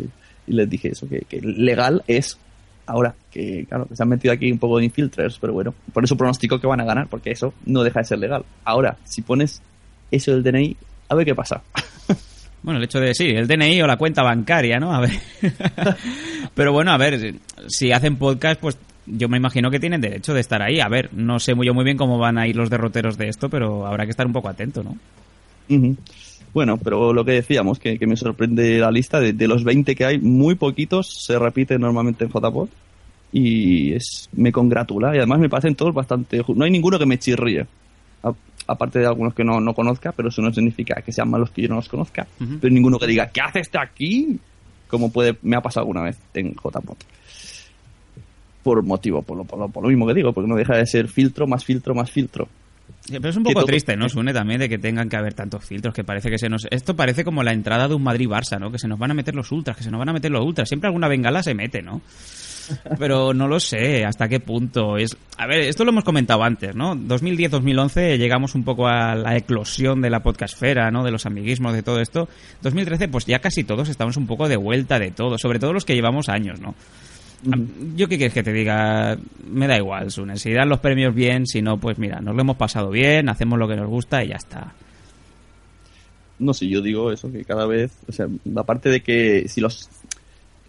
y 0.48 0.54
les 0.54 0.70
dije 0.70 0.90
eso, 0.90 1.08
que, 1.08 1.22
que 1.22 1.40
legal 1.42 2.04
es 2.06 2.38
ahora, 2.86 3.16
que 3.32 3.66
claro, 3.68 3.86
que 3.86 3.96
se 3.96 4.04
han 4.04 4.10
metido 4.10 4.34
aquí 4.34 4.52
un 4.52 4.58
poco 4.60 4.80
de 4.80 4.86
infilters, 4.86 5.38
pero 5.40 5.54
bueno, 5.54 5.74
por 5.94 6.04
eso 6.04 6.18
pronostico 6.18 6.60
que 6.60 6.68
van 6.68 6.82
a 6.82 6.86
ganar, 6.86 7.08
porque 7.08 7.32
eso 7.32 7.54
no 7.66 7.84
deja 7.84 8.00
de 8.00 8.06
ser 8.06 8.20
legal. 8.20 8.44
Ahora, 8.66 8.98
si 9.06 9.22
pones 9.22 9.62
eso 10.12 10.32
del 10.32 10.44
DNI, 10.44 10.76
a 11.08 11.16
ver 11.16 11.26
qué 11.26 11.36
pasa. 11.36 11.62
Bueno, 12.62 12.80
el 12.80 12.84
hecho 12.84 13.00
de, 13.00 13.14
sí, 13.14 13.26
el 13.26 13.48
DNI 13.48 13.82
o 13.82 13.88
la 13.88 13.98
cuenta 13.98 14.22
bancaria, 14.22 14.80
¿no? 14.80 14.94
A 14.94 15.00
ver. 15.00 15.12
Pero 16.54 16.74
bueno, 16.74 16.92
a 16.92 16.98
ver, 16.98 17.36
si 17.68 17.92
hacen 17.92 18.18
podcast, 18.18 18.60
pues 18.60 18.78
yo 19.06 19.30
me 19.30 19.38
imagino 19.38 19.72
que 19.72 19.80
tienen 19.80 20.02
derecho 20.02 20.34
de 20.34 20.42
estar 20.42 20.62
ahí. 20.62 20.80
A 20.80 20.90
ver, 20.90 21.10
no 21.14 21.40
sé 21.40 21.56
muy, 21.56 21.66
yo 21.66 21.74
muy 21.74 21.86
bien 21.86 21.98
cómo 21.98 22.18
van 22.18 22.38
a 22.38 22.48
ir 22.48 22.56
los 22.56 22.70
derroteros 22.70 23.18
de 23.18 23.30
esto, 23.30 23.50
pero 23.50 23.86
habrá 23.86 24.06
que 24.06 24.12
estar 24.12 24.26
un 24.26 24.34
poco 24.34 24.50
atento, 24.50 24.84
¿no? 24.84 24.98
Bueno, 26.54 26.78
pero 26.78 27.14
lo 27.14 27.24
que 27.24 27.34
decíamos, 27.34 27.80
que, 27.80 27.98
que 27.98 28.08
me 28.08 28.18
sorprende 28.18 28.80
la 28.80 28.92
lista, 28.92 29.20
de, 29.20 29.34
de 29.34 29.48
los 29.48 29.64
20 29.64 29.96
que 29.96 30.06
hay, 30.06 30.20
muy 30.20 30.56
poquitos 30.56 31.26
se 31.26 31.38
repiten 31.38 31.82
normalmente 31.82 32.26
en 32.26 32.32
JPod. 32.32 32.70
Y 33.32 33.94
es, 33.94 34.30
me 34.34 34.52
congratula. 34.52 35.14
Y 35.16 35.20
además 35.20 35.40
me 35.40 35.50
parecen 35.50 35.76
todos 35.76 35.94
bastante... 35.94 36.42
No 36.56 36.66
hay 36.66 36.72
ninguno 36.72 36.98
que 36.98 37.06
me 37.06 37.20
chirríe. 37.20 37.68
Aparte 38.72 39.00
de 39.00 39.08
algunos 39.08 39.34
que 39.34 39.44
no, 39.44 39.60
no 39.60 39.74
conozca, 39.74 40.12
pero 40.12 40.30
eso 40.30 40.42
no 40.42 40.54
significa 40.54 41.02
que 41.02 41.12
sean 41.12 41.30
malos 41.30 41.52
que 41.52 41.64
yo 41.64 41.70
no 41.70 41.76
los 41.76 41.90
conozca. 41.90 42.28
Pero 42.38 42.74
ninguno 42.74 43.00
que 43.00 43.08
diga, 43.08 43.30
¿qué 43.32 43.42
hace 43.42 43.60
este 43.60 43.80
aquí? 43.80 44.40
Como 44.88 45.12
puede, 45.12 45.38
me 45.42 45.56
ha 45.56 45.62
pasado 45.62 45.86
alguna 45.86 46.04
vez 46.04 46.20
en 46.34 46.54
JPod. 46.54 46.98
Por 48.64 48.84
motivo, 48.84 49.22
por 49.22 49.38
lo, 49.38 49.44
por, 49.44 49.60
lo, 49.60 49.70
por 49.70 49.84
lo 49.84 49.90
mismo 49.90 50.06
que 50.06 50.14
digo, 50.14 50.34
porque 50.34 50.50
no 50.50 50.56
deja 50.56 50.78
de 50.78 50.86
ser 50.86 51.08
filtro, 51.08 51.48
más 51.48 51.66
filtro, 51.66 51.96
más 51.96 52.12
filtro. 52.12 52.48
Pero 53.08 53.30
es 53.30 53.38
un 53.38 53.44
poco 53.44 53.64
triste, 53.66 53.96
¿no? 53.96 54.10
Sune 54.10 54.34
también 54.34 54.60
de 54.60 54.70
que 54.70 54.78
tengan 54.78 55.10
que 55.10 55.18
haber 55.18 55.34
tantos 55.34 55.66
filtros, 55.66 55.94
que 55.94 56.04
parece 56.04 56.30
que 56.30 56.38
se 56.38 56.50
nos... 56.50 56.68
Esto 56.70 56.96
parece 56.96 57.24
como 57.24 57.44
la 57.44 57.54
entrada 57.54 57.88
de 57.88 57.96
un 57.96 58.04
Madrid-Barça, 58.04 58.60
¿no? 58.60 58.72
Que 58.72 58.78
se 58.78 58.88
nos 58.88 59.00
van 59.00 59.12
a 59.12 59.14
meter 59.14 59.36
los 59.36 59.52
ultras, 59.52 59.78
que 59.78 59.84
se 59.84 59.92
nos 59.92 60.00
van 60.00 60.10
a 60.10 60.14
meter 60.14 60.32
los 60.32 60.44
ultras. 60.44 60.68
Siempre 60.68 60.88
alguna 60.88 61.08
bengala 61.08 61.42
se 61.42 61.54
mete, 61.54 61.82
¿no? 61.82 62.02
Pero 62.98 63.34
no 63.34 63.48
lo 63.48 63.60
sé 63.60 64.06
hasta 64.06 64.28
qué 64.28 64.40
punto 64.40 64.98
es... 64.98 65.16
A 65.38 65.48
ver, 65.48 65.62
esto 65.62 65.84
lo 65.86 65.92
hemos 65.92 66.04
comentado 66.04 66.44
antes, 66.44 66.76
¿no? 66.76 66.96
2010-2011 66.96 68.18
llegamos 68.18 68.56
un 68.56 68.64
poco 68.64 68.88
a 68.88 69.16
la 69.16 69.38
eclosión 69.38 70.02
de 70.02 70.10
la 70.10 70.22
podcastfera, 70.22 70.92
¿no? 70.92 71.04
De 71.04 71.12
los 71.12 71.26
amiguismos, 71.26 71.74
de 71.74 71.84
todo 71.84 72.00
esto. 72.00 72.28
2013, 72.62 73.08
pues 73.08 73.26
ya 73.26 73.40
casi 73.40 73.64
todos 73.64 73.90
estamos 73.90 74.18
un 74.18 74.28
poco 74.28 74.48
de 74.48 74.58
vuelta 74.58 75.00
de 75.00 75.12
todo, 75.12 75.38
sobre 75.38 75.60
todo 75.60 75.74
los 75.74 75.86
que 75.86 75.96
llevamos 75.96 76.30
años, 76.30 76.60
¿no? 76.60 76.76
Yo 77.96 78.08
qué 78.10 78.18
quieres 78.18 78.34
que 78.34 78.44
te 78.44 78.52
diga, 78.52 79.18
me 79.50 79.68
da 79.68 79.78
igual, 79.78 80.12
Sune. 80.12 80.38
Si 80.38 80.52
dan 80.52 80.68
los 80.68 80.80
premios 80.80 81.16
bien, 81.16 81.48
si 81.48 81.62
no, 81.62 81.78
pues 81.78 81.98
mira, 81.98 82.20
nos 82.20 82.36
lo 82.36 82.42
hemos 82.42 82.58
pasado 82.58 82.90
bien, 82.90 83.30
hacemos 83.30 83.58
lo 83.58 83.68
que 83.68 83.78
nos 83.78 83.88
gusta 83.88 84.24
y 84.24 84.30
ya 84.30 84.36
está. 84.36 84.74
No 86.38 86.54
sé, 86.54 86.68
yo 86.68 86.82
digo 86.82 87.12
eso, 87.12 87.32
que 87.32 87.44
cada 87.44 87.66
vez, 87.66 87.92
o 88.08 88.12
sea, 88.12 88.28
aparte 88.56 88.90
de 88.90 89.02
que 89.02 89.48
si 89.48 89.62
los... 89.62 89.90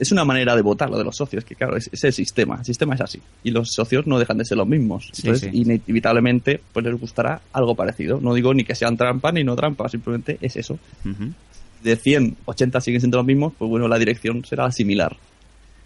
Es 0.01 0.11
una 0.13 0.25
manera 0.25 0.57
de 0.57 0.63
votar 0.63 0.89
lo 0.89 0.97
de 0.97 1.05
los 1.05 1.15
socios, 1.15 1.45
que 1.45 1.55
claro, 1.55 1.77
es, 1.77 1.91
es 1.93 2.03
el 2.05 2.13
sistema, 2.15 2.57
el 2.57 2.65
sistema 2.65 2.95
es 2.95 3.03
así. 3.03 3.21
Y 3.45 3.51
los 3.51 3.71
socios 3.71 4.07
no 4.07 4.19
dejan 4.19 4.39
de 4.39 4.47
ser 4.47 4.57
los 4.57 4.67
mismos. 4.67 5.13
Entonces, 5.15 5.51
sí. 5.53 5.59
inevitablemente, 5.59 6.59
pues 6.73 6.87
les 6.87 6.99
gustará 6.99 7.43
algo 7.53 7.75
parecido. 7.75 8.19
No 8.19 8.33
digo 8.33 8.55
ni 8.55 8.65
que 8.65 8.75
sean 8.75 8.97
trampa 8.97 9.31
ni 9.31 9.45
no 9.45 9.55
trampa, 9.55 9.91
simplemente 9.91 10.39
es 10.41 10.57
eso. 10.57 10.79
De 11.83 11.97
100, 11.97 12.39
80 12.47 12.81
siguen 12.81 13.01
siendo 13.01 13.19
los 13.19 13.27
mismos, 13.27 13.53
pues 13.59 13.69
bueno, 13.69 13.89
la 13.89 13.99
dirección 13.99 14.43
será 14.45 14.71
similar. 14.73 15.17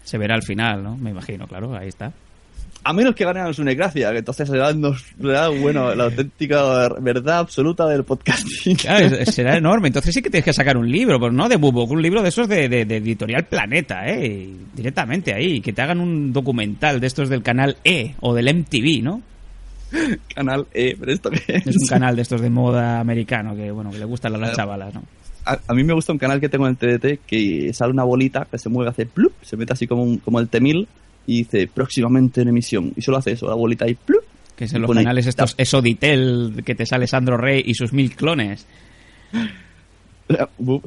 Se 0.03 0.17
verá 0.17 0.35
al 0.35 0.43
final, 0.43 0.81
¿no? 0.81 0.95
Me 0.95 1.09
imagino, 1.09 1.45
claro, 1.45 1.75
ahí 1.75 1.89
está. 1.89 2.13
A 2.87 2.93
menos 2.93 3.15
que 3.15 3.25
ganen 3.25 3.43
a 3.47 3.51
Sunecracia, 3.51 4.11
que 4.11 4.19
entonces 4.19 4.47
será, 4.47 4.71
será, 5.19 5.49
bueno, 5.49 5.95
la 5.95 6.03
auténtica 6.03 6.87
verdad 6.99 7.39
absoluta 7.39 7.87
del 7.87 8.03
podcasting. 8.03 8.75
Claro, 8.77 9.09
será 9.25 9.57
enorme. 9.57 9.87
Entonces 9.87 10.13
sí 10.13 10.21
que 10.21 10.29
tienes 10.29 10.45
que 10.45 10.53
sacar 10.53 10.77
un 10.77 10.89
libro, 10.91 11.19
pues 11.19 11.33
no 11.33 11.49
de 11.49 11.55
Bubok, 11.55 11.89
un 11.89 12.01
libro 12.03 12.21
de 12.21 12.29
esos 12.29 12.47
de, 12.47 12.69
de- 12.69 12.85
de 12.85 12.97
Editorial 12.97 13.45
Planeta, 13.45 14.07
¿eh? 14.07 14.47
Directamente 14.75 15.33
ahí, 15.33 15.61
que 15.61 15.73
te 15.73 15.81
hagan 15.81 15.99
un 15.99 16.31
documental 16.31 16.99
de 16.99 17.07
estos 17.07 17.27
del 17.27 17.41
canal 17.41 17.75
E 17.83 18.13
o 18.21 18.35
del 18.35 18.53
MTV, 18.55 19.01
¿no? 19.03 19.21
Canal 20.33 20.67
E, 20.73 20.95
pero 20.99 21.11
esto 21.11 21.29
qué 21.31 21.41
es? 21.47 21.67
Es 21.67 21.75
un 21.77 21.87
canal 21.87 22.15
de 22.15 22.21
estos 22.21 22.41
de 22.41 22.49
moda 22.49 22.99
americano 22.99 23.55
que, 23.55 23.71
bueno, 23.71 23.91
que 23.91 23.97
le 23.99 24.05
gustan 24.05 24.35
a 24.35 24.37
las 24.37 24.55
chavalas, 24.55 24.93
¿no? 24.93 25.03
A, 25.45 25.59
a 25.67 25.73
mí 25.73 25.83
me 25.83 25.93
gusta 25.93 26.11
un 26.11 26.17
canal 26.19 26.39
que 26.39 26.49
tengo 26.49 26.67
en 26.67 26.77
el 26.79 26.99
TDT 26.99 27.19
que 27.25 27.71
sale 27.73 27.91
una 27.91 28.03
bolita 28.03 28.47
que 28.49 28.57
se 28.57 28.67
mueve, 28.69 28.89
hace 28.89 29.05
plup, 29.05 29.33
se 29.41 29.55
mete 29.57 29.73
así 29.73 29.87
como, 29.87 30.03
un- 30.03 30.17
como 30.17 30.39
el 30.39 30.49
T-1000 30.49 30.87
y 31.27 31.39
dice 31.39 31.67
próximamente 31.73 32.41
en 32.41 32.49
emisión. 32.49 32.93
Y 32.95 33.01
solo 33.01 33.17
hace 33.17 33.31
eso, 33.31 33.47
la 33.47 33.55
bolita 33.55 33.85
ahí, 33.85 33.95
plup. 33.95 34.23
Que 34.55 34.67
son 34.67 34.77
Y 34.77 34.81
los 34.81 34.87
pone- 34.87 35.01
canales 35.03 35.27
estos 35.27 35.53
Esoditel, 35.57 36.61
que 36.65 36.75
te 36.75 36.85
sale 36.85 37.07
Sandro 37.07 37.35
Rey 37.37 37.61
y 37.65 37.73
sus 37.73 37.91
mil 37.93 38.15
clones. 38.15 38.65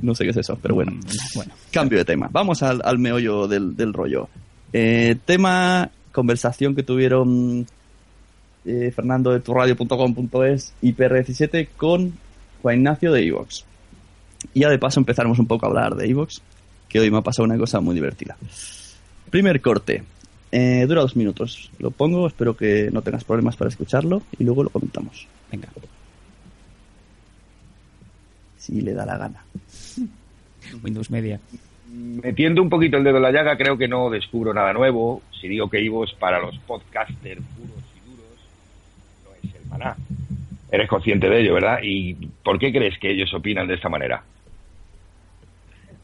No 0.03 0.14
sé 0.16 0.24
qué 0.24 0.30
es 0.30 0.36
eso, 0.39 0.59
pero 0.61 0.74
bueno. 0.74 0.99
Bueno, 1.36 1.53
Cambio 1.70 1.99
de 1.99 2.05
tema. 2.05 2.28
Vamos 2.32 2.61
al, 2.64 2.80
al 2.84 2.99
meollo 2.99 3.47
del, 3.47 3.76
del 3.76 3.93
rollo. 3.93 4.28
Eh, 4.72 5.14
tema, 5.24 5.89
conversación 6.11 6.74
que 6.74 6.82
tuvieron 6.82 7.64
eh, 8.64 8.91
Fernando 8.95 9.30
de 9.30 9.39
turradio.com.es 9.39 10.72
y 10.82 10.93
PR17 10.93 11.68
con 11.76 12.14
Juan 12.62 12.78
Ignacio 12.78 13.12
de 13.12 13.26
Evox. 13.26 13.64
Y 14.55 14.61
ya 14.61 14.70
de 14.70 14.78
paso 14.78 14.99
empezaremos 14.99 15.39
un 15.39 15.47
poco 15.47 15.66
a 15.66 15.68
hablar 15.68 15.95
de 15.95 16.09
Evox, 16.09 16.43
que 16.89 16.99
hoy 16.99 17.09
me 17.11 17.18
ha 17.18 17.22
pasado 17.22 17.45
una 17.45 17.57
cosa 17.59 17.80
muy 17.80 17.95
divertida. 17.95 18.36
Primer 19.30 19.61
corte. 19.61 20.03
Eh, 20.51 20.87
dura 20.89 21.03
dos 21.03 21.17
minutos. 21.17 21.71
Lo 21.79 21.91
pongo, 21.91 22.27
espero 22.27 22.57
que 22.57 22.91
no 22.93 23.03
tengas 23.03 23.25
problemas 23.25 23.57
para 23.57 23.69
escucharlo 23.69 24.23
y 24.39 24.45
luego 24.45 24.65
lo 24.65 24.71
comentamos. 24.71 25.27
venga. 25.51 25.69
Si 28.57 28.81
le 28.81 28.95
da 28.95 29.05
la 29.07 29.19
gana. 29.19 29.45
Windows 30.83 31.11
Media. 31.11 31.41
Metiendo 31.91 32.61
un 32.61 32.69
poquito 32.69 32.99
el 32.99 33.05
dedo 33.05 33.17
en 33.17 33.23
la 33.23 33.33
llaga, 33.33 33.57
creo 33.57 33.79
que 33.79 33.89
no 33.89 34.11
descubro 34.11 34.53
nada 34.53 34.73
nuevo. 34.73 35.23
Si 35.41 35.49
digo 35.49 35.71
que 35.71 35.81
Ivo 35.81 36.05
es 36.05 36.13
para 36.13 36.39
los 36.39 36.59
podcasters 36.59 37.41
puros 37.57 37.85
y 37.97 38.11
duros, 38.11 38.39
no 39.25 39.49
es 39.49 39.55
el 39.55 39.69
maná. 39.69 39.97
Eres 40.71 40.89
consciente 40.89 41.31
de 41.31 41.41
ello, 41.41 41.55
¿verdad? 41.55 41.79
¿Y 41.83 42.15
por 42.15 42.59
qué 42.59 42.71
crees 42.73 42.99
que 42.99 43.11
ellos 43.11 43.33
opinan 43.33 43.67
de 43.67 43.75
esta 43.75 43.89
manera? 43.89 44.23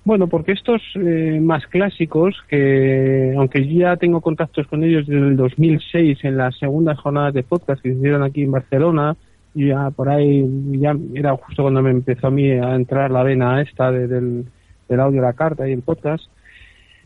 Bueno, 0.04 0.26
porque 0.28 0.52
estos 0.52 0.82
eh, 0.96 1.38
más 1.40 1.66
clásicos, 1.66 2.36
que 2.48 3.32
aunque 3.38 3.66
ya 3.66 3.96
tengo 3.96 4.20
contactos 4.20 4.66
con 4.66 4.84
ellos 4.84 5.06
desde 5.06 5.28
el 5.28 5.36
2006 5.36 6.18
en 6.24 6.36
las 6.36 6.56
segundas 6.58 6.98
jornadas 6.98 7.32
de 7.32 7.42
podcast 7.42 7.82
que 7.82 7.90
se 7.90 7.96
hicieron 7.96 8.22
aquí 8.22 8.42
en 8.42 8.50
Barcelona, 8.50 9.16
y 9.54 9.68
ya 9.68 9.90
por 9.90 10.10
ahí, 10.10 10.44
ya 10.72 10.94
era 11.14 11.34
justo 11.36 11.62
cuando 11.62 11.80
me 11.80 11.90
empezó 11.90 12.26
a 12.26 12.30
mí 12.30 12.50
a 12.50 12.74
entrar 12.74 13.10
la 13.10 13.22
vena 13.22 13.62
esta 13.62 13.90
de- 13.90 14.06
del, 14.08 14.44
del 14.88 15.00
audio, 15.00 15.22
la 15.22 15.32
carta 15.32 15.66
y 15.66 15.72
el 15.72 15.80
podcast, 15.80 16.24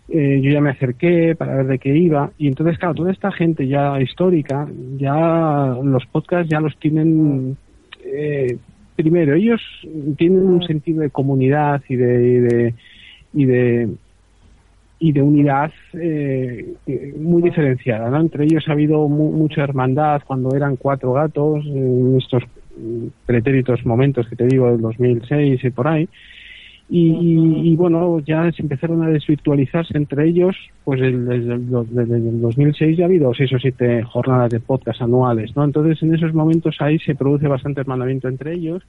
eh, 0.09 0.41
yo 0.43 0.51
ya 0.51 0.61
me 0.61 0.71
acerqué 0.71 1.37
para 1.37 1.55
ver 1.57 1.67
de 1.67 1.79
qué 1.79 1.95
iba 1.97 2.31
y 2.39 2.49
entonces 2.49 2.79
claro 2.79 2.95
toda 2.95 3.13
esta 3.13 3.31
gente 3.31 3.69
ya 3.69 4.01
histórica 4.01 4.67
ya 4.97 5.77
los 5.85 6.07
podcasts 6.07 6.49
ya 6.51 6.61
los 6.61 6.75
tienen 6.79 7.59
eh, 8.07 8.57
primero 8.97 9.35
ellos 9.35 9.61
tienen 10.17 10.47
un 10.47 10.63
sentido 10.63 11.03
de 11.03 11.11
comunidad 11.11 11.83
de 11.87 11.95
y 11.95 11.97
de 11.97 12.75
y 13.33 13.45
de, 13.45 13.89
y 14.99 15.13
de 15.13 15.23
unidad 15.23 15.71
eh, 15.95 16.75
eh, 16.87 17.15
muy 17.19 17.43
diferenciada 17.43 18.11
¿no? 18.11 18.21
entre 18.21 18.45
ellos 18.45 18.65
ha 18.69 18.73
habido 18.73 19.07
mu- 19.09 19.33
mucha 19.33 19.63
hermandad 19.63 20.23
cuando 20.27 20.55
eran 20.57 20.77
cuatro 20.77 21.13
gatos 21.13 21.65
en 21.67 22.17
estos 22.19 22.43
mm, 22.77 23.07
pretéritos 23.27 23.85
momentos 23.87 24.29
que 24.29 24.37
te 24.37 24.47
digo 24.47 24.71
del 24.71 24.81
2006 24.81 25.63
y 25.65 25.71
por 25.71 25.89
ahí 25.89 26.09
y, 26.91 27.77
bueno, 27.77 28.19
ya 28.21 28.51
se 28.51 28.63
empezaron 28.63 29.03
a 29.03 29.11
desvirtualizarse 29.11 29.95
entre 29.95 30.27
ellos, 30.27 30.57
pues 30.85 30.99
desde, 31.03 31.35
el, 31.35 32.11
el 32.11 32.41
2006 32.41 32.97
ya 32.97 33.05
ha 33.05 33.09
habido 33.09 33.35
seis 33.35 33.53
o 33.53 33.59
siete 33.59 34.03
jornadas 34.05 34.49
de 34.49 34.61
podcast 34.61 35.03
anuales, 35.03 35.55
¿no? 35.55 35.65
Entonces 35.65 36.03
en 36.03 36.15
esos 36.15 36.33
momentos 36.33 36.77
ahí 36.81 36.99
se 37.01 37.15
produce 37.15 37.47
bastante 37.47 37.83
hermanamiento 37.83 38.27
entre 38.29 38.55
ellos, 38.55 38.83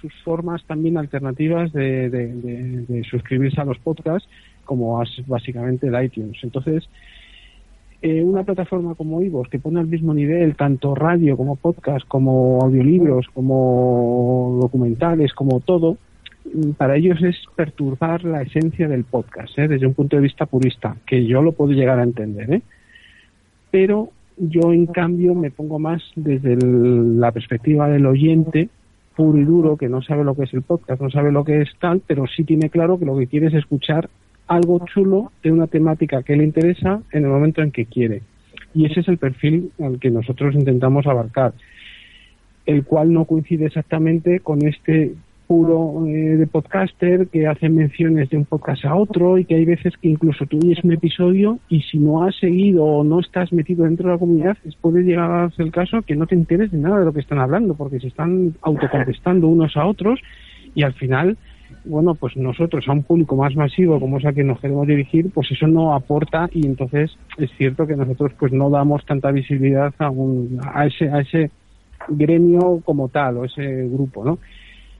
sus 0.00 0.12
formas 0.22 0.62
también 0.64 0.98
alternativas 0.98 1.72
de, 1.72 3.02
suscribirse 3.10 3.60
a 3.60 3.64
los 3.64 3.78
podcasts, 3.78 4.28
como 4.64 5.02
es 5.02 5.26
básicamente 5.26 5.86
el 5.86 6.04
iTunes. 6.04 6.36
Entonces, 6.42 6.88
eh, 8.02 8.22
una 8.22 8.44
plataforma 8.44 8.94
como 8.94 9.22
Ivos 9.22 9.48
que 9.48 9.58
pone 9.58 9.80
al 9.80 9.86
mismo 9.86 10.12
nivel 10.12 10.54
tanto 10.54 10.94
radio 10.94 11.36
como 11.36 11.56
podcast, 11.56 12.06
como 12.06 12.60
audiolibros, 12.62 13.26
como 13.32 14.58
documentales, 14.60 15.32
como 15.32 15.60
todo, 15.60 15.96
mm, 16.44 16.72
para 16.72 16.96
ellos 16.96 17.22
es 17.22 17.36
perturbar 17.56 18.24
la 18.24 18.42
esencia 18.42 18.86
del 18.86 19.04
podcast, 19.04 19.58
¿eh? 19.58 19.68
desde 19.68 19.86
un 19.86 19.94
punto 19.94 20.16
de 20.16 20.22
vista 20.22 20.44
purista, 20.44 20.96
que 21.06 21.26
yo 21.26 21.40
lo 21.42 21.52
puedo 21.52 21.72
llegar 21.72 21.98
a 21.98 22.04
entender, 22.04 22.52
¿eh? 22.52 22.62
pero 23.70 24.10
yo 24.36 24.72
en 24.72 24.86
cambio 24.86 25.34
me 25.34 25.50
pongo 25.50 25.78
más 25.78 26.02
desde 26.16 26.56
la 26.56 27.32
perspectiva 27.32 27.88
del 27.88 28.06
oyente 28.06 28.70
puro 29.16 29.38
y 29.38 29.44
duro 29.44 29.76
que 29.76 29.88
no 29.88 30.02
sabe 30.02 30.24
lo 30.24 30.34
que 30.34 30.44
es 30.44 30.54
el 30.54 30.62
podcast, 30.62 31.00
no 31.00 31.10
sabe 31.10 31.32
lo 31.32 31.44
que 31.44 31.62
es 31.62 31.68
tal, 31.78 32.02
pero 32.06 32.26
sí 32.26 32.44
tiene 32.44 32.70
claro 32.70 32.98
que 32.98 33.04
lo 33.04 33.16
que 33.16 33.26
quiere 33.26 33.48
es 33.48 33.54
escuchar 33.54 34.08
algo 34.46 34.84
chulo 34.84 35.32
de 35.42 35.52
una 35.52 35.66
temática 35.66 36.22
que 36.22 36.36
le 36.36 36.44
interesa 36.44 37.02
en 37.12 37.24
el 37.24 37.30
momento 37.30 37.62
en 37.62 37.70
que 37.70 37.86
quiere. 37.86 38.22
Y 38.74 38.86
ese 38.86 39.00
es 39.00 39.08
el 39.08 39.18
perfil 39.18 39.70
al 39.80 39.98
que 39.98 40.10
nosotros 40.10 40.54
intentamos 40.54 41.06
abarcar, 41.06 41.54
el 42.66 42.84
cual 42.84 43.12
no 43.12 43.24
coincide 43.24 43.66
exactamente 43.66 44.40
con 44.40 44.66
este 44.66 45.14
puro 45.50 46.06
eh, 46.06 46.36
de 46.36 46.46
podcaster 46.46 47.26
que 47.26 47.48
hace 47.48 47.68
menciones 47.68 48.30
de 48.30 48.36
un 48.36 48.44
podcast 48.44 48.84
a 48.84 48.94
otro 48.94 49.36
y 49.36 49.44
que 49.44 49.56
hay 49.56 49.64
veces 49.64 49.94
que 50.00 50.06
incluso 50.06 50.46
tú 50.46 50.58
oyes 50.58 50.78
un 50.84 50.92
episodio 50.92 51.58
y 51.68 51.82
si 51.82 51.98
no 51.98 52.22
has 52.22 52.36
seguido 52.36 52.84
o 52.84 53.02
no 53.02 53.18
estás 53.18 53.52
metido 53.52 53.84
dentro 53.84 54.06
de 54.06 54.12
la 54.12 54.18
comunidad, 54.20 54.56
puede 54.80 55.02
llegar 55.02 55.28
a 55.28 55.50
ser 55.50 55.66
el 55.66 55.72
caso 55.72 56.02
que 56.02 56.14
no 56.14 56.28
te 56.28 56.36
enteres 56.36 56.70
de 56.70 56.78
nada 56.78 57.00
de 57.00 57.04
lo 57.04 57.12
que 57.12 57.18
están 57.18 57.40
hablando 57.40 57.74
porque 57.74 57.98
se 57.98 58.06
están 58.06 58.54
autocontestando 58.62 59.48
unos 59.48 59.76
a 59.76 59.86
otros 59.86 60.20
y 60.76 60.84
al 60.84 60.92
final 60.92 61.36
bueno, 61.84 62.14
pues 62.14 62.36
nosotros 62.36 62.86
a 62.86 62.92
un 62.92 63.02
público 63.02 63.34
más 63.34 63.56
masivo 63.56 63.98
como 63.98 64.18
es 64.18 64.26
al 64.26 64.36
que 64.36 64.44
nos 64.44 64.60
queremos 64.60 64.86
dirigir, 64.86 65.32
pues 65.34 65.50
eso 65.50 65.66
no 65.66 65.96
aporta 65.96 66.48
y 66.52 66.64
entonces 66.64 67.10
es 67.38 67.50
cierto 67.58 67.88
que 67.88 67.96
nosotros 67.96 68.30
pues 68.38 68.52
no 68.52 68.70
damos 68.70 69.04
tanta 69.04 69.32
visibilidad 69.32 69.92
a, 69.98 70.10
un, 70.10 70.60
a 70.62 70.86
ese 70.86 71.08
a 71.10 71.18
ese 71.18 71.50
gremio 72.06 72.80
como 72.84 73.08
tal 73.08 73.38
o 73.38 73.44
ese 73.46 73.88
grupo, 73.88 74.24
¿no? 74.24 74.38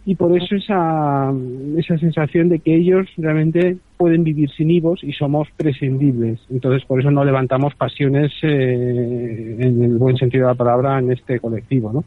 Y 0.06 0.14
por 0.14 0.36
eso 0.36 0.54
esa, 0.54 1.32
esa 1.76 1.98
sensación 1.98 2.48
de 2.48 2.60
que 2.60 2.74
ellos 2.74 3.06
realmente 3.18 3.76
pueden 3.96 4.24
vivir 4.24 4.50
sin 4.50 4.70
IVOS 4.70 5.04
y 5.04 5.12
somos 5.12 5.48
prescindibles. 5.56 6.40
Entonces, 6.48 6.86
por 6.86 7.00
eso 7.00 7.10
no 7.10 7.24
levantamos 7.24 7.74
pasiones 7.74 8.32
eh, 8.42 9.56
en 9.60 9.82
el 9.82 9.98
buen 9.98 10.16
sentido 10.16 10.46
de 10.46 10.52
la 10.52 10.56
palabra 10.56 10.98
en 10.98 11.12
este 11.12 11.38
colectivo, 11.38 11.92
¿no? 11.92 12.04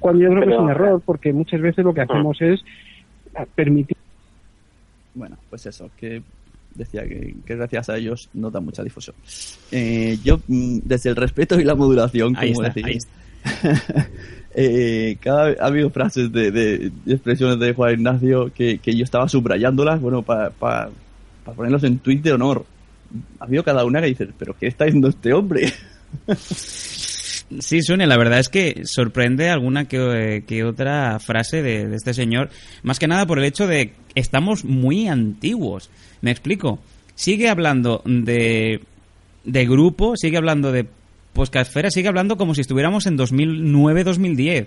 Cuando 0.00 0.22
yo 0.22 0.30
creo 0.30 0.44
que 0.44 0.52
es 0.52 0.58
un 0.58 0.70
error, 0.70 1.02
porque 1.04 1.32
muchas 1.32 1.60
veces 1.60 1.84
lo 1.84 1.94
que 1.94 2.02
hacemos 2.02 2.40
es 2.40 2.64
permitir 3.54 3.96
Bueno, 5.14 5.36
pues 5.48 5.66
eso, 5.66 5.90
que 5.96 6.22
decía 6.74 7.02
que, 7.06 7.34
que 7.44 7.56
gracias 7.56 7.88
a 7.88 7.96
ellos 7.96 8.30
no 8.34 8.50
da 8.50 8.60
mucha 8.60 8.82
difusión. 8.82 9.14
Eh, 9.70 10.18
yo, 10.24 10.38
mm, 10.46 10.78
desde 10.84 11.10
el 11.10 11.16
respeto 11.16 11.58
y 11.60 11.64
la 11.64 11.74
modulación, 11.74 12.34
como 12.34 12.62
decís, 12.62 13.08
eh, 14.54 15.16
cada, 15.20 15.54
ha 15.60 15.66
habido 15.66 15.90
frases 15.90 16.32
de, 16.32 16.92
expresiones 17.06 17.58
de 17.58 17.74
Juan 17.74 17.94
Ignacio 17.94 18.52
que, 18.54 18.80
yo 18.84 19.04
estaba 19.04 19.28
subrayándolas, 19.28 20.00
bueno, 20.00 20.22
para 20.22 20.50
ponerlos 21.56 21.84
en 21.84 21.98
tweet 21.98 22.18
de 22.18 22.32
honor. 22.32 22.64
Ha 23.40 23.44
habido 23.44 23.64
cada 23.64 23.84
una 23.84 24.00
que 24.00 24.08
dice, 24.08 24.28
pero 24.38 24.54
¿qué 24.58 24.66
está 24.66 24.84
diciendo 24.84 25.08
este 25.08 25.32
hombre? 25.32 25.72
Sí, 27.60 27.82
Sune, 27.82 28.06
la 28.06 28.18
verdad 28.18 28.40
es 28.40 28.50
que 28.50 28.82
sorprende 28.84 29.48
alguna 29.48 29.86
que, 29.86 30.44
que 30.46 30.64
otra 30.64 31.18
frase 31.18 31.62
de, 31.62 31.88
de 31.88 31.96
este 31.96 32.12
señor, 32.12 32.50
más 32.82 32.98
que 32.98 33.08
nada 33.08 33.26
por 33.26 33.38
el 33.38 33.46
hecho 33.46 33.66
de 33.66 33.88
que 33.88 33.94
estamos 34.14 34.66
muy 34.66 35.08
antiguos. 35.08 35.90
Me 36.20 36.30
explico. 36.30 36.78
Sigue 37.14 37.48
hablando 37.48 38.02
de, 38.04 38.82
de 39.44 39.66
grupo, 39.66 40.16
sigue 40.16 40.36
hablando 40.36 40.72
de 40.72 40.86
podcastfera, 41.38 41.90
sigue 41.90 42.08
hablando 42.08 42.36
como 42.36 42.54
si 42.54 42.60
estuviéramos 42.60 43.06
en 43.06 43.16
2009-2010. 43.16 44.66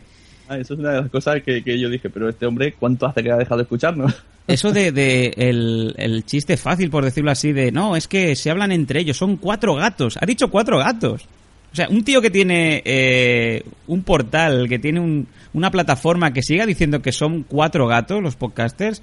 Ah, 0.49 0.57
eso 0.57 0.73
es 0.73 0.79
una 0.79 0.91
de 0.91 1.01
las 1.01 1.09
cosas 1.11 1.41
que, 1.43 1.63
que 1.63 1.79
yo 1.79 1.89
dije, 1.89 2.09
pero 2.09 2.27
este 2.27 2.45
hombre, 2.45 2.73
¿cuánto 2.73 3.05
hace 3.05 3.23
que 3.23 3.31
ha 3.31 3.37
dejado 3.37 3.57
de 3.57 3.63
escucharnos? 3.63 4.23
Eso 4.47 4.71
de, 4.71 4.91
de 4.91 5.33
el, 5.37 5.93
el 5.97 6.25
chiste 6.25 6.57
fácil, 6.57 6.89
por 6.89 7.05
decirlo 7.05 7.29
así, 7.31 7.53
de 7.53 7.71
no, 7.71 7.95
es 7.95 8.07
que 8.07 8.35
se 8.35 8.49
hablan 8.49 8.71
entre 8.71 8.99
ellos, 8.99 9.15
son 9.15 9.37
cuatro 9.37 9.75
gatos. 9.75 10.17
Ha 10.19 10.25
dicho 10.25 10.49
cuatro 10.49 10.79
gatos. 10.79 11.25
O 11.71 11.75
sea, 11.75 11.87
un 11.87 12.03
tío 12.03 12.21
que 12.21 12.31
tiene 12.31 12.81
eh, 12.83 13.63
un 13.87 14.03
portal, 14.03 14.67
que 14.67 14.79
tiene 14.79 14.99
un- 14.99 15.27
una 15.53 15.69
plataforma 15.71 16.33
que 16.33 16.41
siga 16.41 16.65
diciendo 16.65 17.01
que 17.03 17.11
son 17.13 17.43
cuatro 17.43 17.87
gatos 17.87 18.21
los 18.21 18.35
podcasters, 18.35 19.01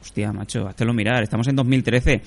Hostia, 0.00 0.32
macho, 0.32 0.66
háztelo 0.66 0.94
mirar. 0.94 1.22
Estamos 1.22 1.46
en 1.48 1.56
2013. 1.56 2.22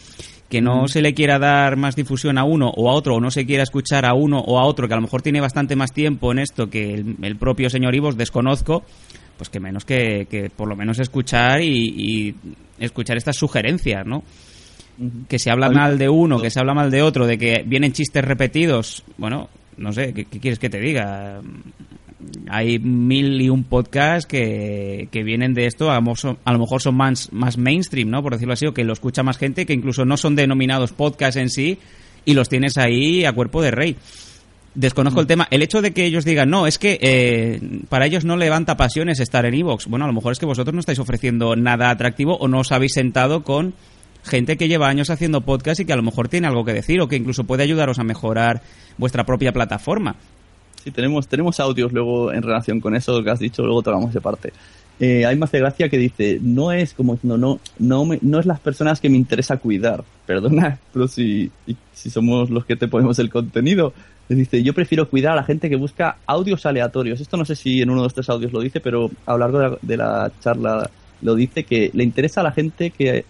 Que 0.49 0.61
no 0.61 0.87
se 0.87 1.01
le 1.01 1.13
quiera 1.13 1.39
dar 1.39 1.77
más 1.77 1.95
difusión 1.95 2.37
a 2.37 2.43
uno 2.43 2.69
o 2.69 2.89
a 2.89 2.93
otro, 2.93 3.15
o 3.15 3.19
no 3.19 3.31
se 3.31 3.45
quiera 3.45 3.63
escuchar 3.63 4.05
a 4.05 4.13
uno 4.13 4.39
o 4.39 4.59
a 4.59 4.65
otro, 4.65 4.87
que 4.87 4.93
a 4.93 4.97
lo 4.97 5.01
mejor 5.01 5.23
tiene 5.23 5.41
bastante 5.41 5.75
más 5.75 5.91
tiempo 5.91 6.31
en 6.31 6.39
esto 6.39 6.69
que 6.69 6.93
el, 6.93 7.15
el 7.23 7.35
propio 7.37 7.69
señor 7.71 7.95
Ivos, 7.95 8.17
desconozco, 8.17 8.83
pues 9.37 9.49
que 9.49 9.59
menos 9.59 9.83
que, 9.83 10.27
que 10.29 10.51
por 10.51 10.67
lo 10.67 10.75
menos 10.75 10.99
escuchar 10.99 11.61
y, 11.61 11.65
y 11.67 12.35
escuchar 12.77 13.17
estas 13.17 13.35
sugerencias, 13.35 14.05
¿no? 14.05 14.23
Que 15.27 15.39
se 15.39 15.49
habla 15.49 15.71
mal 15.71 15.97
de 15.97 16.07
uno, 16.07 16.39
que 16.39 16.51
se 16.51 16.59
habla 16.59 16.75
mal 16.75 16.91
de 16.91 17.01
otro, 17.01 17.25
de 17.25 17.39
que 17.39 17.63
vienen 17.65 17.93
chistes 17.93 18.23
repetidos. 18.23 19.03
Bueno, 19.17 19.49
no 19.77 19.91
sé, 19.91 20.13
¿qué, 20.13 20.25
qué 20.25 20.39
quieres 20.39 20.59
que 20.59 20.69
te 20.69 20.79
diga? 20.79 21.41
Hay 22.49 22.79
mil 22.79 23.41
y 23.41 23.49
un 23.49 23.63
podcasts 23.63 24.25
que, 24.25 25.07
que 25.11 25.23
vienen 25.23 25.53
de 25.53 25.65
esto, 25.65 25.91
a 25.91 25.95
lo 25.95 26.01
mejor 26.01 26.17
son, 26.17 26.37
a 26.43 26.53
lo 26.53 26.59
mejor 26.59 26.81
son 26.81 26.95
más, 26.95 27.31
más 27.31 27.57
mainstream, 27.57 28.09
¿no? 28.09 28.21
Por 28.21 28.33
decirlo 28.33 28.53
así, 28.53 28.65
o 28.65 28.73
que 28.73 28.83
lo 28.83 28.93
escucha 28.93 29.23
más 29.23 29.37
gente, 29.37 29.65
que 29.65 29.73
incluso 29.73 30.05
no 30.05 30.17
son 30.17 30.35
denominados 30.35 30.91
podcasts 30.91 31.37
en 31.37 31.49
sí, 31.49 31.79
y 32.25 32.33
los 32.33 32.49
tienes 32.49 32.77
ahí 32.77 33.25
a 33.25 33.33
cuerpo 33.33 33.61
de 33.61 33.71
rey. 33.71 33.95
Desconozco 34.75 35.21
el 35.21 35.27
tema. 35.27 35.47
El 35.51 35.61
hecho 35.61 35.81
de 35.81 35.91
que 35.91 36.05
ellos 36.05 36.25
digan, 36.25 36.49
no, 36.49 36.65
es 36.65 36.79
que 36.79 36.97
eh, 36.99 37.61
para 37.89 38.07
ellos 38.07 38.25
no 38.25 38.37
levanta 38.37 38.75
pasiones 38.75 39.19
estar 39.19 39.45
en 39.45 39.53
Evox. 39.53 39.85
Bueno, 39.85 40.05
a 40.05 40.07
lo 40.07 40.13
mejor 40.13 40.31
es 40.31 40.39
que 40.39 40.47
vosotros 40.47 40.73
no 40.73 40.79
estáis 40.79 40.97
ofreciendo 40.97 41.55
nada 41.55 41.91
atractivo 41.91 42.37
o 42.37 42.47
no 42.47 42.59
os 42.59 42.71
habéis 42.71 42.93
sentado 42.93 43.43
con 43.43 43.75
gente 44.23 44.57
que 44.57 44.67
lleva 44.67 44.87
años 44.87 45.11
haciendo 45.11 45.41
podcast 45.41 45.81
y 45.81 45.85
que 45.85 45.93
a 45.93 45.97
lo 45.97 46.01
mejor 46.01 46.27
tiene 46.27 46.47
algo 46.47 46.65
que 46.65 46.73
decir 46.73 46.99
o 47.01 47.07
que 47.07 47.17
incluso 47.17 47.43
puede 47.43 47.63
ayudaros 47.63 47.99
a 47.99 48.03
mejorar 48.03 48.63
vuestra 48.97 49.25
propia 49.25 49.51
plataforma. 49.51 50.15
Sí, 50.83 50.91
tenemos, 50.91 51.27
tenemos 51.27 51.59
audios 51.59 51.93
luego 51.93 52.33
en 52.33 52.41
relación 52.41 52.81
con 52.81 52.93
eso 52.95 53.23
que 53.23 53.29
has 53.29 53.39
dicho, 53.39 53.63
luego 53.63 53.81
tocamos 53.81 54.13
de 54.13 54.19
parte. 54.19 54.51
Eh, 54.99 55.25
hay 55.25 55.35
más 55.37 55.51
de 55.51 55.59
gracia 55.59 55.87
que 55.89 55.97
dice, 55.97 56.39
no 56.41 56.71
es 56.71 56.93
como, 56.93 57.17
no, 57.23 57.37
no, 57.37 57.59
no, 57.79 58.05
no 58.21 58.39
es 58.39 58.45
las 58.45 58.59
personas 58.59 58.99
que 58.99 59.09
me 59.09 59.17
interesa 59.17 59.57
cuidar, 59.57 60.03
perdona, 60.25 60.79
pero 60.91 61.07
si, 61.07 61.51
si 61.93 62.09
somos 62.09 62.49
los 62.49 62.65
que 62.65 62.75
te 62.75 62.87
ponemos 62.87 63.17
el 63.19 63.29
contenido, 63.29 63.93
le 64.27 64.35
dice, 64.35 64.61
yo 64.61 64.73
prefiero 64.73 65.09
cuidar 65.09 65.33
a 65.33 65.37
la 65.37 65.43
gente 65.43 65.69
que 65.69 65.75
busca 65.75 66.17
audios 66.25 66.65
aleatorios. 66.65 67.19
Esto 67.21 67.37
no 67.37 67.45
sé 67.45 67.55
si 67.55 67.81
en 67.81 67.89
uno 67.89 68.03
de 68.03 68.09
tres 68.09 68.29
audios 68.29 68.53
lo 68.53 68.61
dice, 68.61 68.79
pero 68.79 69.09
a 69.25 69.33
lo 69.33 69.37
largo 69.37 69.59
de 69.59 69.69
la, 69.69 69.77
de 69.81 69.97
la 69.97 70.31
charla 70.41 70.89
lo 71.21 71.35
dice 71.35 71.63
que 71.63 71.91
le 71.93 72.03
interesa 72.03 72.41
a 72.41 72.43
la 72.43 72.51
gente 72.51 72.91
que 72.91 73.25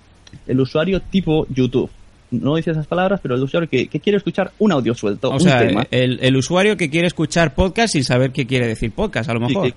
el 0.48 0.60
usuario 0.60 1.02
tipo 1.02 1.48
YouTube. 1.50 1.90
No 2.42 2.56
dice 2.56 2.72
esas 2.72 2.88
palabras, 2.88 3.20
pero 3.22 3.36
el 3.36 3.44
usuario 3.44 3.70
que, 3.70 3.88
que 3.88 4.00
quiere 4.00 4.18
escuchar 4.18 4.52
un 4.60 4.72
audio 4.72 4.94
suelto, 4.96 5.30
O 5.30 5.34
un 5.34 5.40
sea, 5.40 5.60
tema. 5.60 5.86
el, 5.92 6.20
el 6.22 6.36
usuario 6.36 6.76
que 6.76 6.90
quiere 6.90 7.08
escuchar 7.08 7.54
podcast 7.56 7.94
sin 7.94 8.04
saber 8.04 8.32
qué 8.32 8.46
quiere 8.46 8.68
decir 8.68 8.92
podcast, 8.92 9.30
a 9.30 9.34
lo 9.34 9.40
Sí, 9.42 9.54
mejor. 9.54 9.68
que- 9.70 9.76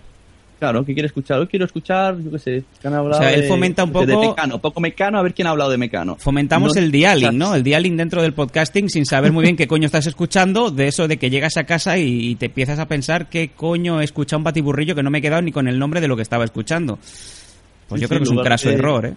claro, 0.59 0.84
que 0.86 0.94
quiere 0.94 1.07
escuchar. 1.09 1.38
Hoy 1.38 1.46
quiero 1.48 1.66
escuchar, 1.66 2.16
yo 2.18 2.30
qué 2.30 2.38
sé, 2.38 2.64
que 2.80 2.88
han 2.88 2.94
hablado 2.94 3.20
O 3.20 3.22
sea, 3.22 3.32
él 3.34 3.42
de- 3.42 3.48
fomenta 3.48 3.84
un 3.84 3.92
de- 3.92 4.07
de 4.07 4.14
poco- 4.14 4.28
Mecano, 4.30 4.59
poco 4.59 4.80
Mecano, 4.80 5.18
a 5.18 5.22
ver 5.22 5.34
quién 5.34 5.46
ha 5.48 5.50
hablado 5.50 5.70
de 5.70 5.76
Mecano. 5.76 6.16
Fomentamos 6.16 6.74
No- 6.74 6.80
el 6.80 6.90
dialing, 6.90 7.36
¿no? 7.36 7.54
El 7.54 7.62
dialing 7.62 7.96
dentro 7.96 8.22
del 8.22 8.32
podcasting 8.32 8.88
sin 8.88 9.04
saber 9.04 9.32
muy 9.32 9.42
bien 9.42 9.57
qué 9.57 9.66
coño 9.66 9.84
estás 9.84 10.07
escuchando, 10.07 10.70
de 10.70 10.88
eso 10.88 11.09
de 11.09 11.18
que 11.18 11.28
llegas 11.28 11.59
a 11.59 11.64
casa 11.64 11.98
y, 11.98 12.30
y 12.30 12.34
te 12.36 12.46
empiezas 12.46 12.78
a 12.78 12.88
pensar 12.88 13.28
qué 13.28 13.50
coño 13.54 14.00
he 14.00 14.04
escuchado 14.04 14.38
un 14.38 14.44
batiburrillo 14.44 14.94
que 14.94 15.02
no 15.02 15.11
me 15.11 15.18
he 15.18 15.22
quedado 15.22 15.42
ni 15.42 15.52
con 15.52 15.68
el 15.68 15.78
nombre 15.78 16.00
de 16.00 16.09
lo 16.09 16.16
que 16.16 16.22
estaba 16.22 16.44
escuchando. 16.44 16.98
Pues 17.88 18.00
Sí, 18.00 18.02
yo 18.02 18.09
creo 18.09 18.20
que 18.20 18.24
es 18.24 18.30
un 18.30 18.38
craso 18.42 18.68
de- 18.70 18.74
error, 18.76 19.07
¿eh? 19.07 19.14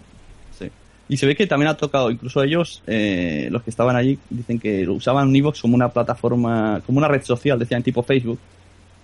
Y 1.10 1.18
se 1.18 1.26
ve 1.26 1.36
que 1.36 1.48
también 1.48 1.70
ha 1.70 1.76
tocado, 1.76 2.12
incluso 2.12 2.44
ellos, 2.44 2.84
eh, 2.88 3.48
los 3.52 3.64
que 3.64 3.72
estaban 3.72 3.96
allí, 3.96 4.20
dicen 4.30 4.60
que 4.60 4.88
usaban 4.88 5.36
Evox 5.36 5.60
como 5.62 5.74
una 5.76 5.90
plataforma, 5.90 6.82
como 6.86 7.00
una 7.00 7.08
red 7.08 7.24
social, 7.24 7.58
decían 7.58 7.82
tipo 7.84 8.04
Facebook, 8.04 8.38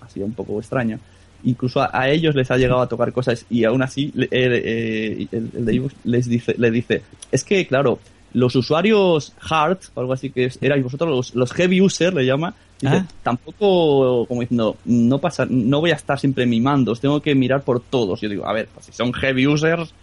así 0.02 0.22
un 0.22 0.34
poco 0.34 0.60
extraña. 0.60 1.00
Incluso 1.44 1.82
a, 1.82 1.90
a 1.92 2.10
ellos 2.10 2.36
les 2.36 2.50
ha 2.52 2.58
llegado 2.58 2.82
a 2.82 2.88
tocar 2.88 3.12
cosas 3.12 3.46
y 3.50 3.64
aún 3.66 3.82
así 3.82 4.12
eh, 4.18 4.28
eh, 4.32 5.28
el, 5.32 5.50
el 5.58 5.66
de 5.66 5.74
Evox 5.76 5.96
les 6.04 6.28
dice, 6.30 6.56
le 6.58 6.70
dice, 6.72 7.02
es 7.32 7.44
que 7.44 7.66
claro, 7.68 8.00
los 8.34 8.56
usuarios 8.56 9.34
hard, 9.50 9.78
o 9.96 10.00
algo 10.02 10.14
así 10.14 10.30
que 10.30 10.46
es- 10.46 10.60
erais 10.62 10.84
vosotros, 10.84 11.10
los, 11.10 11.36
los 11.36 11.52
heavy 11.54 11.82
users 11.82 12.14
le 12.14 12.26
llama, 12.26 12.54
dice, 12.82 12.98
Ah. 12.98 13.08
tampoco, 13.24 14.26
como 14.28 14.42
diciendo, 14.42 14.78
no 14.86 15.18
pasa, 15.20 15.48
no 15.50 15.80
voy 15.80 15.92
a 15.92 15.96
estar 15.96 16.20
siempre 16.20 16.46
mimando, 16.46 16.92
os 16.92 17.00
tengo 17.00 17.22
que 17.22 17.34
mirar 17.36 17.64
por 17.64 17.80
todos. 17.80 18.22
Yo 18.22 18.30
digo, 18.30 18.46
a 18.46 18.54
ver, 18.54 18.68
pues 18.74 18.86
si 18.88 18.92
son 18.92 19.12
heavy 19.14 19.48
users, 19.48 19.94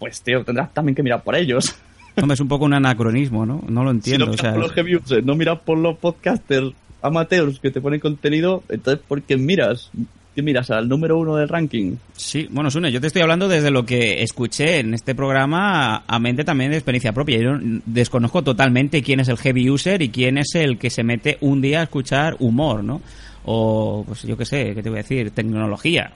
pues 0.00 0.20
tío, 0.22 0.42
tendrás 0.44 0.74
también 0.74 0.96
que 0.96 1.02
mirar 1.04 1.22
por 1.22 1.36
ellos. 1.36 1.76
Hombre, 2.16 2.34
es 2.34 2.40
un 2.40 2.48
poco 2.48 2.64
un 2.64 2.74
anacronismo, 2.74 3.46
¿no? 3.46 3.62
No 3.68 3.84
lo 3.84 3.90
si 3.92 3.96
entiendo. 3.96 4.26
no 4.26 4.32
o 4.32 4.34
miras 4.34 4.40
sea, 4.42 4.52
por 4.54 4.60
los 4.62 4.72
heavy 4.72 4.96
users, 4.96 5.24
no 5.24 5.36
miras 5.36 5.60
por 5.60 5.78
los 5.78 5.96
podcasters 5.96 6.72
amateurs 7.02 7.60
que 7.60 7.70
te 7.70 7.80
ponen 7.80 8.00
contenido, 8.00 8.64
entonces 8.68 9.00
¿por 9.06 9.22
qué 9.22 9.36
miras? 9.36 9.90
¿Qué 10.34 10.42
miras? 10.42 10.70
¿Al 10.70 10.88
número 10.88 11.18
uno 11.18 11.36
del 11.36 11.48
ranking? 11.48 11.96
Sí, 12.14 12.46
bueno, 12.50 12.70
Sune, 12.70 12.92
yo 12.92 13.00
te 13.00 13.08
estoy 13.08 13.22
hablando 13.22 13.48
desde 13.48 13.70
lo 13.70 13.84
que 13.84 14.22
escuché 14.22 14.78
en 14.80 14.94
este 14.94 15.14
programa 15.14 16.04
a, 16.06 16.18
mente 16.20 16.44
también 16.44 16.70
de 16.70 16.76
experiencia 16.76 17.12
propia. 17.12 17.38
Yo 17.38 17.56
no- 17.56 17.80
desconozco 17.84 18.42
totalmente 18.42 19.02
quién 19.02 19.18
es 19.20 19.28
el 19.28 19.38
heavy 19.38 19.68
user 19.70 20.00
y 20.02 20.10
quién 20.10 20.38
es 20.38 20.54
el 20.54 20.78
que 20.78 20.88
se 20.90 21.02
mete 21.02 21.36
un 21.40 21.60
día 21.60 21.80
a 21.80 21.84
escuchar 21.84 22.36
humor, 22.38 22.84
¿no? 22.84 23.00
O, 23.44 24.04
pues 24.06 24.22
yo 24.22 24.36
qué 24.36 24.44
sé, 24.44 24.72
¿qué 24.74 24.82
te 24.82 24.88
voy 24.90 24.98
a 25.00 25.02
decir? 25.02 25.30
Tecnología. 25.32 26.12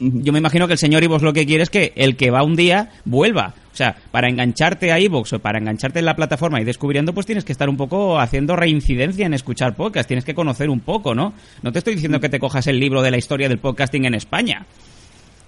Yo 0.00 0.32
me 0.32 0.38
imagino 0.38 0.66
que 0.66 0.72
el 0.72 0.78
señor 0.78 1.04
Ivox 1.04 1.22
lo 1.22 1.32
que 1.32 1.46
quiere 1.46 1.62
es 1.62 1.70
que 1.70 1.92
el 1.94 2.16
que 2.16 2.30
va 2.30 2.42
un 2.42 2.56
día 2.56 2.90
vuelva. 3.04 3.54
O 3.72 3.76
sea, 3.76 3.96
para 4.10 4.28
engancharte 4.28 4.90
a 4.90 4.98
Ivox 4.98 5.34
o 5.34 5.38
para 5.38 5.58
engancharte 5.58 6.00
en 6.00 6.06
la 6.06 6.16
plataforma 6.16 6.60
y 6.60 6.64
descubriendo, 6.64 7.12
pues 7.12 7.26
tienes 7.26 7.44
que 7.44 7.52
estar 7.52 7.68
un 7.68 7.76
poco 7.76 8.18
haciendo 8.18 8.56
reincidencia 8.56 9.26
en 9.26 9.34
escuchar 9.34 9.76
podcast. 9.76 10.08
Tienes 10.08 10.24
que 10.24 10.34
conocer 10.34 10.70
un 10.70 10.80
poco, 10.80 11.14
¿no? 11.14 11.34
No 11.62 11.70
te 11.70 11.78
estoy 11.78 11.94
diciendo 11.94 12.18
que 12.18 12.28
te 12.28 12.40
cojas 12.40 12.66
el 12.66 12.80
libro 12.80 13.02
de 13.02 13.10
la 13.10 13.18
historia 13.18 13.48
del 13.48 13.58
podcasting 13.58 14.06
en 14.06 14.14
España. 14.14 14.66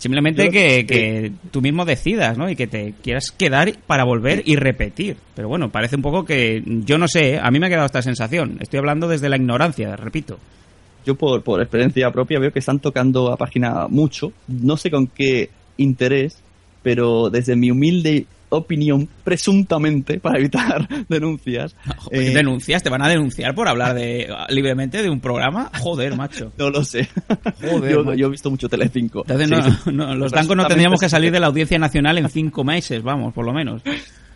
Simplemente 0.03 0.51
que, 0.51 0.85
que 0.85 1.31
tú 1.53 1.63
mismo 1.63 1.85
decidas, 1.85 2.37
¿no? 2.37 2.51
Y 2.51 2.57
que 2.57 2.67
te 2.67 2.93
quieras 3.05 3.31
quedar 3.31 3.73
para 3.87 4.03
volver 4.03 4.43
y 4.45 4.57
repetir. 4.57 5.17
Pero 5.37 5.49
bueno, 5.49 5.71
parece 5.71 5.95
un 5.95 6.03
poco 6.03 6.25
que, 6.25 6.61
yo 6.67 6.99
no 6.99 7.07
sé, 7.07 7.35
¿eh? 7.35 7.41
a 7.41 7.51
mí 7.53 7.61
me 7.61 7.67
ha 7.67 7.71
quedado 7.71 7.87
esta 7.87 8.03
sensación. 8.03 8.59
Estoy 8.61 8.81
hablando 8.81 9.07
desde 9.07 9.29
la 9.29 9.37
ignorancia, 9.37 9.95
repito. 9.95 10.41
Yo 11.05 11.15
por, 11.17 11.43
por 11.43 11.61
experiencia 11.61 12.11
propia 12.11 12.39
veo 12.39 12.53
que 12.53 12.59
están 12.59 12.79
tocando 12.81 13.33
a 13.33 13.37
página 13.37 13.87
mucho, 13.89 14.33
no 14.49 14.77
sé 14.77 14.91
con 14.91 15.07
qué 15.07 15.51
interés, 15.77 16.43
pero 16.83 17.31
desde 17.31 17.57
mi 17.57 17.71
humilde 17.71 18.27
opinión, 18.55 19.09
presuntamente, 19.25 20.21
para 20.21 20.39
evitar 20.39 20.87
denuncias. 21.09 21.75
eh, 22.11 22.35
¿Denuncias? 22.35 22.83
¿Te 22.83 22.91
van 22.91 23.03
a 23.03 23.09
denunciar 23.09 23.55
por 23.55 23.67
hablar 23.67 23.95
de 23.95 24.29
libremente 24.51 25.03
de 25.03 25.09
un 25.11 25.21
programa? 25.21 25.71
Joder, 25.81 26.17
macho. 26.17 26.53
No 26.59 26.71
lo 26.71 26.85
sé. 26.85 27.09
Joder, 27.63 28.17
yo, 28.17 28.27
he 28.27 28.31
visto 28.31 28.51
mucho 28.51 28.69
Telecinco. 28.69 29.25
Entonces, 29.27 29.49
Sí, 29.49 29.91
no, 29.91 30.07
no, 30.09 30.15
los 30.15 30.33
dancos 30.33 30.57
no 30.57 30.67
tendríamos 30.67 31.01
que 31.01 31.09
salir 31.09 31.33
de 31.33 31.41
la 31.41 31.47
audiencia 31.47 31.79
nacional 31.79 32.19
en 32.19 32.29
cinco 32.29 32.63
meses, 32.63 33.03
vamos, 33.03 33.33
por 33.33 33.45
lo 33.47 33.53
menos. 33.53 33.83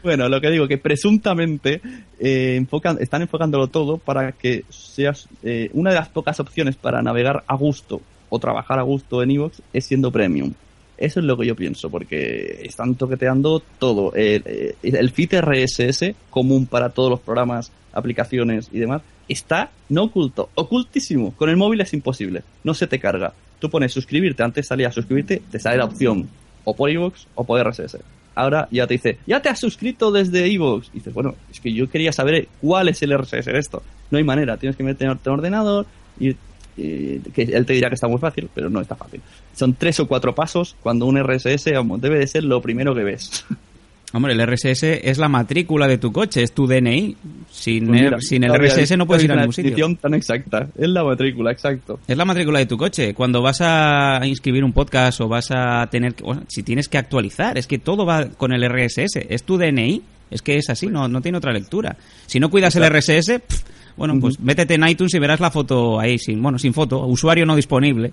Bueno, 0.06 0.28
lo 0.28 0.40
que 0.40 0.52
digo, 0.52 0.68
que 0.68 0.78
presuntamente 0.78 1.80
eh, 2.20 2.54
enfocan, 2.54 2.96
están 3.00 3.22
enfocándolo 3.22 3.66
todo 3.66 3.98
para 3.98 4.30
que 4.30 4.64
seas 4.68 5.28
eh, 5.42 5.68
una 5.72 5.90
de 5.90 5.96
las 5.96 6.08
pocas 6.08 6.38
opciones 6.38 6.76
para 6.76 7.02
navegar 7.02 7.42
a 7.48 7.56
gusto 7.56 8.00
o 8.28 8.38
trabajar 8.38 8.78
a 8.78 8.82
gusto 8.82 9.20
en 9.20 9.32
Evox 9.32 9.60
es 9.72 9.84
siendo 9.84 10.12
premium. 10.12 10.52
Eso 10.96 11.18
es 11.18 11.26
lo 11.26 11.36
que 11.36 11.44
yo 11.44 11.56
pienso, 11.56 11.90
porque 11.90 12.60
están 12.62 12.94
toqueteando 12.94 13.60
todo. 13.80 14.14
El, 14.14 14.44
eh, 14.46 14.76
el 14.80 15.10
feed 15.10 15.40
RSS, 15.40 16.14
común 16.30 16.66
para 16.66 16.90
todos 16.90 17.10
los 17.10 17.18
programas, 17.18 17.72
aplicaciones 17.92 18.68
y 18.72 18.78
demás, 18.78 19.02
está 19.26 19.72
no 19.88 20.04
oculto, 20.04 20.50
ocultísimo. 20.54 21.32
Con 21.32 21.50
el 21.50 21.56
móvil 21.56 21.80
es 21.80 21.92
imposible, 21.92 22.44
no 22.62 22.74
se 22.74 22.86
te 22.86 23.00
carga. 23.00 23.34
Tú 23.58 23.70
pones 23.70 23.92
suscribirte, 23.92 24.44
antes 24.44 24.68
salía 24.68 24.92
suscribirte, 24.92 25.42
te 25.50 25.58
sale 25.58 25.78
la 25.78 25.86
opción 25.86 26.28
o 26.62 26.76
por 26.76 26.90
iVoox 26.90 27.26
o 27.34 27.42
por 27.42 27.60
RSS. 27.60 27.98
Ahora 28.36 28.68
ya 28.70 28.86
te 28.86 28.94
dice, 28.94 29.18
ya 29.26 29.40
te 29.40 29.48
has 29.48 29.58
suscrito 29.58 30.12
desde 30.12 30.46
iVoox. 30.46 30.88
Y 30.92 30.98
dices, 30.98 31.14
bueno, 31.14 31.34
es 31.50 31.58
que 31.58 31.72
yo 31.72 31.88
quería 31.88 32.12
saber 32.12 32.46
cuál 32.60 32.88
es 32.88 33.02
el 33.02 33.18
RSS 33.18 33.46
de 33.46 33.58
esto. 33.58 33.82
No 34.10 34.18
hay 34.18 34.24
manera, 34.24 34.58
tienes 34.58 34.76
que 34.76 34.84
meterte 34.84 35.28
en 35.28 35.32
ordenador 35.32 35.86
y, 36.20 36.36
que 36.76 37.42
él 37.42 37.64
te 37.64 37.72
dirá 37.72 37.88
que 37.88 37.94
está 37.94 38.06
muy 38.06 38.18
fácil, 38.18 38.50
pero 38.54 38.68
no 38.68 38.82
está 38.82 38.94
fácil. 38.94 39.22
Son 39.54 39.72
tres 39.72 39.98
o 40.00 40.06
cuatro 40.06 40.34
pasos 40.34 40.76
cuando 40.82 41.06
un 41.06 41.18
RSS 41.18 41.64
debe 41.64 42.18
de 42.18 42.26
ser 42.26 42.44
lo 42.44 42.60
primero 42.60 42.94
que 42.94 43.02
ves. 43.02 43.46
Hombre, 44.12 44.34
el 44.34 44.46
RSS 44.46 44.84
es 44.84 45.18
la 45.18 45.28
matrícula 45.28 45.88
de 45.88 45.98
tu 45.98 46.12
coche, 46.12 46.42
es 46.42 46.52
tu 46.52 46.66
DNI. 46.66 47.16
Sin, 47.50 47.88
Pues 47.88 48.00
el, 48.00 48.20
sin 48.20 48.44
el 48.44 48.54
RSS 48.54 48.96
no 48.96 49.06
puedes 49.06 49.24
ir 49.24 49.32
a 49.32 49.36
ningún 49.36 49.52
sitio. 49.52 49.70
definición 49.70 49.96
tan 49.96 50.14
exacta. 50.14 50.68
Es 50.76 50.88
la 50.88 51.02
matrícula, 51.02 51.50
exacto. 51.50 51.98
Es 52.06 52.16
la 52.16 52.24
matrícula 52.24 52.60
de 52.60 52.66
tu 52.66 52.76
coche. 52.76 53.14
Cuando 53.14 53.42
vas 53.42 53.60
a 53.60 54.20
inscribir 54.24 54.62
un 54.64 54.72
podcast 54.72 55.20
o 55.20 55.28
vas 55.28 55.50
a 55.50 55.86
tener. 55.90 56.14
Bueno, 56.22 56.44
si 56.48 56.62
tienes 56.62 56.88
que 56.88 56.98
actualizar, 56.98 57.58
es 57.58 57.66
que 57.66 57.78
todo 57.78 58.06
va 58.06 58.26
con 58.26 58.52
el 58.52 58.62
RSS. 58.68 59.16
Es 59.28 59.42
tu 59.42 59.58
DNI. 59.58 60.02
Es 60.30 60.42
que 60.42 60.56
es 60.56 60.70
así, 60.70 60.88
no, 60.88 61.06
no 61.08 61.20
tiene 61.20 61.38
otra 61.38 61.52
lectura. 61.52 61.96
Si 62.26 62.40
no 62.40 62.50
cuidas 62.50 62.74
el 62.74 62.88
RSS, 62.88 63.40
pff, 63.46 63.62
bueno, 63.96 64.14
pues 64.20 64.40
métete 64.40 64.74
en 64.74 64.86
iTunes 64.88 65.14
y 65.14 65.18
verás 65.20 65.38
la 65.38 65.50
foto 65.52 66.00
ahí, 66.00 66.18
sin, 66.18 66.42
bueno, 66.42 66.58
sin 66.58 66.74
foto, 66.74 67.06
usuario 67.06 67.46
no 67.46 67.54
disponible. 67.54 68.12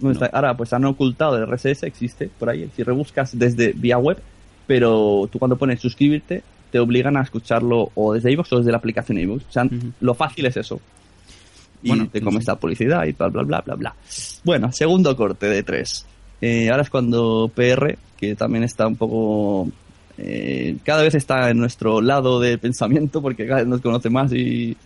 No 0.00 0.12
Ahora, 0.32 0.56
pues 0.56 0.72
han 0.72 0.84
ocultado 0.84 1.36
el 1.36 1.46
RSS, 1.46 1.84
existe 1.84 2.28
por 2.38 2.50
ahí. 2.50 2.68
Si 2.74 2.82
rebuscas 2.82 3.38
desde 3.38 3.72
vía 3.72 3.96
web, 3.96 4.18
pero 4.66 5.28
tú 5.30 5.38
cuando 5.38 5.56
pones 5.56 5.80
suscribirte, 5.80 6.42
te 6.70 6.78
obligan 6.78 7.16
a 7.16 7.22
escucharlo 7.22 7.90
o 7.94 8.12
desde 8.12 8.32
iVoox 8.32 8.52
o 8.52 8.58
desde 8.58 8.72
la 8.72 8.78
aplicación 8.78 9.18
iVoox. 9.18 9.44
O 9.48 9.52
sea, 9.52 9.64
lo 10.00 10.14
fácil 10.14 10.46
es 10.46 10.56
eso. 10.56 10.80
Y 11.82 11.88
Bueno, 11.88 12.08
te 12.10 12.20
comes 12.20 12.46
la 12.46 12.56
publicidad 12.56 13.04
y 13.06 13.12
bla, 13.12 13.28
bla, 13.28 13.42
bla, 13.42 13.60
bla, 13.60 13.74
bla. 13.74 13.94
Bueno, 14.44 14.72
segundo 14.72 15.16
corte 15.16 15.46
de 15.46 15.62
tres. 15.62 16.04
Eh, 16.40 16.68
ahora 16.70 16.82
es 16.82 16.90
cuando 16.90 17.50
PR, 17.54 17.96
que 18.16 18.34
también 18.34 18.64
está 18.64 18.86
un 18.86 18.96
poco... 18.96 19.68
eh, 20.18 20.76
cada 20.84 21.02
vez 21.02 21.14
está 21.14 21.50
en 21.50 21.58
nuestro 21.58 22.00
lado 22.00 22.40
de 22.40 22.58
pensamiento 22.58 23.22
porque 23.22 23.46
cada 23.46 23.60
vez 23.60 23.68
nos 23.68 23.80
conoce 23.80 24.10
más 24.10 24.32
y... 24.32 24.76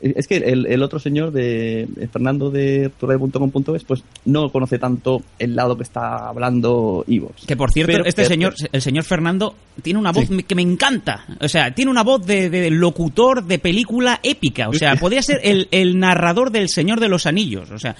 eh, 0.00 0.12
Es 0.16 0.26
que 0.26 0.36
el, 0.36 0.66
el 0.66 0.82
otro 0.82 0.98
señor 0.98 1.32
de 1.32 1.82
eh, 1.82 2.08
Fernando 2.12 2.50
de 2.50 2.90
turradio.com.es 2.98 3.84
pues 3.84 4.02
no 4.24 4.50
conoce 4.50 4.78
tanto 4.78 5.22
el 5.38 5.54
lado 5.56 5.76
que 5.76 5.82
está 5.82 6.28
hablando 6.28 7.04
Ivox. 7.06 7.46
Que 7.46 7.56
por 7.56 7.70
cierto, 7.70 7.92
Pero 7.92 8.04
este 8.04 8.24
señor, 8.24 8.54
el 8.72 8.82
señor 8.82 9.04
Fernando, 9.04 9.54
tiene 9.82 9.98
una 9.98 10.12
voz 10.12 10.28
que 10.46 10.54
me 10.54 10.62
encanta. 10.62 11.24
O 11.40 11.48
sea, 11.48 11.74
tiene 11.74 11.90
una 11.90 12.02
voz 12.02 12.24
de, 12.26 12.50
de 12.50 12.70
locutor 12.70 13.44
de 13.44 13.58
película 13.58 14.20
épica. 14.22 14.68
O 14.68 14.74
sea, 14.74 14.96
podría 15.00 15.22
ser 15.22 15.40
el, 15.42 15.68
el 15.70 15.98
narrador 15.98 16.50
del 16.50 16.68
Señor 16.68 17.00
de 17.00 17.08
los 17.08 17.26
Anillos. 17.26 17.70
O 17.70 17.78
sea, 17.78 17.96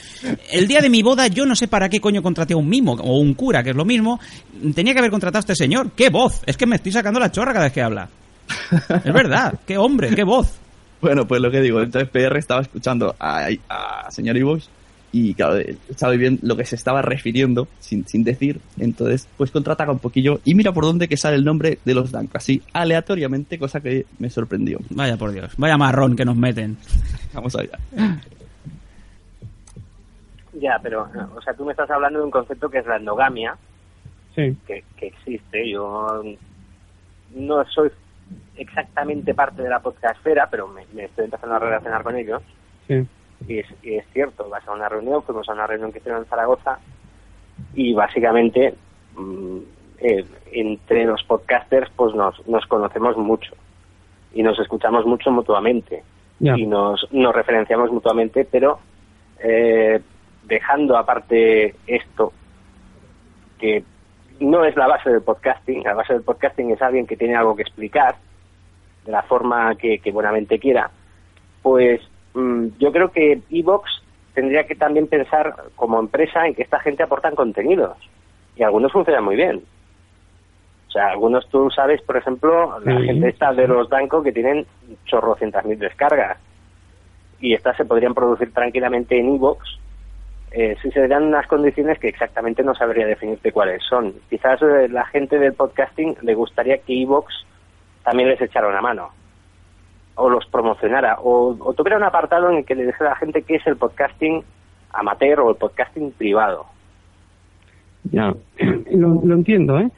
el 0.53 0.67
día 0.69 0.81
de 0.81 0.89
mi 0.91 1.03
boda 1.03 1.27
yo 1.29 1.47
no 1.47 1.57
sé 1.57 1.69
para 1.69 1.89
qué 1.89 2.01
coño 2.01 2.23
contraté 2.23 2.55
a 2.55 2.57
un 2.57 2.69
mimo 2.69 2.93
o 2.93 3.19
un 3.19 3.35
cura, 3.35 3.63
que 3.63 3.71
es 3.71 3.77
lo 3.77 3.85
mismo. 3.85 4.21
Tenía 4.75 4.93
que 4.93 4.99
haber 4.99 5.11
contratado 5.11 5.39
a 5.39 5.41
este 5.41 5.55
señor. 5.57 5.91
¡Qué 5.97 6.11
voz! 6.11 6.43
Es 6.47 6.57
que 6.57 6.67
me 6.67 6.77
estoy 6.77 6.93
sacando 6.93 7.21
la 7.21 7.31
chorra 7.33 7.53
cada 7.53 7.67
vez 7.67 7.73
que 7.73 7.83
habla. 7.83 8.09
Es 9.05 9.13
verdad. 9.13 9.55
¡Qué 9.67 9.79
hombre! 9.79 10.15
¡Qué 10.15 10.25
voz! 10.25 10.49
Bueno, 11.01 11.27
pues 11.27 11.41
lo 11.41 11.51
que 11.51 11.61
digo, 11.61 11.81
entonces 11.83 12.09
PR 12.09 12.37
estaba 12.39 12.63
escuchando 12.63 13.15
a, 13.21 13.49
a 13.69 14.11
señor 14.11 14.37
Ivox 14.37 14.69
y 15.13 15.35
claro, 15.35 15.59
estaba 15.89 16.13
bien 16.15 16.39
lo 16.43 16.57
que 16.57 16.65
se 16.65 16.75
estaba 16.75 17.01
refiriendo 17.03 17.69
sin, 17.79 18.07
sin 18.09 18.25
decir, 18.25 18.61
entonces 18.79 19.29
pues 19.37 19.51
contrata 19.53 19.89
un 19.91 19.99
poquillo 20.01 20.41
y 20.45 20.55
mira 20.55 20.73
por 20.73 20.85
dónde 20.85 21.07
que 21.07 21.17
sale 21.17 21.37
el 21.37 21.45
nombre 21.45 21.79
de 21.85 21.95
los 21.95 22.11
Danko, 22.11 22.39
así 22.39 22.63
aleatoriamente, 22.73 23.59
cosa 23.59 23.81
que 23.81 24.07
me 24.19 24.29
sorprendió. 24.31 24.79
Vaya 24.91 25.17
por 25.17 25.31
Dios, 25.31 25.53
vaya 25.57 25.77
marrón 25.77 26.17
que 26.17 26.25
nos 26.25 26.37
meten. 26.37 26.77
Vamos 27.35 27.55
allá. 27.55 27.79
Ya, 30.55 30.79
pero, 30.83 31.09
o 31.37 31.43
sea, 31.43 31.53
tú 31.55 31.65
me 31.65 31.73
estás 31.73 31.91
hablando 31.91 32.21
de 32.21 32.25
un 32.25 32.31
concepto 32.31 32.71
que 32.71 32.79
es 32.79 32.87
la 32.87 32.97
endogamia, 32.97 33.57
Sí. 34.35 34.57
que, 34.67 34.83
que 34.97 35.07
existe. 35.09 35.69
Yo 35.71 36.25
no 37.37 37.65
soy 37.67 37.89
exactamente 38.57 39.35
parte 39.35 39.63
de 39.63 39.69
la 39.69 39.81
podcastfera, 39.81 40.49
pero 40.51 40.69
me, 40.69 40.85
me 40.95 41.05
estoy 41.05 41.27
empezando 41.27 41.57
a 41.57 41.59
relacionar 41.59 42.03
con 42.03 42.17
ellos. 42.17 42.43
Sí. 42.87 43.07
Y 43.47 43.59
es, 43.59 43.67
y 43.83 43.95
es 43.95 44.07
cierto, 44.13 44.49
vas 44.49 44.67
a 44.67 44.73
una 44.73 44.89
reunión, 44.89 45.23
fuimos 45.23 45.49
a 45.49 45.53
una 45.53 45.67
reunión 45.67 45.93
que 45.93 45.99
hicieron 45.99 46.23
en 46.23 46.29
Zaragoza 46.29 46.79
y 47.75 47.93
básicamente 47.93 48.75
mm, 49.17 49.59
eh, 49.99 50.25
entre 50.53 51.05
los 51.05 51.23
podcasters 51.25 51.91
pues 51.97 52.15
nos, 52.15 52.47
nos 52.47 52.65
conocemos 52.67 53.17
mucho 53.17 53.55
y 54.33 54.43
nos 54.43 54.59
escuchamos 54.59 55.07
mucho 55.07 55.31
mutuamente 55.31 56.03
y 56.41 56.67
nos, 56.67 57.07
nos 57.13 57.35
referenciamos 57.35 57.91
mutuamente, 57.91 58.45
pero 58.45 58.79
eh, 59.39 60.01
dejando 60.43 60.97
aparte 60.97 61.75
esto, 61.87 62.33
que 63.59 63.85
no 64.41 64.65
es 64.65 64.77
la 64.77 64.89
base 64.89 65.11
del 65.11 65.23
podcasting, 65.23 65.85
la 65.85 65.95
base 65.95 66.13
del 66.13 66.23
podcasting 66.23 66.73
es 66.73 66.83
alguien 66.83 67.07
que 67.07 67.17
tiene 67.17 67.37
algo 67.37 67.57
que 67.57 67.63
explicar 67.63 68.17
de 69.05 69.13
la 69.13 69.23
forma 69.23 69.75
que, 69.77 69.99
que 69.99 70.11
buenamente 70.13 70.59
quiera, 70.59 70.91
pues 71.63 72.01
mm, 72.35 72.67
yo 72.79 72.93
creo 72.93 73.11
que 73.11 73.41
Evox 73.51 74.03
tendría 74.35 74.65
que 74.65 74.75
también 74.75 75.07
pensar 75.07 75.55
como 75.77 76.01
empresa 76.01 76.47
en 76.47 76.55
que 76.55 76.63
esta 76.63 76.81
gente 76.81 77.03
aportan 77.03 77.35
contenidos 77.35 77.97
y 78.57 78.63
algunos 78.63 78.93
funcionan 78.93 79.25
muy 79.25 79.37
bien. 79.37 79.63
O 80.89 80.91
sea, 80.91 81.09
algunos 81.09 81.49
tú 81.49 81.71
sabes, 81.71 82.01
por 82.03 82.17
ejemplo, 82.17 82.79
la 82.81 82.99
Sí. 82.99 83.07
gente 83.07 83.29
está 83.29 83.53
de 83.53 83.67
los 83.67 83.89
Danco 83.89 84.23
que 84.23 84.33
tienen 84.33 84.67
chorrocientas 85.07 85.65
mil 85.65 85.79
descargas 85.79 86.39
y 87.41 87.53
estas 87.55 87.77
se 87.77 87.85
podrían 87.85 88.15
producir 88.15 88.53
tranquilamente 88.53 89.19
en 89.19 89.35
Evox 89.35 89.79
eh, 90.53 90.77
si 90.81 90.91
se 90.93 91.09
dan 91.09 91.25
unas 91.25 91.49
condiciones 91.49 91.99
que 91.99 92.07
exactamente 92.07 92.63
no 92.63 92.77
sabría 92.77 93.07
definirte 93.07 93.51
cuáles 93.51 93.83
son. 93.83 94.15
Quizás 94.31 94.63
eh, 94.63 94.89
la 94.89 95.05
gente 95.07 95.37
del 95.41 95.53
podcasting 95.55 96.17
le 96.23 96.35
gustaría 96.35 96.79
que 96.79 97.03
Evox 97.03 97.35
también 98.05 98.29
les 98.29 98.41
echara 98.41 98.69
una 98.69 98.81
mano 98.81 99.11
o 100.17 100.31
los 100.31 100.47
promocionara 100.47 101.19
o, 101.21 101.57
o 101.59 101.73
tuviera 101.75 101.97
un 101.97 102.05
apartado 102.05 102.51
en 102.51 102.59
el 102.59 102.65
que 102.65 102.75
le 102.75 102.87
dijera 102.87 103.11
a 103.11 103.13
la 103.15 103.19
gente 103.19 103.43
qué 103.43 103.57
es 103.57 103.67
el 103.67 103.77
podcasting 103.77 104.43
amateur 104.93 105.41
o 105.41 105.51
el 105.51 105.57
podcasting 105.57 106.13
privado. 106.13 106.67
Ya, 108.13 108.35
lo, 108.93 109.21
lo 109.25 109.35
entiendo, 109.35 109.79
¿eh? 109.81 109.91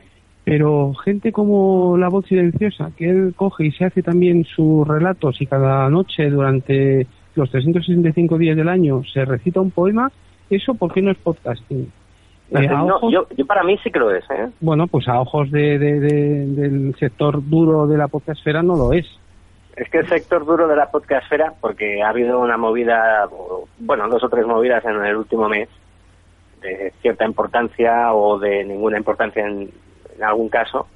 Pero 0.44 0.94
gente 0.94 1.32
como 1.32 1.96
la 1.98 2.08
voz 2.08 2.24
silenciosa, 2.26 2.92
que 2.96 3.10
él 3.10 3.34
coge 3.34 3.66
y 3.66 3.72
se 3.72 3.84
hace 3.84 4.02
también 4.02 4.44
sus 4.44 4.86
relatos 4.86 5.40
y 5.42 5.46
cada 5.46 5.90
noche 5.90 6.30
durante 6.30 7.06
los 7.34 7.50
365 7.50 8.38
días 8.38 8.56
del 8.56 8.68
año 8.68 9.02
se 9.12 9.24
recita 9.24 9.60
un 9.60 9.72
poema, 9.72 10.10
¿eso 10.48 10.74
por 10.74 10.92
qué 10.92 11.02
no 11.02 11.10
es 11.10 11.18
podcasting? 11.18 11.90
Eh, 12.50 12.68
No, 12.68 12.96
ojos- 12.96 13.12
yo, 13.12 13.26
yo 13.36 13.44
para 13.46 13.62
mí 13.64 13.76
sí 13.82 13.90
que 13.90 13.98
lo 13.98 14.10
es. 14.14 14.24
¿eh? 14.30 14.48
Bueno, 14.60 14.86
pues 14.86 15.08
a 15.08 15.20
ojos 15.20 15.50
de, 15.50 15.78
de- 15.78 16.00
de- 16.00 16.46
del 16.46 16.94
sector 16.98 17.40
duro 17.48 17.86
de 17.86 17.98
la 17.98 18.08
podcastfera 18.08 18.62
no 18.62 18.76
lo 18.76 18.92
es. 18.92 19.06
Es 19.76 19.90
que 19.90 19.98
el 19.98 20.08
sector 20.08 20.46
duro 20.46 20.68
de 20.68 20.76
la 20.76 20.90
podcastfera, 20.90 21.52
porque 21.60 22.02
ha 22.02 22.08
habido 22.08 22.40
una 22.40 22.56
movida, 22.56 23.28
bueno, 23.78 24.08
dos 24.08 24.22
o 24.24 24.28
tres 24.28 24.46
movidas 24.46 24.84
en 24.84 25.04
el 25.04 25.16
último 25.16 25.48
mes, 25.48 25.68
de 26.62 26.92
cierta 27.02 27.26
importancia 27.26 28.14
o 28.14 28.38
de 28.38 28.64
ninguna 28.64 28.96
importancia 28.96 29.46
en, 29.46 29.68
en 30.16 30.24
algún 30.24 30.48
caso, 30.48 30.86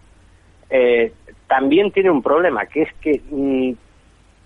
eh, 0.70 1.12
también 1.46 1.90
tiene 1.90 2.11
un 2.11 2.22
problema, 2.22 2.64
que 2.66 2.82
es 2.82 2.92
que 3.03 3.20
mm, 3.30 3.72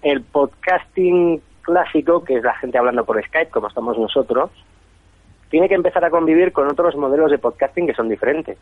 el 0.02 0.22
podcasting 0.22 1.40
clásico, 1.62 2.24
que 2.24 2.36
es 2.38 2.42
la 2.42 2.54
gente 2.56 2.76
hablando 2.78 3.04
por 3.04 3.22
Skype, 3.24 3.50
como 3.50 3.68
estamos 3.68 3.96
nosotros, 3.98 4.50
tiene 5.54 5.68
que 5.68 5.76
empezar 5.76 6.04
a 6.04 6.10
convivir 6.10 6.50
con 6.50 6.66
otros 6.66 6.96
modelos 6.96 7.30
de 7.30 7.38
podcasting 7.38 7.86
que 7.86 7.94
son 7.94 8.08
diferentes. 8.08 8.58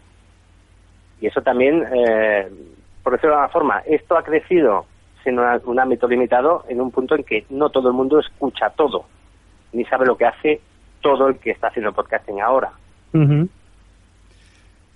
Y 1.23 1.27
eso 1.27 1.41
también, 1.41 1.87
eh, 1.91 2.47
por 3.03 3.15
decirlo 3.15 3.31
de 3.31 3.37
alguna 3.37 3.49
forma, 3.49 3.83
esto 3.87 4.15
ha 4.15 4.23
crecido 4.23 4.85
una- 5.25 5.59
un 5.65 5.81
ámbito 5.81 6.07
limitado 6.07 6.67
en 6.69 6.83
un 6.83 6.91
punto 6.91 7.15
en 7.15 7.25
que 7.25 7.47
no 7.49 7.71
todo 7.71 7.89
el 7.89 7.95
mundo 7.95 8.19
escucha 8.19 8.69
todo, 8.69 9.07
ni 9.73 9.87
sabe 9.87 10.05
lo 10.05 10.19
que 10.19 10.27
hace 10.27 10.61
todo 11.01 11.29
el 11.29 11.39
que 11.39 11.53
está 11.53 11.69
haciendo 11.69 11.95
podcasting 11.95 12.43
ahora. 12.43 12.73
Ujú. 13.15 13.49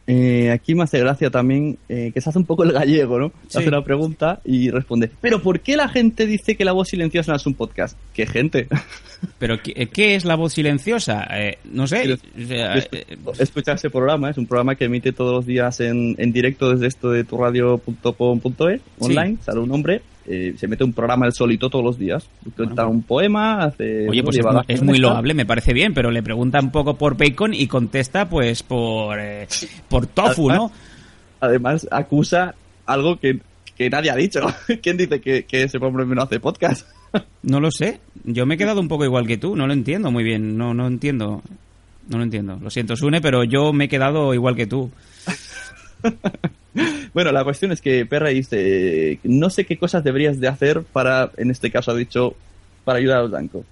Eh, 0.08 0.50
aquí 0.52 0.74
me 0.76 0.84
hace 0.84 1.00
gracia 1.00 1.30
también 1.30 1.78
eh, 1.88 2.12
que 2.14 2.20
se 2.20 2.28
hace 2.30 2.38
un 2.38 2.44
poco 2.44 2.62
el 2.62 2.70
gallego, 2.72 3.18
¿no? 3.18 3.32
Se 3.48 3.54
Sí. 3.54 3.58
hace 3.58 3.68
una 3.68 3.82
pregunta 3.82 4.40
y 4.44 4.70
responde, 4.70 5.10
pero 5.20 5.42
¿por 5.42 5.58
qué 5.60 5.76
la 5.76 5.88
gente 5.88 6.26
dice 6.26 6.54
que 6.56 6.64
la 6.64 6.70
voz 6.72 6.88
silenciosa 6.90 7.32
no 7.32 7.36
es 7.36 7.46
un 7.46 7.54
podcast? 7.54 7.98
¿Qué 8.14 8.26
gente? 8.26 8.68
Pero 9.38 9.60
¿qué, 9.62 9.88
qué 9.88 10.14
es 10.14 10.26
la 10.26 10.34
voz 10.36 10.52
silenciosa? 10.52 11.26
Eh, 11.32 11.56
no 11.72 11.86
sé. 11.86 12.04
Escu- 12.04 12.88
eh, 12.92 13.16
Escucha 13.38 13.72
ese 13.72 13.88
programa, 13.88 14.28
es 14.30 14.36
un 14.36 14.46
programa 14.46 14.74
que 14.74 14.84
emite 14.84 15.10
todos 15.12 15.32
los 15.34 15.46
días 15.46 15.80
en, 15.80 16.14
en 16.18 16.32
directo 16.32 16.70
desde 16.70 16.86
esto 16.86 17.10
de 17.10 17.24
turradio.com.es, 17.24 18.80
online, 18.98 19.38
sale 19.42 19.60
un 19.60 19.72
hombre, 19.72 20.02
eh, 20.26 20.54
se 20.56 20.66
mete 20.68 20.84
un 20.84 20.92
programa 20.92 21.26
el 21.26 21.32
solito 21.32 21.70
todos 21.70 21.84
los 21.84 21.98
días, 21.98 22.28
cuenta 22.56 22.86
un 22.86 23.02
poema, 23.02 23.64
hace... 23.64 24.08
Oye, 24.08 24.22
pues 24.22 24.38
es, 24.38 24.44
es 24.68 24.82
muy 24.82 24.98
loable, 24.98 25.34
me 25.34 25.46
parece 25.46 25.72
bien, 25.72 25.94
pero 25.94 26.10
le 26.10 26.22
pregunta 26.22 26.58
un 26.60 26.70
poco 26.70 26.94
por 26.94 27.16
bacon 27.16 27.54
y 27.54 27.66
contesta 27.66 28.28
pues 28.28 28.62
por, 28.62 29.18
eh, 29.20 29.46
por 29.88 30.06
tofu, 30.06 30.48
¿no? 30.50 30.72
Además, 31.40 31.86
acusa 31.90 32.54
algo 32.86 33.18
que, 33.18 33.40
que 33.76 33.90
nadie 33.90 34.10
ha 34.10 34.16
dicho. 34.16 34.40
¿Quién 34.82 34.96
dice 34.96 35.20
que, 35.20 35.44
que 35.44 35.64
ese 35.64 35.78
hombre 35.78 36.06
no 36.06 36.22
hace 36.22 36.40
podcast? 36.40 36.86
No 37.42 37.60
lo 37.60 37.70
sé. 37.70 38.00
Yo 38.24 38.44
me 38.44 38.56
he 38.56 38.58
quedado 38.58 38.80
un 38.80 38.88
poco 38.88 39.04
igual 39.04 39.26
que 39.26 39.38
tú, 39.38 39.56
no 39.56 39.66
lo 39.66 39.72
entiendo 39.72 40.10
muy 40.10 40.24
bien, 40.24 40.58
no, 40.58 40.74
no 40.74 40.86
entiendo. 40.86 41.42
No 42.08 42.18
lo 42.18 42.24
entiendo. 42.24 42.58
Lo 42.60 42.68
siento, 42.68 42.94
Sune, 42.96 43.20
pero 43.20 43.44
yo 43.44 43.72
me 43.72 43.84
he 43.84 43.88
quedado 43.88 44.34
igual 44.34 44.54
que 44.54 44.66
tú. 44.66 44.90
Bueno, 47.14 47.32
la 47.32 47.42
cuestión 47.42 47.72
es 47.72 47.80
que 47.80 48.04
Perra 48.04 48.28
dice, 48.28 49.18
no 49.24 49.48
sé 49.48 49.64
qué 49.64 49.78
cosas 49.78 50.04
deberías 50.04 50.38
de 50.38 50.48
hacer 50.48 50.82
para, 50.82 51.30
en 51.38 51.50
este 51.50 51.70
caso 51.70 51.92
ha 51.92 51.94
dicho, 51.94 52.34
para 52.84 52.98
ayudar 52.98 53.18
a 53.18 53.22
los 53.22 53.30
bancos. 53.30 53.64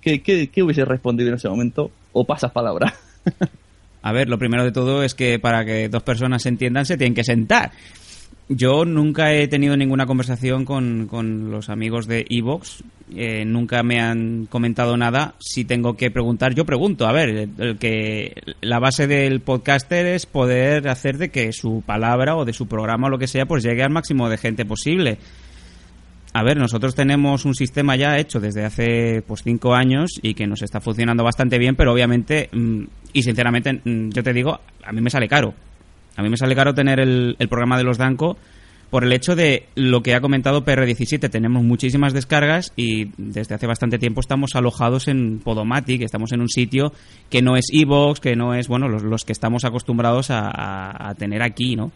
¿Qué, 0.00 0.22
qué, 0.22 0.46
qué 0.46 0.62
hubiese 0.62 0.84
respondido 0.84 1.30
en 1.30 1.34
ese 1.34 1.48
momento? 1.48 1.90
¿O 2.12 2.24
pasas 2.24 2.52
palabra? 2.52 2.94
A 4.02 4.12
ver, 4.12 4.28
lo 4.28 4.38
primero 4.38 4.64
de 4.64 4.70
todo 4.70 5.02
es 5.02 5.14
que 5.14 5.40
para 5.40 5.64
que 5.64 5.88
dos 5.88 6.04
personas 6.04 6.42
se 6.42 6.48
entiendan 6.48 6.86
se 6.86 6.96
tienen 6.96 7.14
que 7.14 7.24
sentar. 7.24 7.72
Yo 8.48 8.86
nunca 8.86 9.34
he 9.34 9.46
tenido 9.46 9.76
ninguna 9.76 10.06
conversación 10.06 10.64
con, 10.64 11.06
con 11.06 11.50
los 11.50 11.68
amigos 11.68 12.06
de 12.06 12.24
Evox. 12.30 12.82
Eh, 13.14 13.44
nunca 13.44 13.82
me 13.82 14.00
han 14.00 14.46
comentado 14.46 14.96
nada. 14.96 15.34
Si 15.38 15.66
tengo 15.66 15.96
que 15.98 16.10
preguntar, 16.10 16.54
yo 16.54 16.64
pregunto. 16.64 17.06
A 17.06 17.12
ver, 17.12 17.50
el, 17.58 17.76
que 17.78 18.34
la 18.62 18.78
base 18.78 19.06
del 19.06 19.40
podcaster 19.40 20.06
es 20.06 20.24
poder 20.24 20.88
hacer 20.88 21.18
de 21.18 21.28
que 21.28 21.52
su 21.52 21.82
palabra 21.84 22.36
o 22.36 22.46
de 22.46 22.54
su 22.54 22.66
programa 22.66 23.08
o 23.08 23.10
lo 23.10 23.18
que 23.18 23.26
sea, 23.26 23.44
pues 23.44 23.62
llegue 23.62 23.82
al 23.82 23.90
máximo 23.90 24.30
de 24.30 24.38
gente 24.38 24.64
posible. 24.64 25.18
A 26.32 26.42
ver, 26.42 26.56
nosotros 26.56 26.94
tenemos 26.94 27.44
un 27.44 27.54
sistema 27.54 27.96
ya 27.96 28.18
hecho 28.18 28.40
desde 28.40 28.64
hace 28.64 29.22
pues 29.26 29.42
cinco 29.42 29.74
años 29.74 30.12
y 30.22 30.34
que 30.34 30.46
nos 30.46 30.62
está 30.62 30.80
funcionando 30.80 31.22
bastante 31.22 31.58
bien, 31.58 31.76
pero 31.76 31.92
obviamente 31.92 32.48
mm, 32.52 32.84
y 33.12 33.22
sinceramente 33.22 33.80
mm, 33.84 34.10
yo 34.10 34.22
te 34.22 34.32
digo, 34.32 34.58
a 34.84 34.92
mí 34.92 35.00
me 35.00 35.10
sale 35.10 35.28
caro. 35.28 35.54
A 36.18 36.22
mí 36.22 36.28
me 36.28 36.36
sale 36.36 36.54
caro 36.54 36.74
tener 36.74 37.00
el, 37.00 37.36
programa 37.48 37.78
de 37.78 37.84
los 37.84 37.96
Danco 37.96 38.36
por 38.90 39.04
el 39.04 39.12
hecho 39.12 39.36
de 39.36 39.68
lo 39.74 40.02
que 40.02 40.14
ha 40.14 40.20
comentado 40.20 40.64
PR17. 40.64 41.30
Tenemos 41.30 41.62
muchísimas 41.62 42.12
descargas 42.12 42.72
y 42.76 43.12
desde 43.16 43.54
hace 43.54 43.66
bastante 43.66 43.98
tiempo 43.98 44.20
estamos 44.20 44.54
alojados 44.54 45.08
en 45.08 45.38
Podomatic, 45.38 46.02
estamos 46.02 46.32
en 46.32 46.40
un 46.40 46.48
sitio 46.48 46.92
que 47.30 47.40
no 47.40 47.56
es 47.56 47.66
Evox, 47.72 48.20
que 48.20 48.36
no 48.36 48.52
es, 48.54 48.68
bueno, 48.68 48.88
los, 48.88 49.24
que 49.24 49.32
estamos 49.32 49.64
acostumbrados 49.64 50.28
a 50.30 51.14
tener 51.16 51.42
aquí, 51.42 51.76
¿no? 51.76 51.92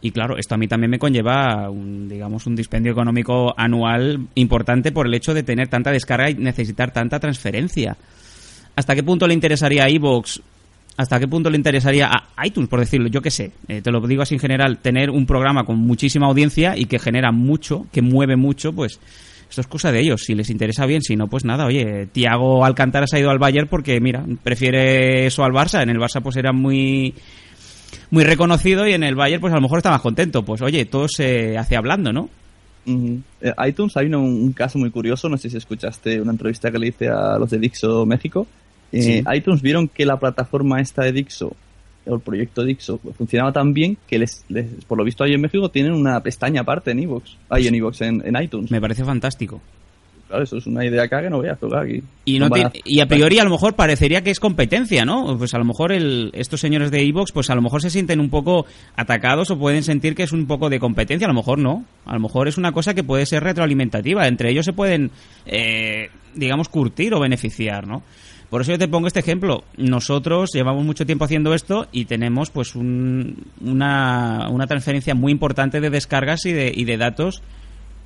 Y 0.00 0.12
claro, 0.12 0.36
esto 0.36 0.54
a 0.54 0.58
mí 0.58 0.68
también 0.68 0.90
me 0.90 0.98
conlleva, 0.98 1.68
un, 1.70 2.08
digamos, 2.08 2.46
un 2.46 2.54
dispendio 2.54 2.92
económico 2.92 3.52
anual 3.56 4.28
importante 4.36 4.92
por 4.92 5.06
el 5.06 5.14
hecho 5.14 5.34
de 5.34 5.42
tener 5.42 5.68
tanta 5.68 5.90
descarga 5.90 6.30
y 6.30 6.34
necesitar 6.34 6.92
tanta 6.92 7.18
transferencia. 7.18 7.96
¿Hasta 8.76 8.94
qué 8.94 9.02
punto 9.02 9.26
le 9.26 9.34
interesaría 9.34 9.84
a 9.84 9.88
Evox? 9.88 10.40
¿Hasta 10.98 11.20
qué 11.20 11.28
punto 11.28 11.48
le 11.48 11.56
interesaría 11.56 12.10
a 12.10 12.44
iTunes, 12.44 12.68
por 12.68 12.80
decirlo? 12.80 13.06
Yo 13.06 13.22
qué 13.22 13.30
sé, 13.30 13.52
eh, 13.68 13.80
te 13.80 13.92
lo 13.92 14.00
digo 14.00 14.22
así 14.22 14.34
en 14.34 14.40
general, 14.40 14.78
tener 14.78 15.10
un 15.10 15.26
programa 15.26 15.62
con 15.62 15.78
muchísima 15.78 16.26
audiencia 16.26 16.76
y 16.76 16.86
que 16.86 16.98
genera 16.98 17.30
mucho, 17.30 17.86
que 17.92 18.02
mueve 18.02 18.34
mucho, 18.34 18.72
pues 18.72 18.98
esto 19.48 19.60
es 19.60 19.68
cosa 19.68 19.92
de 19.92 20.00
ellos. 20.00 20.22
Si 20.24 20.34
les 20.34 20.50
interesa 20.50 20.86
bien, 20.86 21.00
si 21.00 21.14
no, 21.14 21.28
pues 21.28 21.44
nada, 21.44 21.66
oye, 21.66 22.08
Tiago 22.10 22.64
Alcántara 22.64 23.06
se 23.06 23.16
ha 23.16 23.20
ido 23.20 23.30
al 23.30 23.38
Bayern 23.38 23.68
porque, 23.68 24.00
mira, 24.00 24.24
prefiere 24.42 25.26
eso 25.26 25.44
al 25.44 25.52
Barça. 25.52 25.84
En 25.84 25.90
el 25.90 25.98
Barça 25.98 26.20
pues 26.20 26.36
era 26.36 26.52
muy 26.52 27.14
muy 28.10 28.24
reconocido 28.24 28.84
y 28.88 28.92
en 28.92 29.04
el 29.04 29.14
Bayern 29.14 29.40
pues 29.40 29.52
a 29.52 29.56
lo 29.56 29.62
mejor 29.62 29.78
está 29.78 29.90
más 29.90 30.00
contento. 30.02 30.44
Pues 30.44 30.62
oye, 30.62 30.84
todo 30.84 31.06
se 31.06 31.56
hace 31.56 31.76
hablando, 31.76 32.12
¿no? 32.12 32.28
Eh, 33.40 33.52
iTunes 33.68 33.96
hay 33.96 34.06
un, 34.06 34.16
un 34.16 34.52
caso 34.52 34.80
muy 34.80 34.90
curioso, 34.90 35.28
no 35.28 35.38
sé 35.38 35.48
si 35.48 35.58
escuchaste 35.58 36.20
una 36.20 36.32
entrevista 36.32 36.72
que 36.72 36.78
le 36.80 36.88
hice 36.88 37.06
a 37.08 37.38
los 37.38 37.50
de 37.50 37.58
Dixo 37.60 38.04
México. 38.04 38.48
Eh, 38.92 39.02
Sí. 39.02 39.22
iTunes 39.36 39.60
vieron 39.62 39.88
que 39.88 40.06
la 40.06 40.18
plataforma 40.18 40.80
esta 40.80 41.02
de 41.04 41.12
Dixo, 41.12 41.52
o 42.06 42.14
el 42.14 42.20
proyecto 42.20 42.64
Dixo, 42.64 42.96
pues, 42.98 43.14
funcionaba 43.16 43.52
tan 43.52 43.74
bien 43.74 43.98
que 44.08 44.18
les, 44.18 44.44
les- 44.48 44.84
por 44.86 44.96
lo 44.96 45.04
visto 45.04 45.24
ahí 45.24 45.34
en 45.34 45.40
México 45.42 45.68
tienen 45.68 45.92
una 45.92 46.20
pestaña 46.22 46.62
aparte 46.62 46.90
en 46.92 47.00
iVoox, 47.00 47.24
ahí 47.50 47.66
en 47.66 47.74
iVoox, 47.74 48.00
en, 48.02 48.22
en 48.26 48.42
iTunes. 48.42 48.70
Me 48.70 48.80
parece 48.80 49.04
fantástico. 49.04 49.60
Claro, 50.26 50.44
eso 50.44 50.58
es 50.58 50.66
una 50.66 50.84
idea 50.84 51.04
acá 51.04 51.22
que 51.22 51.30
no 51.30 51.38
veas, 51.40 51.56
pero 51.58 51.78
aquí 51.78 52.02
Y, 52.26 52.38
no 52.38 52.46
a- 52.54 52.70
y 52.84 53.00
a 53.00 53.06
priori 53.06 53.38
a 53.38 53.44
lo 53.44 53.50
mejor 53.50 53.74
parecería 53.74 54.22
que 54.22 54.30
es 54.30 54.38
competencia, 54.40 55.06
¿no? 55.06 55.38
Pues 55.38 55.54
a 55.54 55.58
lo 55.58 55.64
mejor 55.64 55.90
el, 55.90 56.30
estos 56.34 56.60
señores 56.60 56.90
de 56.90 57.00
Evox, 57.02 57.32
pues 57.32 57.48
a 57.48 57.54
lo 57.54 57.62
mejor 57.62 57.80
se 57.80 57.88
sienten 57.88 58.20
un 58.20 58.28
poco 58.28 58.66
atacados 58.94 59.50
o 59.50 59.58
pueden 59.58 59.82
sentir 59.82 60.14
que 60.14 60.24
es 60.24 60.32
un 60.32 60.46
poco 60.46 60.68
de 60.68 60.78
competencia, 60.80 61.26
a 61.26 61.30
lo 61.30 61.34
mejor 61.34 61.58
no. 61.58 61.84
A 62.04 62.12
lo 62.12 62.20
mejor 62.20 62.46
es 62.46 62.58
una 62.58 62.72
cosa 62.72 62.92
que 62.92 63.04
puede 63.04 63.24
ser 63.24 63.42
retroalimentativa. 63.42 64.28
Entre 64.28 64.50
ellos 64.50 64.66
se 64.66 64.74
pueden, 64.74 65.10
eh, 65.46 66.10
digamos, 66.34 66.68
curtir 66.68 67.14
o 67.14 67.20
beneficiar, 67.20 67.86
¿no? 67.86 68.02
Por 68.50 68.62
eso 68.62 68.72
yo 68.72 68.78
te 68.78 68.88
pongo 68.88 69.06
este 69.06 69.20
ejemplo. 69.20 69.64
Nosotros 69.76 70.50
llevamos 70.54 70.84
mucho 70.84 71.04
tiempo 71.04 71.24
haciendo 71.26 71.52
esto 71.54 71.86
y 71.92 72.06
tenemos 72.06 72.50
pues 72.50 72.74
un- 72.74 73.44
una, 73.60 74.48
transferencia 74.66 75.14
muy 75.14 75.32
importante 75.32 75.80
de 75.80 75.90
descargas 75.90 76.46
y 76.46 76.52
de, 76.52 76.72
y 76.74 76.84
de 76.84 76.96
datos 76.96 77.42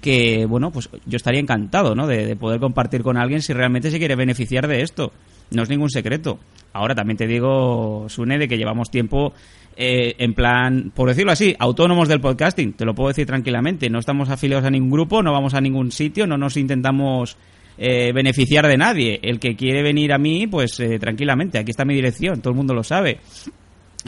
que, 0.01 0.47
bueno, 0.47 0.73
pues 0.73 0.89
yo 1.07 1.17
estaría 1.17 1.41
encantado, 1.41 1.95
¿no? 1.95 2.09
De, 2.09 2.27
de 2.27 2.35
poder 2.35 2.59
compartir 2.59 3.03
con 3.05 3.17
alguien 3.17 3.41
si 3.41 3.53
realmente 3.53 3.91
se 3.93 3.99
quiere 3.99 4.17
beneficiar 4.17 4.67
de 4.67 4.83
esto. 4.83 5.13
No 5.53 5.63
es 5.63 5.69
ningún 5.69 5.91
secreto. 5.91 6.41
Ahora 6.73 6.95
también 6.97 7.17
te 7.19 7.27
digo, 7.29 8.07
Sune, 8.09 8.39
de 8.39 8.49
que 8.49 8.57
llevamos 8.59 8.91
tiempo 8.91 9.33
eh, 9.77 10.17
en 10.19 10.35
plan, 10.35 10.91
por 10.93 11.09
decirlo 11.09 11.31
así, 11.31 11.55
autónomos 11.59 12.09
del 12.09 12.21
podcasting. 12.21 12.73
Te 12.73 12.85
lo 12.85 12.95
puedo 12.97 13.09
decir 13.09 13.27
tranquilamente. 13.27 13.89
No 13.91 14.01
estamos 14.01 14.29
afiliados 14.29 14.65
a 14.65 14.71
ningún 14.71 14.91
grupo, 14.91 15.23
no 15.23 15.31
vamos 15.33 15.55
a 15.55 15.61
ningún 15.61 15.93
sitio, 15.93 16.27
no 16.27 16.37
nos 16.37 16.57
intentamos 16.57 17.37
eh, 17.79 18.13
beneficiar 18.13 18.67
de 18.67 18.77
nadie. 18.77 19.19
El 19.23 19.39
que 19.41 19.57
quiere 19.57 19.83
venir 19.83 20.13
a 20.13 20.19
mí, 20.19 20.47
pues 20.47 20.79
eh, 20.81 20.99
tranquilamente. 20.99 21.59
Aquí 21.59 21.71
está 21.71 21.85
mi 21.85 21.95
dirección, 21.95 22.41
todo 22.41 22.51
el 22.51 22.57
mundo 22.57 22.75
lo 22.75 22.83
sabe. 22.85 23.19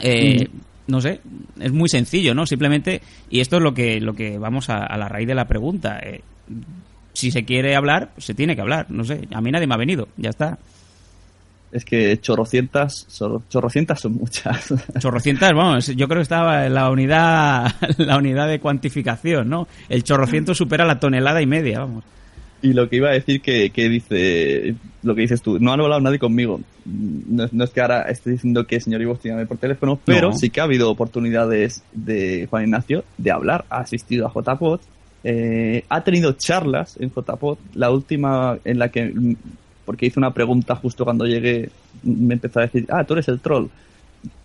Eh, 0.01 0.47
no 0.87 1.01
sé, 1.01 1.19
es 1.59 1.71
muy 1.71 1.89
sencillo, 1.89 2.35
¿no? 2.35 2.45
Simplemente, 2.45 3.01
y 3.29 3.39
esto 3.39 3.57
es 3.57 3.63
lo 3.63 3.73
que, 3.73 3.99
lo 3.99 4.13
que 4.13 4.37
vamos 4.37 4.69
a, 4.69 4.85
a 4.85 4.97
la 4.97 5.07
raíz 5.09 5.27
de 5.27 5.35
la 5.35 5.45
pregunta. 5.45 5.99
eh, 6.03 6.21
si 7.13 7.31
se 7.31 7.45
quiere 7.45 7.75
hablar, 7.75 8.11
se 8.17 8.33
tiene 8.33 8.55
que 8.55 8.61
hablar, 8.61 8.87
no 8.89 9.03
sé, 9.05 9.21
a 9.33 9.39
mí 9.41 9.49
nadie 9.49 9.67
me 9.67 9.73
ha 9.73 9.77
venido, 9.77 10.09
ya 10.17 10.29
está. 10.31 10.57
Es 11.71 11.83
que 11.85 12.19
chorrocientas, 12.19 13.07
chorro- 13.09 13.41
chorrocientas 13.49 14.01
son 14.01 14.13
muchas. 14.15 14.73
Chorrocientas, 14.99 15.51
vamos, 15.53 15.87
yo 15.87 16.07
creo 16.07 16.19
que 16.19 16.23
estaba 16.23 16.65
en 16.65 16.73
la 16.73 16.89
unidad, 16.89 17.73
la 17.97 18.17
unidad 18.17 18.47
de 18.49 18.59
cuantificación, 18.59 19.49
¿no? 19.49 19.67
El 19.89 20.03
chorrociento 20.03 20.53
supera 20.53 20.85
la 20.85 20.99
tonelada 20.99 21.41
y 21.41 21.45
media, 21.47 21.79
vamos. 21.79 22.03
Y 22.65 22.73
lo 22.73 22.89
que 22.89 22.95
iba 22.97 23.09
a 23.09 23.13
decir 23.13 23.41
que, 23.41 23.69
que 23.69 23.89
dice, 23.89 24.75
lo 25.03 25.13
que 25.13 25.21
dices 25.21 25.41
tú, 25.41 25.59
no 25.59 25.71
han 25.73 25.79
hablado 25.81 26.01
nadie 26.01 26.17
conmigo. 26.19 26.59
No, 26.85 27.43
es- 27.45 27.53
no 27.53 27.63
es 27.63 27.69
que 27.69 27.81
ahora 27.81 28.03
esté 28.03 28.31
diciendo 28.31 28.65
que 28.65 28.75
el 28.75 28.81
señor 28.81 29.01
Ivo 29.01 29.19
llame 29.23 29.45
por 29.45 29.57
teléfono, 29.57 29.99
pero 30.03 30.29
No. 30.29 30.35
sí 30.35 30.49
que 30.49 30.61
ha 30.61 30.63
habido 30.63 30.89
oportunidades 30.89 31.83
de 31.93 32.47
Juan 32.49 32.63
Ignacio 32.63 33.03
de 33.17 33.31
hablar. 33.31 33.65
Ha 33.69 33.79
asistido 33.81 34.27
a 34.27 34.31
JPod, 34.33 34.79
eh, 35.23 35.83
ha 35.89 36.03
tenido 36.03 36.33
charlas 36.33 36.97
en 36.99 37.09
JPod, 37.11 37.57
la 37.75 37.91
última 37.91 38.57
en 38.65 38.79
la 38.79 38.89
que, 38.89 39.13
porque 39.85 40.07
hice 40.07 40.19
una 40.19 40.33
pregunta 40.33 40.75
justo 40.75 41.03
cuando 41.03 41.25
llegué, 41.25 41.69
me 42.03 42.33
empezó 42.35 42.59
a 42.59 42.63
decir, 42.63 42.85
ah, 42.89 43.03
tú 43.03 43.13
eres 43.13 43.27
el 43.27 43.39
troll. 43.39 43.67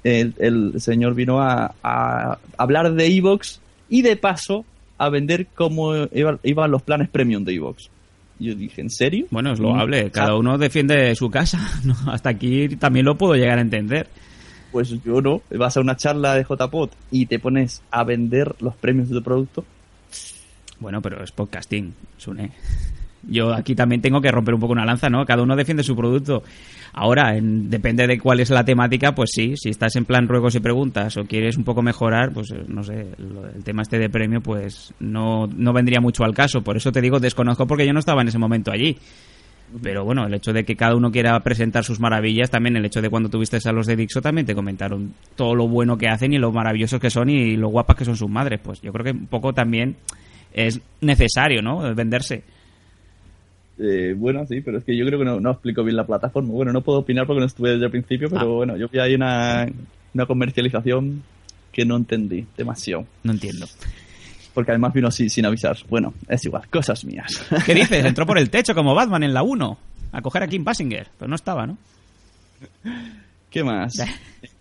El, 0.05 0.35
el 0.39 0.75
señor 0.81 1.15
vino 1.15 1.41
a, 1.41 1.75
a 1.83 2.39
hablar 2.59 2.93
de 2.93 3.07
Evox 3.07 3.61
y 3.89 4.03
de 4.03 4.17
paso 4.17 4.65
a 4.99 5.09
vender 5.09 5.47
cómo 5.55 5.95
iba- 6.13 6.39
iban 6.43 6.71
los 6.71 6.83
planes 6.83 7.09
premium 7.09 7.45
de 7.45 7.55
Evox. 7.55 7.89
Yo 8.41 8.55
dije, 8.55 8.81
¿en 8.81 8.91
serio? 8.91 9.27
Bueno, 9.31 9.53
es 9.53 9.61
loable, 9.61 10.11
cada 10.11 10.35
uno 10.35 10.57
defiende 10.57 11.15
su 11.15 11.31
casa, 11.31 11.61
¿no? 11.85 11.95
Hasta 12.11 12.31
aquí 12.31 12.69
también 12.77 13.05
lo 13.05 13.17
puedo 13.17 13.35
llegar 13.35 13.59
a 13.59 13.63
entender. 13.63 14.09
Pues 14.73 14.91
yo 15.05 15.21
no. 15.21 15.43
Vas 15.51 15.77
a 15.77 15.81
una 15.81 15.97
charla 15.97 16.35
de 16.35 16.45
JPod 16.45 16.91
y 17.11 17.27
te 17.27 17.39
pones 17.39 17.83
a 17.91 18.03
vender 18.05 18.55
los 18.61 18.75
premios 18.77 19.09
de 19.11 19.17
tu 19.17 19.23
producto. 19.23 19.65
Bueno, 20.79 21.03
pero 21.03 21.23
es 21.23 21.33
podcasting, 21.33 21.93
Sune. 22.17 22.53
Yo 23.23 23.53
aquí 23.53 23.75
también 23.75 24.01
tengo 24.01 24.21
que 24.21 24.31
romper 24.31 24.55
un 24.55 24.61
poco 24.61 24.73
una 24.73 24.87
lanza, 24.87 25.11
¿no? 25.11 25.27
Cada 25.27 25.43
uno 25.43 25.55
defiende 25.55 25.83
su 25.83 25.95
producto. 25.95 26.43
Ahora, 26.93 27.37
en- 27.37 27.71
depende 27.71 28.07
de 28.07 28.19
cuál 28.19 28.41
es 28.41 28.51
la 28.51 28.65
temática, 28.65 29.15
pues 29.15 29.31
sí, 29.33 29.55
si 29.57 29.69
estás 29.71 29.95
en 29.97 30.05
plan 30.05 30.27
ruegos 30.29 30.55
y 30.55 30.61
preguntas 30.61 31.17
o 31.17 31.25
quieres 31.25 31.57
un 31.57 31.65
poco 31.65 31.83
mejorar, 31.83 32.33
pues 32.33 32.51
eh, 32.51 32.65
no 32.67 32.83
sé, 32.83 33.07
el 33.55 33.63
tema 33.65 33.83
este 33.83 33.99
de 33.99 34.11
premio, 34.11 34.41
pues 34.41 34.93
no, 35.01 35.47
no 35.47 35.73
vendría 35.73 36.01
mucho 36.01 36.25
al 36.25 36.35
caso. 36.35 36.63
Por 36.63 36.77
eso 36.77 36.91
te 36.93 37.01
digo, 37.01 37.21
desconozco 37.21 37.67
porque 37.67 37.87
yo 37.87 37.93
no 37.93 38.01
estaba 38.01 38.23
en 38.23 38.29
ese 38.29 38.39
momento 38.39 38.71
allí. 38.73 38.97
Pero 39.83 40.05
bueno, 40.05 40.27
el 40.27 40.35
hecho 40.35 40.53
de 40.53 40.65
que 40.65 40.75
cada 40.75 40.97
uno 40.97 41.13
quiera 41.13 41.39
presentar 41.41 41.85
sus 41.85 42.01
maravillas, 42.01 42.51
también 42.51 42.77
el 42.77 42.85
hecho 42.85 43.01
de 43.01 43.09
cuando 43.09 43.29
tuviste 43.29 43.57
a 43.65 43.73
los 43.73 43.87
de 43.87 43.95
Dixo, 43.95 44.21
también 44.21 44.45
te 44.45 44.53
comentaron 44.57 45.15
todo 45.37 45.55
lo 45.55 45.69
bueno 45.69 45.97
que 45.97 46.09
hacen 46.09 46.33
y 46.33 46.39
lo 46.39 46.51
maravillosos 46.51 46.99
que 46.99 47.09
son 47.09 47.31
y 47.31 47.57
lo 47.57 47.69
guapas 47.69 47.95
que 47.95 48.05
son 48.05 48.17
sus 48.17 48.29
madres. 48.29 48.59
Pues 48.61 48.81
yo 48.83 48.93
creo 48.93 49.05
que 49.05 49.13
un 49.13 49.29
poco 49.29 49.53
también 49.53 49.95
es 50.53 50.81
necesario, 51.01 51.63
¿no? 51.63 51.95
Venderse. 51.95 52.43
Eh, 53.83 54.15
bueno, 54.17 54.47
sí, 54.47 54.61
pero 54.61 54.79
es 54.79 54.85
que 54.85 54.97
yo 54.97 55.07
creo 55.07 55.19
que 55.19 55.25
no, 55.25 55.41
no 55.41 55.53
explico 55.53 55.83
bien 55.83 55.97
la 55.97 56.05
plataforma. 56.07 56.51
Bueno, 56.53 56.73
no 56.73 56.83
puedo 56.83 56.99
opinar 56.99 57.27
porque 57.27 57.41
no 57.41 57.47
estuve 57.47 57.71
desde 57.71 57.87
el 57.87 57.91
principio, 57.91 58.29
pero 58.29 58.43
Ah. 58.43 58.57
bueno, 58.57 58.77
yo 58.77 58.89
vi 58.89 58.99
ahí 58.99 59.15
una, 59.15 59.67
una 60.15 60.27
comercialización 60.27 61.23
que 61.73 61.85
no 61.85 61.97
entendí 61.97 62.47
demasiado. 62.57 63.07
No 63.23 63.33
entiendo. 63.33 63.67
Porque 64.53 64.73
además 64.73 64.93
vino 64.93 65.11
sin, 65.11 65.31
sin 65.31 65.47
avisar. 65.47 65.77
Bueno, 65.89 66.13
es 66.29 66.45
igual, 66.45 66.67
cosas 66.69 67.05
mías. 67.05 67.43
¿Qué 67.65 67.75
dices? 67.75 68.05
Entró 68.05 68.27
por 68.27 68.37
el 68.39 68.51
techo 68.51 68.75
como 68.75 68.95
Batman 68.95 69.23
en 69.23 69.33
la 69.33 69.43
1 69.43 69.79
a 70.13 70.21
coger 70.23 70.43
a 70.43 70.49
Kim 70.49 70.65
Basinger, 70.65 71.07
pero 71.19 71.29
no 71.29 71.37
estaba, 71.37 71.67
¿no? 71.67 71.79
¿Qué 73.49 73.65
más? 73.65 73.95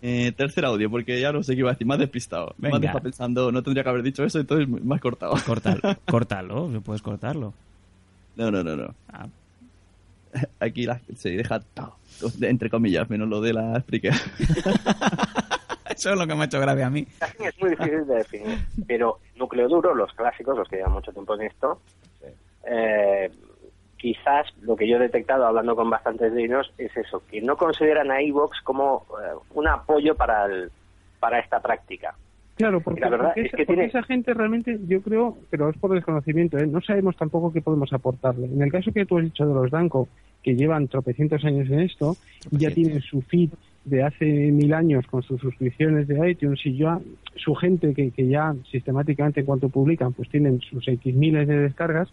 Eh, 0.01 0.31
tercer 0.35 0.65
audio, 0.65 0.89
porque 0.89 1.19
ya 1.19 1.31
no 1.31 1.43
sé 1.43 1.53
qué 1.53 1.59
iba 1.59 1.69
a 1.69 1.73
decir, 1.73 1.85
más 1.85 1.99
despistado. 1.99 2.55
Venga. 2.57 2.77
Más 2.79 2.85
está 2.87 2.99
pensando, 3.01 3.51
no 3.51 3.61
tendría 3.61 3.83
que 3.83 3.89
haber 3.89 4.03
dicho 4.03 4.23
eso, 4.23 4.39
entonces 4.39 4.67
has 4.91 5.01
cortado. 5.01 5.33
Córtalo, 5.45 5.81
córtalo, 6.05 6.81
puedes 6.81 7.01
cortarlo. 7.01 7.53
No, 8.39 8.49
no, 8.49 8.63
no, 8.63 8.75
no. 8.75 8.95
Ah. 9.11 9.27
Aquí 10.61 10.85
la- 10.85 11.01
se 11.15 11.29
deja 11.31 11.59
todo, 11.59 11.95
entre 12.41 12.69
comillas, 12.69 13.09
menos 13.09 13.27
lo 13.27 13.41
de 13.41 13.51
la 13.53 13.79
Spreaker. 13.81 14.13
Eso 15.89 16.11
es 16.11 16.17
lo 16.17 16.25
que 16.25 16.35
me 16.35 16.41
ha 16.43 16.45
hecho 16.45 16.59
gracia 16.61 16.87
a 16.87 16.89
mí. 16.89 17.05
Es 17.39 17.59
muy 17.59 17.71
difícil 17.71 18.05
de 18.07 18.15
definir, 18.15 18.57
pero 18.87 19.19
núcleo 19.35 19.67
duro, 19.67 19.93
los 19.93 20.13
clásicos, 20.13 20.55
los 20.57 20.67
que 20.69 20.77
llevan 20.77 20.93
mucho 20.93 21.11
tiempo 21.11 21.35
en 21.35 21.41
esto, 21.41 21.81
eh, 22.63 23.29
quizás 23.97 24.47
lo 24.61 24.75
que 24.77 24.87
yo 24.87 24.95
he 24.95 24.99
detectado 24.99 25.45
hablando 25.45 25.75
con 25.75 25.89
bastantes 25.89 26.31
de 26.33 26.45
ellos 26.45 26.71
es 26.77 26.95
eso, 26.95 27.21
que 27.29 27.41
no 27.41 27.57
consideran 27.57 28.11
a 28.11 28.21
iVox 28.21 28.61
como 28.63 29.05
eh, 29.21 29.33
un 29.55 29.67
apoyo 29.67 30.15
para, 30.15 30.45
el, 30.45 30.71
para 31.19 31.39
esta 31.39 31.59
práctica. 31.59 32.15
Claro, 32.59 32.81
porque, 32.81 32.99
La 32.99 33.09
verdad 33.09 33.27
porque 33.27 33.39
es 33.41 33.47
esa, 33.47 33.57
que 33.57 33.65
porque 33.65 33.73
tiene- 33.83 33.89
esa 33.89 34.03
gente 34.03 34.33
realmente, 34.33 34.77
yo 34.85 35.01
creo, 35.01 35.37
pero 35.49 35.69
es 35.69 35.77
por 35.77 35.93
desconocimiento, 35.93 36.57
¿eh? 36.57 36.67
no 36.67 36.81
sabemos 36.81 37.15
tampoco 37.15 37.53
qué 37.53 37.61
podemos 37.61 37.93
aportarle. 37.93 38.47
En 38.47 38.61
el 38.61 38.69
caso 38.69 38.91
que 38.91 39.05
tú 39.05 39.17
has 39.17 39.23
dicho 39.23 39.47
de 39.47 39.53
los 39.53 39.71
Danco, 39.71 40.09
que 40.43 40.55
llevan 40.57 40.89
tropecientos 40.89 41.45
años 41.45 41.69
en 41.69 41.79
esto, 41.79 42.17
y 42.51 42.57
ya 42.57 42.69
tienen 42.71 42.99
su 42.99 43.21
feed 43.21 43.51
de 43.85 44.03
hace 44.03 44.25
mil 44.51 44.73
años 44.73 45.07
con 45.07 45.23
sus 45.23 45.39
suscripciones 45.39 46.09
de 46.09 46.31
iTunes 46.31 46.59
y 46.65 46.75
ya 46.77 46.99
su 47.37 47.55
gente 47.55 47.93
que, 47.93 48.11
que 48.11 48.27
ya 48.27 48.53
sistemáticamente 48.69 49.39
en 49.39 49.45
cuanto 49.45 49.69
publican 49.69 50.11
pues 50.11 50.27
tienen 50.29 50.59
sus 50.59 50.85
X 50.85 51.15
miles 51.15 51.47
de 51.47 51.59
descargas, 51.59 52.09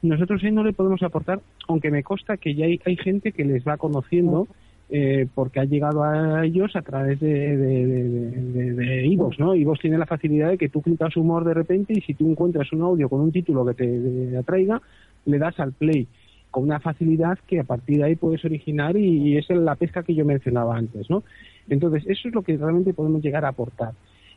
nosotros 0.00 0.42
ahí 0.42 0.52
no 0.52 0.64
le 0.64 0.72
podemos 0.72 1.02
aportar, 1.02 1.40
aunque 1.68 1.90
me 1.90 2.02
consta 2.02 2.38
que 2.38 2.54
ya 2.54 2.64
hay, 2.64 2.80
hay 2.86 2.96
gente 2.96 3.32
que 3.32 3.44
les 3.44 3.62
va 3.62 3.76
conociendo 3.76 4.48
eh, 4.94 5.26
porque 5.34 5.58
ha 5.58 5.64
llegado 5.64 6.04
a 6.04 6.44
ellos 6.44 6.76
a 6.76 6.82
través 6.82 7.18
de, 7.18 7.56
de, 7.56 7.86
de, 7.86 8.72
de, 8.74 9.06
iVoox, 9.06 9.38
¿no? 9.38 9.54
iVoox 9.54 9.80
tiene 9.80 9.96
la 9.96 10.04
facilidad 10.04 10.50
de 10.50 10.58
que 10.58 10.68
tú 10.68 10.82
clicas 10.82 11.16
humor 11.16 11.44
de 11.44 11.54
repente 11.54 11.94
y 11.94 12.02
si 12.02 12.12
tú 12.12 12.30
encuentras 12.30 12.70
un 12.74 12.82
audio 12.82 13.08
con 13.08 13.22
un 13.22 13.32
título 13.32 13.64
que 13.64 13.72
te 13.72 14.36
atraiga, 14.36 14.82
le 15.24 15.38
das 15.38 15.58
al 15.60 15.72
play 15.72 16.06
con 16.50 16.64
una 16.64 16.78
facilidad 16.78 17.38
que 17.46 17.58
a 17.58 17.64
partir 17.64 17.96
de 17.98 18.04
ahí 18.04 18.16
puedes 18.16 18.44
originar 18.44 18.94
y, 18.94 19.38
es 19.38 19.48
la 19.48 19.74
pesca 19.76 20.02
que 20.02 20.14
yo 20.14 20.26
mencionaba 20.26 20.76
antes, 20.76 21.08
¿no? 21.08 21.24
Entonces, 21.70 22.04
eso 22.06 22.28
es 22.28 22.34
lo 22.34 22.42
que 22.42 22.58
realmente 22.58 22.92
podemos 22.92 23.22
llegar 23.22 23.46
a 23.46 23.48
aportar. 23.48 23.94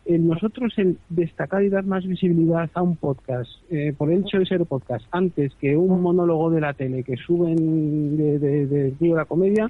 nosotros 0.07 0.73
el 0.77 0.97
destacar 1.09 1.63
y 1.63 1.69
dar 1.69 1.85
más 1.85 2.07
visibilidad 2.07 2.69
a 2.73 2.81
un 2.81 2.95
podcast, 2.95 3.51
eh, 3.69 3.93
por 3.97 4.09
el 4.09 4.21
hecho 4.21 4.39
de 4.39 4.45
ser 4.45 4.65
podcast, 4.65 5.05
antes 5.11 5.53
que 5.55 5.75
un 5.75 6.01
monólogo 6.01 6.49
de 6.49 6.61
la 6.61 6.73
tele 6.73 7.03
que 7.03 7.17
suben 7.17 8.15
de, 8.15 8.39
de, 8.39 8.67
de, 8.67 9.07
la 9.09 9.25
Comedia, 9.25 9.69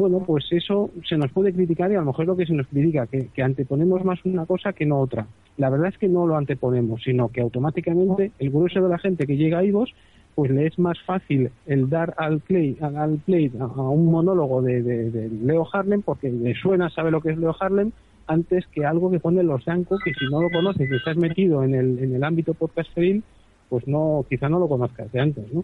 bueno, 0.00 0.20
pues 0.26 0.46
eso 0.50 0.90
se 1.06 1.18
nos 1.18 1.30
puede 1.30 1.52
criticar 1.52 1.92
y 1.92 1.94
a 1.94 2.00
lo 2.00 2.06
mejor 2.06 2.24
lo 2.24 2.34
que 2.34 2.46
se 2.46 2.54
nos 2.54 2.66
critica, 2.68 3.06
que, 3.06 3.28
que, 3.34 3.42
anteponemos 3.42 4.02
más 4.02 4.18
una 4.24 4.46
cosa 4.46 4.72
que 4.72 4.86
no 4.86 4.98
otra. 4.98 5.26
La 5.58 5.68
verdad 5.68 5.88
es 5.88 5.98
que 5.98 6.08
no 6.08 6.26
lo 6.26 6.36
anteponemos, 6.36 7.02
sino 7.02 7.28
que 7.28 7.42
automáticamente 7.42 8.32
el 8.38 8.48
grueso 8.48 8.80
de 8.80 8.88
la 8.88 8.98
gente 8.98 9.26
que 9.26 9.36
llega 9.36 9.58
a 9.58 9.64
IVOS, 9.64 9.92
pues 10.34 10.50
le 10.50 10.66
es 10.66 10.78
más 10.78 10.98
fácil 11.02 11.50
el 11.66 11.90
dar 11.90 12.14
al 12.16 12.40
play, 12.40 12.78
al 12.80 13.18
play 13.18 13.52
a, 13.60 13.66
un 13.66 14.10
monólogo 14.10 14.62
de, 14.62 15.28
Leo 15.42 15.68
Harlem, 15.70 16.00
porque 16.00 16.30
le 16.30 16.54
suena, 16.54 16.88
sabe 16.88 17.10
lo 17.10 17.20
que 17.20 17.32
es 17.32 17.38
Leo 17.38 17.54
Harlem, 17.60 17.92
antes 18.26 18.66
que 18.68 18.86
algo 18.86 19.10
que 19.10 19.20
pone 19.20 19.42
los 19.42 19.66
Yanko, 19.66 19.98
que 20.02 20.14
si 20.14 20.24
no 20.32 20.40
lo 20.40 20.48
conoces 20.48 20.90
y 20.90 20.94
estás 20.94 21.18
metido 21.18 21.62
en 21.62 21.74
el, 21.74 21.98
en 21.98 22.14
el 22.14 22.24
ámbito 22.24 22.54
podcasteril, 22.54 23.22
pues 23.68 23.86
no, 23.86 24.24
quizá 24.30 24.48
no 24.48 24.58
lo 24.58 24.66
conozcas 24.66 25.12
de 25.12 25.20
antes, 25.20 25.52
¿no? 25.52 25.62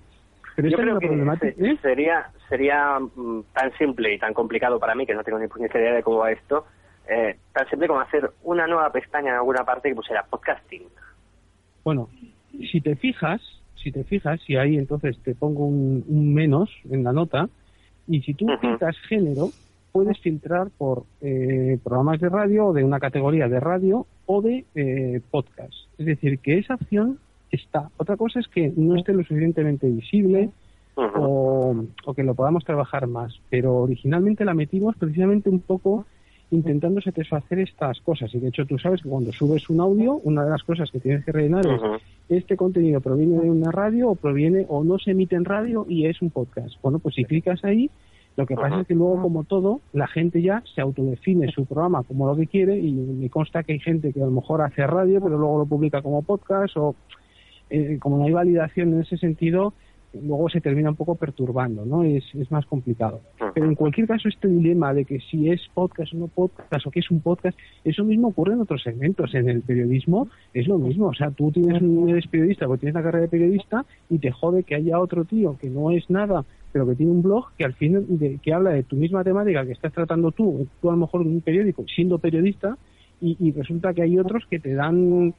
Pero 0.56 0.68
Yo 0.70 0.78
creo 0.78 0.98
que 0.98 1.06
¿eh? 1.06 1.78
sería, 1.82 2.30
sería 2.48 2.98
mm, 2.98 3.42
tan 3.52 3.76
simple 3.76 4.14
y 4.14 4.18
tan 4.18 4.32
complicado 4.32 4.80
para 4.80 4.94
mí, 4.94 5.04
que 5.04 5.14
no 5.14 5.22
tengo 5.22 5.38
ni 5.38 5.48
puñetera 5.48 5.84
idea 5.84 5.94
de 5.96 6.02
cómo 6.02 6.18
va 6.18 6.32
esto, 6.32 6.64
eh, 7.06 7.36
tan 7.52 7.68
simple 7.68 7.86
como 7.86 8.00
hacer 8.00 8.30
una 8.42 8.66
nueva 8.66 8.90
pestaña 8.90 9.30
en 9.30 9.36
alguna 9.36 9.64
parte 9.64 9.90
que 9.90 9.94
pusiera 9.94 10.24
podcasting. 10.24 10.84
Bueno, 11.84 12.08
si 12.72 12.80
te 12.80 12.96
fijas, 12.96 13.42
si 13.74 13.92
te 13.92 14.02
fijas, 14.04 14.40
y 14.48 14.56
ahí 14.56 14.78
entonces 14.78 15.18
te 15.22 15.34
pongo 15.34 15.66
un, 15.66 16.34
menos 16.34 16.70
en 16.90 17.04
la 17.04 17.12
nota, 17.12 17.50
y 18.08 18.22
si 18.22 18.32
tú 18.32 18.46
filtras 18.58 18.96
género, 19.08 19.50
puedes 19.92 20.18
filtrar 20.20 20.68
por 20.78 21.04
eh, 21.20 21.78
programas 21.84 22.18
de 22.18 22.30
radio 22.30 22.68
o 22.68 22.72
de 22.72 22.82
una 22.82 22.98
categoría 22.98 23.46
de 23.48 23.60
radio 23.60 24.06
o 24.24 24.40
de 24.40 25.20
podcast. 25.30 25.74
Es 25.98 26.06
decir, 26.06 26.38
que 26.38 26.58
esa 26.58 26.74
opción 26.76 27.18
está. 27.50 27.90
Otra 27.96 28.16
cosa 28.16 28.40
es 28.40 28.48
que 28.48 28.72
no 28.76 28.96
esté 28.96 29.12
lo 29.12 29.22
suficientemente 29.22 29.88
visible 29.88 30.50
o, 30.96 31.84
que 32.14 32.22
lo 32.22 32.34
podamos 32.34 32.64
trabajar 32.64 33.06
más, 33.06 33.38
pero 33.50 33.76
originalmente 33.76 34.44
la 34.44 34.54
metimos 34.54 34.96
precisamente 34.96 35.50
un 35.50 35.60
poco 35.60 36.06
intentando 36.50 37.00
satisfacer 37.00 37.58
estas 37.58 38.00
cosas. 38.00 38.34
Y 38.34 38.38
de 38.38 38.48
hecho 38.48 38.64
tú 38.66 38.78
sabes 38.78 39.02
que 39.02 39.08
cuando 39.08 39.32
subes 39.32 39.68
un 39.68 39.80
audio, 39.80 40.14
una 40.14 40.44
de 40.44 40.50
las 40.50 40.62
cosas 40.62 40.90
que 40.90 41.00
tienes 41.00 41.24
que 41.24 41.32
rellenar 41.32 41.66
es 41.66 41.80
este 42.28 42.56
contenido 42.56 43.00
proviene 43.00 43.40
de 43.40 43.50
una 43.50 43.70
radio 43.70 44.10
o 44.10 44.14
proviene 44.14 44.64
o 44.68 44.84
no 44.84 44.98
se 44.98 45.10
emite 45.10 45.36
en 45.36 45.44
radio 45.44 45.84
y 45.88 46.06
es 46.06 46.22
un 46.22 46.30
podcast. 46.30 46.80
Bueno, 46.82 46.98
pues 46.98 47.14
si 47.16 47.24
clicas 47.24 47.64
ahí, 47.64 47.90
lo 48.36 48.46
que 48.46 48.54
pasa 48.54 48.82
es 48.82 48.86
que 48.86 48.94
luego, 48.94 49.22
como 49.22 49.44
todo, 49.44 49.80
la 49.94 50.06
gente 50.06 50.42
ya 50.42 50.62
se 50.74 50.82
autodefine 50.82 51.50
su 51.52 51.64
programa 51.64 52.02
como 52.02 52.26
lo 52.26 52.36
que 52.36 52.46
quiere 52.46 52.78
y 52.78 52.92
me 52.92 53.30
consta 53.30 53.62
que 53.62 53.72
hay 53.72 53.80
gente 53.80 54.12
que 54.12 54.20
a 54.20 54.26
lo 54.26 54.30
mejor 54.30 54.60
hace 54.60 54.86
radio, 54.86 55.22
pero 55.22 55.38
luego 55.38 55.58
lo 55.60 55.66
publica 55.66 56.02
como 56.02 56.22
podcast 56.22 56.76
o 56.76 56.94
eh, 57.70 57.98
como 58.00 58.18
no 58.18 58.24
hay 58.24 58.32
validación 58.32 58.94
en 58.94 59.00
ese 59.02 59.16
sentido, 59.16 59.74
luego 60.22 60.48
se 60.48 60.60
termina 60.60 60.90
un 60.90 60.96
poco 60.96 61.14
perturbando, 61.14 61.84
¿no? 61.84 62.02
Es, 62.02 62.24
es 62.34 62.50
más 62.50 62.66
complicado. 62.66 63.20
Pero 63.54 63.66
en 63.66 63.74
cualquier 63.74 64.06
caso, 64.06 64.28
este 64.28 64.48
dilema 64.48 64.94
de 64.94 65.04
que 65.04 65.20
si 65.20 65.50
es 65.50 65.60
podcast 65.74 66.12
o 66.14 66.16
no 66.16 66.28
podcast 66.28 66.86
o 66.86 66.90
qué 66.90 67.00
es 67.00 67.10
un 67.10 67.20
podcast, 67.20 67.58
eso 67.84 68.04
mismo 68.04 68.28
ocurre 68.28 68.54
en 68.54 68.60
otros 68.60 68.82
segmentos. 68.82 69.34
En 69.34 69.48
el 69.48 69.62
periodismo 69.62 70.28
es 70.54 70.66
lo 70.66 70.78
mismo. 70.78 71.06
O 71.06 71.14
sea, 71.14 71.30
tú 71.30 71.50
tienes, 71.52 71.82
eres 72.08 72.26
periodista 72.28 72.66
porque 72.66 72.80
tienes 72.80 72.94
la 72.94 73.02
carrera 73.02 73.22
de 73.22 73.28
periodista 73.28 73.84
y 74.08 74.18
te 74.18 74.30
jode 74.30 74.64
que 74.64 74.74
haya 74.74 74.98
otro 74.98 75.24
tío 75.24 75.56
que 75.58 75.70
no 75.70 75.90
es 75.90 76.08
nada, 76.10 76.44
pero 76.72 76.86
que 76.86 76.94
tiene 76.94 77.12
un 77.12 77.22
blog 77.22 77.52
que 77.56 77.64
al 77.64 77.74
fin 77.74 78.18
de, 78.18 78.38
que 78.38 78.52
habla 78.52 78.70
de 78.70 78.82
tu 78.82 78.96
misma 78.96 79.24
temática 79.24 79.64
que 79.64 79.72
estás 79.72 79.92
tratando 79.92 80.32
tú, 80.32 80.66
tú 80.80 80.88
a 80.88 80.92
lo 80.92 80.98
mejor 80.98 81.22
en 81.22 81.28
un 81.28 81.40
periódico, 81.40 81.84
siendo 81.86 82.18
periodista, 82.18 82.76
y, 83.20 83.36
y 83.40 83.52
resulta 83.52 83.94
que 83.94 84.02
hay 84.02 84.18
otros 84.18 84.44
que 84.50 84.58
te 84.58 84.74
dan 84.74 85.34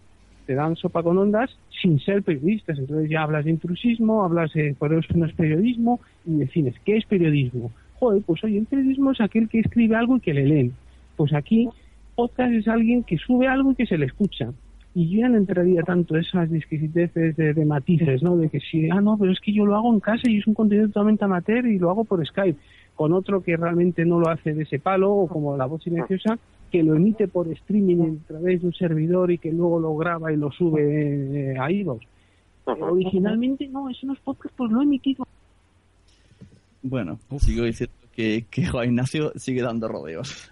te 0.47 0.55
dan 0.55 0.77
sopa 0.77 1.03
con 1.03 1.17
ondas 1.17 1.55
sin 1.81 1.99
ser 1.99 2.23
periodistas. 2.23 2.79
Entonces 2.79 3.09
ya 3.09 3.21
hablas 3.21 3.45
de 3.45 3.51
intrusismo, 3.51 4.23
hablas 4.23 4.53
de 4.53 4.73
por 4.79 4.93
eso 4.93 5.13
no 5.15 5.25
es 5.25 5.33
periodismo 5.33 5.99
y 6.25 6.37
defines 6.37 6.73
qué 6.85 6.97
es 6.97 7.05
periodismo. 7.05 7.71
Joder, 7.99 8.23
pues 8.25 8.43
oye, 8.43 8.57
el 8.57 8.65
periodismo 8.65 9.11
es 9.11 9.21
aquel 9.21 9.49
que 9.49 9.59
escribe 9.59 9.95
algo 9.95 10.17
y 10.17 10.21
que 10.21 10.33
le 10.33 10.45
leen. 10.45 10.73
Pues 11.17 11.33
aquí 11.33 11.69
podcast 12.15 12.51
es 12.53 12.67
alguien 12.67 13.03
que 13.03 13.17
sube 13.17 13.47
algo 13.47 13.71
y 13.71 13.75
que 13.75 13.85
se 13.85 13.97
le 13.97 14.05
escucha. 14.05 14.51
Y 14.95 15.09
yo 15.09 15.19
ya 15.19 15.29
no 15.29 15.37
entraría 15.37 15.83
tanto 15.83 16.17
esas 16.17 16.49
disquisiteces 16.49 17.35
de, 17.35 17.65
matices, 17.65 18.23
¿no? 18.23 18.37
De 18.37 18.49
que 18.49 18.59
si, 18.59 18.89
ah, 18.89 19.01
no, 19.01 19.17
pero 19.17 19.31
es 19.31 19.39
que 19.39 19.53
yo 19.53 19.65
lo 19.65 19.75
hago 19.75 19.93
en 19.93 19.99
casa 19.99 20.23
y 20.27 20.39
es 20.39 20.47
un 20.47 20.55
contenido 20.55 20.87
totalmente 20.87 21.25
amateur 21.25 21.67
y 21.67 21.77
lo 21.77 21.91
hago 21.91 22.05
por 22.05 22.25
Skype. 22.25 22.57
Con 22.95 23.13
otro 23.13 23.43
que 23.43 23.57
realmente 23.57 24.05
no 24.05 24.19
lo 24.19 24.29
hace 24.29 24.55
de 24.55 24.63
ese 24.63 24.79
palo 24.79 25.11
o 25.11 25.27
como 25.27 25.55
la 25.55 25.67
voz 25.67 25.83
silenciosa, 25.83 26.39
que 26.71 26.83
lo 26.83 26.95
emite 26.95 27.27
por 27.27 27.47
streaming 27.47 28.17
a 28.23 28.27
través 28.27 28.61
de 28.61 28.67
un 28.67 28.73
servidor 28.73 29.31
y 29.31 29.37
que 29.37 29.51
luego 29.51 29.79
lo 29.79 29.95
graba 29.95 30.31
y 30.31 30.37
lo 30.37 30.51
sube 30.51 31.53
eh, 31.53 31.57
a 31.59 31.71
iVoox. 31.71 32.05
Originalmente 32.65 33.67
no, 33.67 33.89
eso 33.89 34.05
no 34.07 34.13
es 34.13 34.19
podcast, 34.19 34.53
pues 34.55 34.71
lo 34.71 34.81
he 34.81 34.83
emitido. 34.83 35.25
Bueno, 36.81 37.19
sigo 37.39 37.63
diciendo 37.63 37.95
que, 38.13 38.45
que 38.49 38.67
Juan 38.67 38.89
Ignacio 38.89 39.31
sigue 39.35 39.61
dando 39.61 39.87
rodeos. 39.87 40.49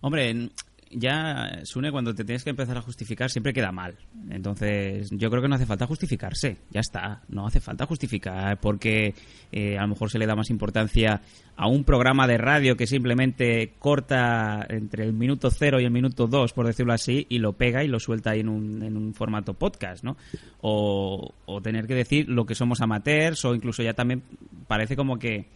Hombre, 0.00 0.50
ya, 0.92 1.60
Sune, 1.64 1.90
cuando 1.90 2.14
te 2.14 2.24
tienes 2.24 2.44
que 2.44 2.50
empezar 2.50 2.76
a 2.76 2.82
justificar 2.82 3.30
siempre 3.30 3.52
queda 3.52 3.72
mal. 3.72 3.96
Entonces, 4.30 5.10
yo 5.10 5.30
creo 5.30 5.42
que 5.42 5.48
no 5.48 5.54
hace 5.54 5.66
falta 5.66 5.86
justificarse. 5.86 6.58
Ya 6.70 6.80
está. 6.80 7.22
No 7.28 7.46
hace 7.46 7.60
falta 7.60 7.86
justificar 7.86 8.60
porque 8.60 9.14
eh, 9.50 9.78
a 9.78 9.82
lo 9.82 9.88
mejor 9.88 10.10
se 10.10 10.18
le 10.18 10.26
da 10.26 10.36
más 10.36 10.50
importancia 10.50 11.20
a 11.56 11.66
un 11.66 11.84
programa 11.84 12.26
de 12.26 12.38
radio 12.38 12.76
que 12.76 12.86
simplemente 12.86 13.74
corta 13.78 14.66
entre 14.68 15.04
el 15.04 15.12
minuto 15.12 15.50
cero 15.50 15.80
y 15.80 15.84
el 15.84 15.90
minuto 15.90 16.26
dos, 16.26 16.52
por 16.52 16.66
decirlo 16.66 16.92
así, 16.92 17.26
y 17.28 17.38
lo 17.38 17.54
pega 17.54 17.82
y 17.84 17.88
lo 17.88 17.98
suelta 17.98 18.30
ahí 18.30 18.40
en 18.40 18.48
un, 18.48 18.82
en 18.82 18.96
un 18.96 19.14
formato 19.14 19.54
podcast, 19.54 20.04
¿no? 20.04 20.16
O, 20.60 21.34
o 21.46 21.62
tener 21.62 21.86
que 21.86 21.94
decir 21.94 22.28
lo 22.28 22.46
que 22.46 22.54
somos 22.54 22.80
amateurs 22.80 23.44
o 23.44 23.54
incluso 23.54 23.82
ya 23.82 23.94
también 23.94 24.22
parece 24.66 24.96
como 24.96 25.18
que... 25.18 25.46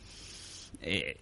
Eh, 0.80 1.16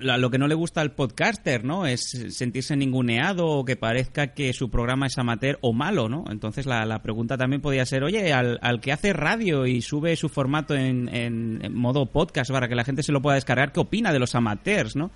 lo 0.00 0.30
que 0.30 0.38
no 0.38 0.48
le 0.48 0.54
gusta 0.54 0.80
al 0.80 0.92
podcaster, 0.92 1.64
¿no? 1.64 1.86
Es 1.86 2.10
sentirse 2.30 2.76
ninguneado 2.76 3.46
o 3.46 3.64
que 3.64 3.76
parezca 3.76 4.28
que 4.28 4.52
su 4.52 4.70
programa 4.70 5.06
es 5.06 5.18
amateur 5.18 5.58
o 5.60 5.72
malo, 5.72 6.08
¿no? 6.08 6.24
Entonces 6.30 6.66
la, 6.66 7.02
pregunta 7.02 7.36
también 7.36 7.62
podría 7.62 7.86
ser, 7.86 8.04
oye, 8.04 8.32
al, 8.32 8.80
que 8.80 8.92
hace 8.92 9.12
radio 9.12 9.66
y 9.66 9.82
sube 9.82 10.16
su 10.16 10.28
formato 10.28 10.74
en, 10.74 11.08
en, 11.14 11.74
modo 11.74 12.06
podcast 12.06 12.50
para 12.50 12.68
que 12.68 12.74
la 12.74 12.84
gente 12.84 13.02
se 13.02 13.12
lo 13.12 13.22
pueda 13.22 13.36
descargar, 13.36 13.72
¿qué 13.72 13.80
opina 13.80 14.12
de 14.12 14.18
los 14.18 14.34
amateurs, 14.34 14.96
no? 14.96 15.10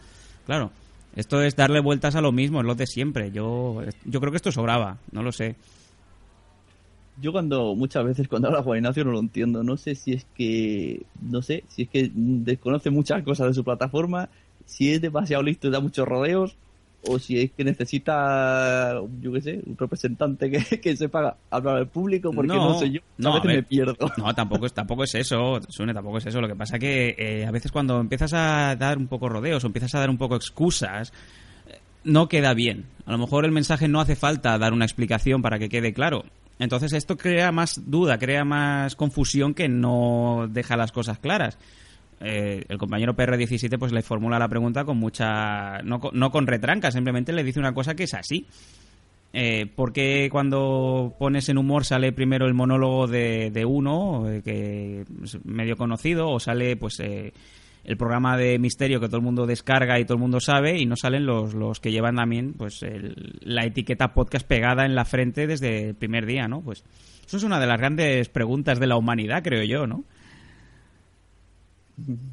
Claro, 0.46 0.70
esto 1.14 1.42
es 1.42 1.56
darle 1.56 1.80
vueltas 1.80 2.16
a 2.16 2.20
lo 2.20 2.32
mismo, 2.32 2.60
es 2.60 2.66
lo 2.66 2.74
de 2.74 2.86
siempre. 2.86 3.30
Yo, 3.30 3.82
yo 4.04 4.20
creo 4.20 4.32
que 4.32 4.36
esto 4.36 4.52
sobraba, 4.52 4.98
no 5.10 5.22
lo 5.22 5.32
sé. 5.32 5.56
Yo 7.20 7.30
cuando 7.30 7.74
muchas 7.74 8.04
veces 8.04 8.26
cuando 8.26 8.48
habla 8.48 8.62
Juan 8.62 8.78
Ignacio 8.78 9.04
no 9.04 9.12
lo 9.12 9.20
entiendo. 9.20 9.62
No 9.62 9.76
sé 9.76 9.94
si 9.94 10.12
es 10.14 10.26
que 10.34 11.02
no 11.20 11.42
sé 11.42 11.64
si 11.68 11.82
es 11.82 11.88
que 11.88 12.10
desconoce 12.14 12.90
muchas 12.90 13.22
cosas 13.22 13.48
de 13.48 13.54
su 13.54 13.64
plataforma 13.64 14.30
si 14.66 14.92
es 14.92 15.00
demasiado 15.00 15.42
listo 15.42 15.68
y 15.68 15.70
da 15.70 15.80
muchos 15.80 16.06
rodeos, 16.06 16.56
o 17.08 17.18
si 17.18 17.40
es 17.40 17.50
que 17.52 17.64
necesita, 17.64 19.00
yo 19.20 19.32
qué 19.32 19.40
sé, 19.40 19.60
un 19.66 19.76
representante 19.76 20.50
que, 20.50 20.80
que 20.80 20.96
sepa 20.96 21.36
hablar 21.50 21.76
al 21.76 21.88
público, 21.88 22.30
porque 22.32 22.48
no, 22.48 22.78
sé 22.78 22.90
yo, 22.90 23.00
a 23.24 23.34
veces 23.34 23.44
me 23.44 23.62
pierdo. 23.62 23.96
No, 24.16 24.34
tampoco 24.34 24.66
es, 24.66 24.72
tampoco 24.72 25.04
es 25.04 25.14
eso, 25.14 25.60
Sune, 25.68 25.94
tampoco 25.94 26.18
es 26.18 26.26
eso. 26.26 26.40
Lo 26.40 26.48
que 26.48 26.54
pasa 26.54 26.78
que 26.78 27.14
eh, 27.18 27.46
a 27.46 27.50
veces 27.50 27.72
cuando 27.72 28.00
empiezas 28.00 28.32
a 28.34 28.76
dar 28.76 28.98
un 28.98 29.08
poco 29.08 29.28
rodeos 29.28 29.64
o 29.64 29.66
empiezas 29.66 29.94
a 29.94 30.00
dar 30.00 30.10
un 30.10 30.18
poco 30.18 30.36
excusas, 30.36 31.12
eh, 31.66 31.80
no 32.04 32.28
queda 32.28 32.54
bien. 32.54 32.86
A 33.04 33.12
lo 33.12 33.18
mejor 33.18 33.44
el 33.44 33.52
mensaje 33.52 33.88
no 33.88 34.00
hace 34.00 34.14
falta 34.14 34.56
dar 34.58 34.72
una 34.72 34.84
explicación 34.84 35.42
para 35.42 35.58
que 35.58 35.68
quede 35.68 35.92
claro. 35.92 36.24
Entonces 36.58 36.92
esto 36.92 37.16
crea 37.16 37.50
más 37.50 37.90
duda, 37.90 38.18
crea 38.18 38.44
más 38.44 38.94
confusión 38.94 39.54
que 39.54 39.68
no 39.68 40.46
deja 40.48 40.76
las 40.76 40.92
cosas 40.92 41.18
claras. 41.18 41.58
Eh, 42.22 42.64
el 42.68 42.78
compañero 42.78 43.14
PR17 43.14 43.78
pues 43.78 43.92
le 43.92 44.02
formula 44.02 44.38
la 44.38 44.48
pregunta 44.48 44.84
con 44.84 44.96
mucha... 44.96 45.82
No, 45.82 46.00
no 46.12 46.30
con 46.30 46.46
retranca, 46.46 46.90
simplemente 46.90 47.32
le 47.32 47.44
dice 47.44 47.58
una 47.58 47.74
cosa 47.74 47.94
que 47.94 48.04
es 48.04 48.14
así. 48.14 48.46
Eh, 49.34 49.66
¿Por 49.66 49.92
qué 49.92 50.28
cuando 50.30 51.14
pones 51.18 51.48
en 51.48 51.56
humor 51.56 51.86
sale 51.86 52.12
primero 52.12 52.46
el 52.46 52.52
monólogo 52.52 53.06
de, 53.06 53.50
de 53.50 53.64
uno, 53.64 54.30
eh, 54.30 54.42
que 54.44 55.04
es 55.24 55.44
medio 55.46 55.76
conocido, 55.76 56.28
o 56.28 56.38
sale 56.38 56.76
pues 56.76 57.00
eh, 57.00 57.32
el 57.84 57.96
programa 57.96 58.36
de 58.36 58.58
misterio 58.58 59.00
que 59.00 59.06
todo 59.06 59.16
el 59.16 59.22
mundo 59.22 59.46
descarga 59.46 59.98
y 59.98 60.04
todo 60.04 60.16
el 60.16 60.20
mundo 60.20 60.38
sabe, 60.38 60.78
y 60.78 60.84
no 60.84 60.96
salen 60.96 61.24
los, 61.24 61.54
los 61.54 61.80
que 61.80 61.90
llevan 61.90 62.16
también 62.16 62.52
pues 62.52 62.84
la 63.40 63.64
etiqueta 63.64 64.12
podcast 64.12 64.46
pegada 64.46 64.84
en 64.84 64.94
la 64.94 65.06
frente 65.06 65.46
desde 65.46 65.88
el 65.88 65.94
primer 65.94 66.26
día, 66.26 66.46
¿no? 66.46 66.60
Pues 66.60 66.84
eso 67.26 67.38
es 67.38 67.42
una 67.42 67.58
de 67.58 67.66
las 67.66 67.78
grandes 67.78 68.28
preguntas 68.28 68.78
de 68.78 68.86
la 68.86 68.96
humanidad, 68.96 69.42
creo 69.42 69.64
yo, 69.64 69.86
¿no? 69.86 70.04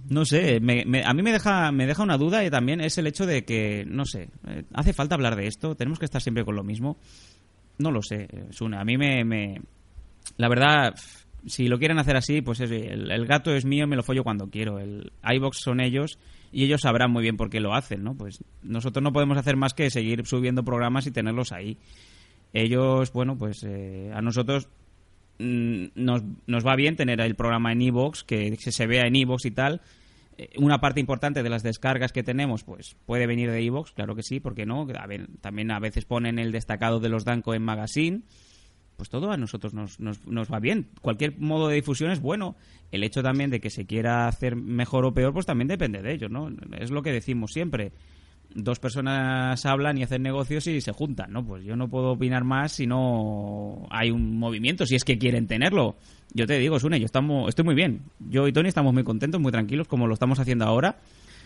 No 0.09 0.25
sé, 0.25 0.59
me- 0.61 0.85
me- 0.85 1.03
a 1.03 1.13
mí 1.13 1.21
me 1.21 1.31
deja, 1.31 1.71
me 1.71 1.85
deja 1.85 2.01
una 2.03 2.17
duda 2.17 2.43
y 2.45 2.49
también 2.49 2.79
es 2.81 2.97
el 2.97 3.07
hecho 3.07 3.25
de 3.25 3.43
que, 3.43 3.85
no 3.87 4.05
sé, 4.05 4.29
eh, 4.47 4.63
¿hace 4.73 4.93
falta 4.93 5.15
hablar 5.15 5.35
de 5.35 5.47
esto? 5.47 5.75
¿Tenemos 5.75 5.99
que 5.99 6.05
estar 6.05 6.21
siempre 6.21 6.45
con 6.45 6.55
lo 6.55 6.63
mismo? 6.63 6.97
No 7.77 7.91
lo 7.91 8.01
sé, 8.01 8.27
eh, 8.31 8.45
Sune. 8.51 8.77
A 8.77 8.83
mí 8.85 8.97
me, 8.97 9.23
me- 9.23 9.61
La 10.37 10.47
verdad, 10.47 10.95
si 11.45 11.67
lo 11.67 11.77
quieren 11.79 11.99
hacer 11.99 12.15
así, 12.15 12.41
pues 12.41 12.59
es- 12.61 12.71
el, 12.71 13.25
gato 13.25 13.53
es 13.53 13.65
mío 13.65 13.85
me 13.87 13.95
lo 13.95 14.03
follo 14.03 14.23
cuando 14.23 14.49
quiero. 14.49 14.79
El 14.79 15.11
iBox 15.23 15.57
son 15.59 15.79
ellos 15.81 16.17
y 16.51 16.63
ellos 16.63 16.81
sabrán 16.81 17.11
muy 17.11 17.23
bien 17.23 17.35
por 17.37 17.49
qué 17.49 17.59
lo 17.59 17.73
hacen, 17.73 18.03
¿no? 18.03 18.15
Pues 18.15 18.43
nosotros 18.63 19.03
no 19.03 19.11
podemos 19.13 19.37
hacer 19.37 19.55
más 19.57 19.73
que 19.73 19.89
seguir 19.89 20.25
subiendo 20.25 20.63
programas 20.63 21.05
y 21.07 21.11
tenerlos 21.11 21.51
ahí. 21.51 21.77
Ellos, 22.53 23.11
bueno, 23.13 23.37
pues 23.37 23.63
eh, 23.63 24.11
a 24.13 24.21
nosotros 24.21 24.67
nos, 25.39 26.23
nos 26.47 26.67
va 26.67 26.75
bien 26.75 26.95
tener 26.95 27.21
el 27.21 27.35
programa 27.35 27.71
en 27.71 27.81
iVoox, 27.81 28.23
que 28.23 28.55
se, 28.57 28.87
vea 28.87 29.07
en 29.07 29.15
iVoox 29.15 29.45
y 29.45 29.51
tal. 29.51 29.81
Eh, 30.37 30.49
Una 30.57 30.79
parte 30.79 30.99
importante 30.99 31.41
de 31.41 31.49
las 31.49 31.63
descargas 31.63 32.11
que 32.11 32.23
tenemos, 32.23 32.63
pues 32.63 32.95
puede 33.05 33.25
venir 33.25 33.49
de 33.49 33.61
iVoox, 33.63 33.93
claro 33.93 34.15
que 34.15 34.23
sí, 34.23 34.39
porque 34.39 34.65
no? 34.65 34.85
También 35.41 35.71
a 35.71 35.79
veces 35.79 36.05
ponen 36.05 36.39
el 36.39 36.51
destacado 36.51 36.99
de 36.99 37.09
los 37.09 37.25
Danco 37.25 37.53
en 37.53 37.63
Magazine. 37.63 38.21
Pues 38.97 39.09
todo 39.09 39.31
a 39.31 39.37
nosotros 39.37 39.73
nos, 39.73 40.01
nos, 40.01 40.27
nos 40.27 40.51
va 40.51 40.59
bien. 40.59 40.89
Cualquier 41.01 41.39
modo 41.39 41.69
de 41.69 41.75
difusión 41.75 42.11
es 42.11 42.19
bueno. 42.19 42.57
El 42.91 43.05
hecho 43.05 43.23
también 43.23 43.49
de 43.49 43.61
que 43.61 43.69
se 43.69 43.85
quiera 43.85 44.27
hacer 44.27 44.57
mejor 44.57 45.05
o 45.05 45.13
peor, 45.13 45.31
pues 45.31 45.45
también 45.45 45.69
depende 45.69 46.01
de 46.01 46.13
ellos, 46.13 46.29
¿no? 46.29 46.49
Es 46.77 46.91
lo 46.91 47.01
que 47.01 47.13
decimos 47.13 47.53
siempre 47.53 47.93
dos 48.53 48.79
personas 48.79 49.65
hablan 49.65 49.97
y 49.97 50.03
hacen 50.03 50.23
negocios 50.23 50.65
y 50.67 50.81
se 50.81 50.91
juntan, 50.91 51.31
¿no? 51.31 51.45
Pues 51.45 51.63
yo 51.63 51.75
no 51.75 51.89
puedo 51.89 52.11
opinar 52.11 52.43
más 52.43 52.73
si 52.73 52.87
no 52.87 53.87
hay 53.89 54.11
un 54.11 54.37
movimiento, 54.37 54.85
si 54.85 54.95
es 54.95 55.03
que 55.03 55.17
quieren 55.17 55.47
tenerlo. 55.47 55.95
Yo 56.33 56.45
te 56.47 56.57
digo, 56.57 56.79
Sune, 56.79 56.99
yo 56.99 57.05
estamos, 57.05 57.49
estoy 57.49 57.65
muy 57.65 57.75
bien. 57.75 58.01
Yo 58.19 58.47
y 58.47 58.53
Tony 58.53 58.69
estamos 58.69 58.93
muy 58.93 59.03
contentos, 59.03 59.39
muy 59.39 59.51
tranquilos, 59.51 59.87
como 59.87 60.07
lo 60.07 60.13
estamos 60.13 60.39
haciendo 60.39 60.65
ahora. 60.65 60.97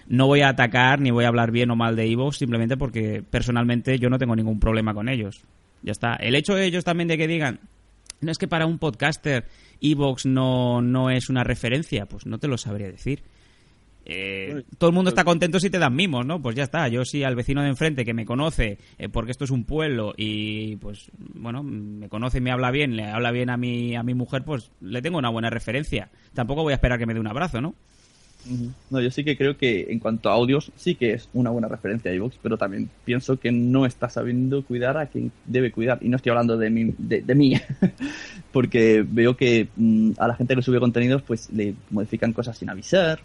No 0.08 0.28
voy 0.28 0.42
a 0.42 0.50
atacar 0.50 1.00
ni 1.00 1.12
voy 1.12 1.26
a 1.26 1.30
hablar 1.30 1.52
bien 1.52 1.72
o 1.72 1.76
mal 1.76 1.96
de 1.96 2.12
Evo, 2.12 2.32
simplemente 2.32 2.76
porque 2.76 3.24
personalmente 3.30 4.00
yo 4.00 4.10
no 4.10 4.18
tengo 4.18 4.36
ningún 4.36 4.60
problema 4.60 4.94
con 4.94 5.08
ellos. 5.08 5.44
Ya 5.82 5.92
está. 5.92 6.16
El 6.16 6.36
hecho 6.36 6.56
de 6.56 6.66
ellos 6.66 6.84
también 6.84 7.08
de 7.08 7.18
que 7.18 7.28
digan, 7.28 7.60
no 8.22 8.32
es 8.32 8.38
que 8.38 8.48
para 8.48 8.66
un 8.66 8.80
podcaster 8.80 9.46
Evox 9.82 10.26
no, 10.26 10.82
no 10.82 11.10
es 11.10 11.30
una 11.30 11.44
referencia, 11.44 12.06
pues 12.06 12.26
no 12.26 12.38
te 12.38 12.48
lo 12.48 12.58
sabría 12.58 12.88
decir. 12.88 13.24
Eh, 14.06 14.64
todo 14.78 14.90
el 14.90 14.94
mundo 14.94 15.10
está 15.10 15.24
contento 15.24 15.60
si 15.60 15.70
te 15.70 15.80
dan 15.80 15.96
mimos, 15.96 16.26
¿no? 16.26 16.42
Pues 16.42 16.56
ya 16.56 16.64
está. 16.64 16.88
Yo 16.88 17.06
sí 17.06 17.24
al 17.24 17.36
vecino 17.36 17.62
de 17.62 17.70
enfrente 17.70 18.06
que 18.06 18.14
me 18.14 18.26
conoce, 18.26 18.78
eh, 18.98 19.10
porque 19.10 19.32
esto 19.32 19.46
es 19.46 19.52
un 19.52 19.64
pueblo 19.64 20.14
y 20.18 20.76
pues 20.78 21.10
bueno, 21.18 21.64
me 21.64 22.10
conoce 22.10 22.40
y 22.40 22.42
me 22.42 22.52
habla 22.52 22.72
bien, 22.72 22.96
le 22.96 23.06
habla 23.06 23.32
bien 23.32 23.50
a 23.50 23.58
mi 23.58 23.96
a 23.96 24.04
mi 24.04 24.14
mujer, 24.14 24.44
pues 24.44 24.72
le 24.82 25.02
tengo 25.02 25.18
una 25.18 25.30
buena 25.30 25.50
referencia. 25.50 26.10
Tampoco 26.34 26.64
voy 26.64 26.74
a 26.74 26.76
esperar 26.76 27.00
que 27.00 27.06
me 27.06 27.14
dé 27.14 27.20
un 27.20 27.28
abrazo, 27.28 27.62
¿no? 27.62 27.76
No, 28.90 29.00
yo 29.00 29.10
sí 29.10 29.24
que 29.24 29.38
creo 29.38 29.58
que 29.58 29.88
en 29.90 30.00
cuanto 30.00 30.30
a 30.30 30.34
audios 30.34 30.72
sí 30.76 30.96
que 30.96 31.14
es 31.14 31.30
una 31.34 31.50
buena 31.50 31.70
referencia 31.70 32.12
a 32.12 32.14
iVoox, 32.14 32.36
pero 32.42 32.58
también 32.58 32.90
pienso 33.06 33.40
que 33.40 33.52
no 33.52 33.86
está 33.86 34.10
sabiendo 34.10 34.64
cuidar 34.64 34.98
a 34.98 35.06
quien 35.06 35.32
debe 35.46 35.72
cuidar. 35.72 36.00
Y 36.02 36.10
no 36.10 36.18
estoy 36.18 36.32
hablando 36.32 36.58
de 36.58 36.70
mí, 36.70 36.94
de, 36.98 37.22
de 37.22 37.36
mí 37.36 37.54
porque 38.52 39.06
veo 39.08 39.38
que 39.38 39.70
mm, 39.76 40.12
a 40.18 40.28
la 40.28 40.36
gente 40.36 40.56
que 40.56 40.62
sube 40.62 40.80
contenidos 40.80 41.22
pues 41.22 41.50
le 41.52 41.74
modifican 41.90 42.34
cosas 42.34 42.58
sin 42.58 42.70
avisar. 42.70 43.22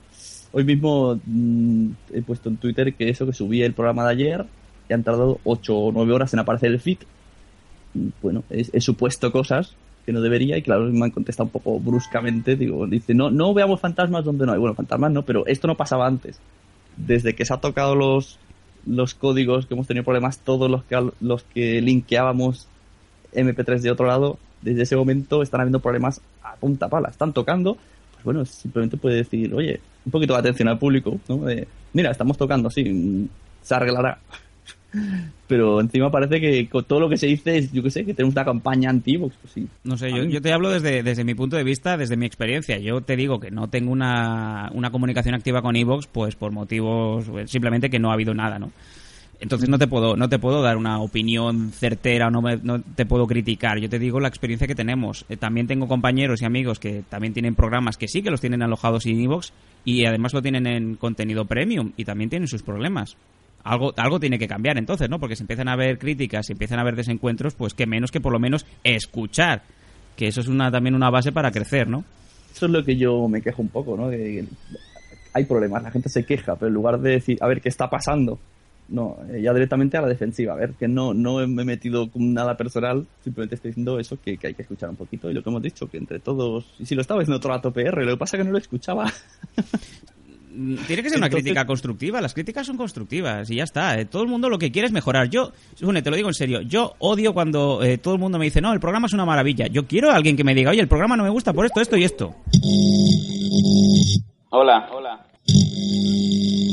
Hoy 0.52 0.64
mismo 0.64 1.20
mm, 1.24 1.90
he 2.12 2.22
puesto 2.22 2.48
en 2.48 2.56
Twitter 2.56 2.94
que 2.94 3.08
eso 3.08 3.26
que 3.26 3.32
subí 3.32 3.62
el 3.62 3.74
programa 3.74 4.04
de 4.04 4.10
ayer 4.12 4.46
y 4.88 4.92
han 4.92 5.02
tardado 5.02 5.40
8 5.44 5.76
o 5.76 5.92
9 5.92 6.12
horas 6.12 6.32
en 6.32 6.40
aparecer 6.40 6.70
el 6.70 6.80
feed. 6.80 6.98
Bueno, 8.22 8.44
he, 8.50 8.80
supuesto 8.80 9.32
cosas 9.32 9.74
que 10.06 10.12
no 10.12 10.20
debería 10.20 10.56
y 10.56 10.62
claro, 10.62 10.84
me 10.86 11.04
han 11.04 11.10
contestado 11.10 11.46
un 11.46 11.50
poco 11.50 11.78
bruscamente. 11.78 12.56
Digo, 12.56 12.86
dice, 12.86 13.14
no, 13.14 13.30
no 13.30 13.52
veamos 13.52 13.80
fantasmas 13.80 14.24
donde 14.24 14.46
no 14.46 14.52
hay. 14.52 14.58
Bueno, 14.58 14.74
fantasmas 14.74 15.12
no, 15.12 15.22
pero 15.22 15.46
esto 15.46 15.66
no 15.66 15.76
pasaba 15.76 16.06
antes. 16.06 16.40
Desde 16.96 17.34
que 17.34 17.44
se 17.44 17.52
ha 17.52 17.58
tocado 17.58 17.94
los, 17.94 18.38
los 18.86 19.14
códigos 19.14 19.66
que 19.66 19.74
hemos 19.74 19.86
tenido 19.86 20.04
problemas, 20.04 20.38
todos 20.38 20.70
los 20.70 20.84
que, 20.84 21.10
los 21.20 21.42
que 21.44 21.80
linkeábamos 21.80 22.66
MP3 23.34 23.80
de 23.80 23.90
otro 23.90 24.06
lado, 24.06 24.38
desde 24.62 24.82
ese 24.82 24.96
momento 24.96 25.42
están 25.42 25.60
habiendo 25.60 25.80
problemas 25.80 26.20
a 26.42 26.56
punta 26.56 26.88
pala. 26.88 27.08
Están 27.08 27.32
tocando, 27.32 27.76
pues 28.18 28.24
bueno, 28.24 28.44
simplemente 28.44 28.96
puede 28.96 29.16
decir, 29.16 29.52
oye, 29.54 29.80
un 30.04 30.12
poquito 30.12 30.34
de 30.34 30.40
atención 30.40 30.68
al 30.68 30.78
público, 30.78 31.18
¿no? 31.28 31.38
De, 31.38 31.66
Mira, 31.92 32.10
estamos 32.10 32.36
tocando, 32.36 32.70
sí, 32.70 32.84
mm, 32.84 33.28
se 33.62 33.74
arreglará. 33.74 34.18
Pero 35.46 35.80
encima 35.80 36.10
parece 36.10 36.40
que 36.40 36.68
con 36.68 36.84
todo 36.84 37.00
lo 37.00 37.08
que 37.08 37.16
se 37.16 37.26
dice 37.26 37.56
es, 37.56 37.72
yo 37.72 37.82
qué 37.82 37.90
sé, 37.90 38.04
que 38.04 38.14
tenemos 38.14 38.34
una 38.34 38.44
campaña 38.44 38.90
anti-Vox, 38.90 39.34
pues 39.40 39.52
sí. 39.52 39.66
No 39.84 39.96
sé, 39.96 40.10
yo, 40.10 40.24
yo 40.24 40.42
te 40.42 40.52
hablo 40.52 40.70
desde, 40.70 41.02
desde 41.02 41.24
mi 41.24 41.34
punto 41.34 41.56
de 41.56 41.64
vista, 41.64 41.96
desde 41.96 42.16
mi 42.16 42.26
experiencia. 42.26 42.78
Yo 42.78 43.00
te 43.00 43.16
digo 43.16 43.40
que 43.40 43.50
no 43.50 43.68
tengo 43.68 43.90
una, 43.90 44.70
una 44.74 44.90
comunicación 44.90 45.34
activa 45.34 45.62
con 45.62 45.76
Evox, 45.76 46.06
pues 46.06 46.36
por 46.36 46.52
motivos 46.52 47.26
pues, 47.28 47.50
simplemente 47.50 47.88
que 47.88 47.98
no 47.98 48.10
ha 48.10 48.14
habido 48.14 48.34
nada, 48.34 48.58
¿no? 48.58 48.72
Entonces 49.40 49.68
no 49.68 49.78
te 49.78 49.86
puedo 49.86 50.16
no 50.16 50.28
te 50.28 50.38
puedo 50.40 50.62
dar 50.62 50.76
una 50.76 50.98
opinión 51.00 51.70
certera 51.70 52.28
no, 52.28 52.42
me- 52.42 52.56
no 52.56 52.80
te 52.82 53.06
puedo 53.06 53.26
criticar. 53.26 53.78
Yo 53.78 53.88
te 53.88 53.98
digo 54.00 54.18
la 54.18 54.26
experiencia 54.28 54.66
que 54.66 54.74
tenemos. 54.74 55.24
Eh, 55.28 55.36
también 55.36 55.66
tengo 55.68 55.86
compañeros 55.86 56.42
y 56.42 56.44
amigos 56.44 56.78
que 56.80 57.02
también 57.08 57.32
tienen 57.34 57.54
programas 57.54 57.96
que 57.96 58.08
sí 58.08 58.22
que 58.22 58.30
los 58.30 58.40
tienen 58.40 58.62
alojados 58.62 59.06
en 59.06 59.20
Evox 59.20 59.52
y 59.84 60.04
además 60.06 60.34
lo 60.34 60.42
tienen 60.42 60.66
en 60.66 60.96
contenido 60.96 61.44
premium 61.44 61.92
y 61.96 62.04
también 62.04 62.30
tienen 62.30 62.48
sus 62.48 62.62
problemas. 62.64 63.16
Algo, 63.62 63.92
algo 63.96 64.18
tiene 64.18 64.38
que 64.38 64.48
cambiar 64.48 64.76
entonces, 64.78 65.08
¿no? 65.10 65.18
Porque 65.20 65.36
si 65.36 65.42
empiezan 65.44 65.68
a 65.68 65.72
haber 65.74 65.98
críticas, 65.98 66.46
si 66.46 66.52
empiezan 66.52 66.78
a 66.78 66.82
haber 66.82 66.96
desencuentros, 66.96 67.54
pues 67.54 67.74
que 67.74 67.86
menos 67.86 68.10
que 68.10 68.20
por 68.20 68.32
lo 68.32 68.38
menos 68.40 68.66
escuchar. 68.82 69.62
Que 70.16 70.26
eso 70.28 70.40
es 70.40 70.48
una, 70.48 70.70
también 70.70 70.94
una 70.96 71.10
base 71.10 71.30
para 71.32 71.50
crecer, 71.52 71.88
¿no? 71.88 72.04
Eso 72.52 72.66
es 72.66 72.72
lo 72.72 72.82
que 72.84 72.96
yo 72.96 73.28
me 73.28 73.40
quejo 73.40 73.62
un 73.62 73.68
poco, 73.68 73.96
¿no? 73.96 74.08
Hay 75.34 75.44
problemas, 75.44 75.82
la 75.82 75.90
gente 75.92 76.08
se 76.08 76.24
queja, 76.24 76.56
pero 76.56 76.68
en 76.68 76.74
lugar 76.74 76.98
de 77.00 77.10
decir, 77.12 77.38
a 77.40 77.46
ver, 77.46 77.60
¿qué 77.60 77.68
está 77.68 77.88
pasando? 77.88 78.38
No, 78.88 79.18
eh, 79.30 79.42
ya 79.42 79.52
directamente 79.52 79.96
a 79.98 80.00
la 80.00 80.08
defensiva, 80.08 80.54
a 80.54 80.56
ver, 80.56 80.72
que 80.72 80.88
no, 80.88 81.12
no 81.12 81.46
me 81.46 81.62
he 81.62 81.64
metido 81.66 82.10
con 82.10 82.32
nada 82.32 82.56
personal, 82.56 83.06
simplemente 83.22 83.54
estoy 83.56 83.72
diciendo 83.72 83.98
eso, 83.98 84.18
que, 84.20 84.38
que 84.38 84.46
hay 84.46 84.54
que 84.54 84.62
escuchar 84.62 84.88
un 84.88 84.96
poquito, 84.96 85.30
y 85.30 85.34
lo 85.34 85.42
que 85.42 85.50
hemos 85.50 85.60
dicho, 85.62 85.88
que 85.88 85.98
entre 85.98 86.20
todos, 86.20 86.64
y 86.78 86.86
si 86.86 86.94
lo 86.94 87.02
estaba 87.02 87.20
diciendo 87.20 87.38
todo 87.38 87.52
rato 87.52 87.70
PR, 87.70 88.02
lo 88.04 88.12
que 88.12 88.16
pasa 88.16 88.36
es 88.36 88.40
que 88.40 88.44
no 88.46 88.52
lo 88.52 88.58
escuchaba. 88.58 89.12
Mm, 90.50 90.76
Tiene 90.86 91.02
que 91.02 91.10
ser 91.10 91.18
una 91.18 91.26
Entonces- 91.26 91.44
crítica 91.44 91.66
constructiva. 91.66 92.20
Las 92.22 92.32
críticas 92.32 92.66
son 92.66 92.78
constructivas 92.78 93.50
y 93.50 93.56
ya 93.56 93.64
está. 93.64 94.00
Eh, 94.00 94.06
Todo 94.06 94.22
el 94.22 94.28
mundo 94.28 94.48
lo 94.48 94.58
que 94.58 94.72
quiere 94.72 94.86
es 94.86 94.92
mejorar. 94.92 95.28
Yo, 95.28 95.52
Sune, 95.74 96.00
te 96.00 96.08
lo 96.10 96.16
digo 96.16 96.28
en 96.28 96.34
serio, 96.34 96.62
yo 96.62 96.94
odio 96.98 97.34
cuando 97.34 97.82
eh, 97.82 97.98
todo 97.98 98.14
el 98.14 98.20
mundo 98.20 98.38
me 98.38 98.46
dice, 98.46 98.62
no, 98.62 98.72
el 98.72 98.80
programa 98.80 99.06
es 99.06 99.12
una 99.12 99.26
maravilla. 99.26 99.66
Yo 99.66 99.86
quiero 99.86 100.10
a 100.10 100.16
alguien 100.16 100.36
que 100.36 100.44
me 100.44 100.54
diga, 100.54 100.70
oye, 100.70 100.80
el 100.80 100.88
programa 100.88 101.16
no 101.16 101.22
me 101.22 101.28
gusta 101.30 101.52
por 101.52 101.66
esto, 101.66 101.80
esto 101.82 101.96
y 101.98 102.04
esto. 102.04 102.34
Hola, 104.50 104.88
hola. 104.92 105.26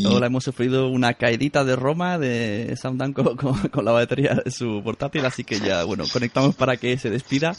Ahora 0.06 0.28
hemos 0.28 0.44
sufrido 0.44 0.88
una 0.90 1.14
caidita 1.16 1.64
de 1.64 1.76
Roma 1.76 2.18
de 2.18 2.76
Dan 2.94 3.14
con, 3.14 3.36
con- 3.36 3.68
con 3.70 3.86
la 3.86 3.92
batería 3.92 4.36
de 4.44 4.52
su 4.52 4.82
portátil, 4.84 5.26
así 5.26 5.44
que 5.44 5.60
ya, 5.60 5.84
bueno, 5.84 6.06
conectamos 6.12 6.56
para 6.56 6.78
que 6.78 6.98
se 6.98 7.10
despida. 7.10 7.56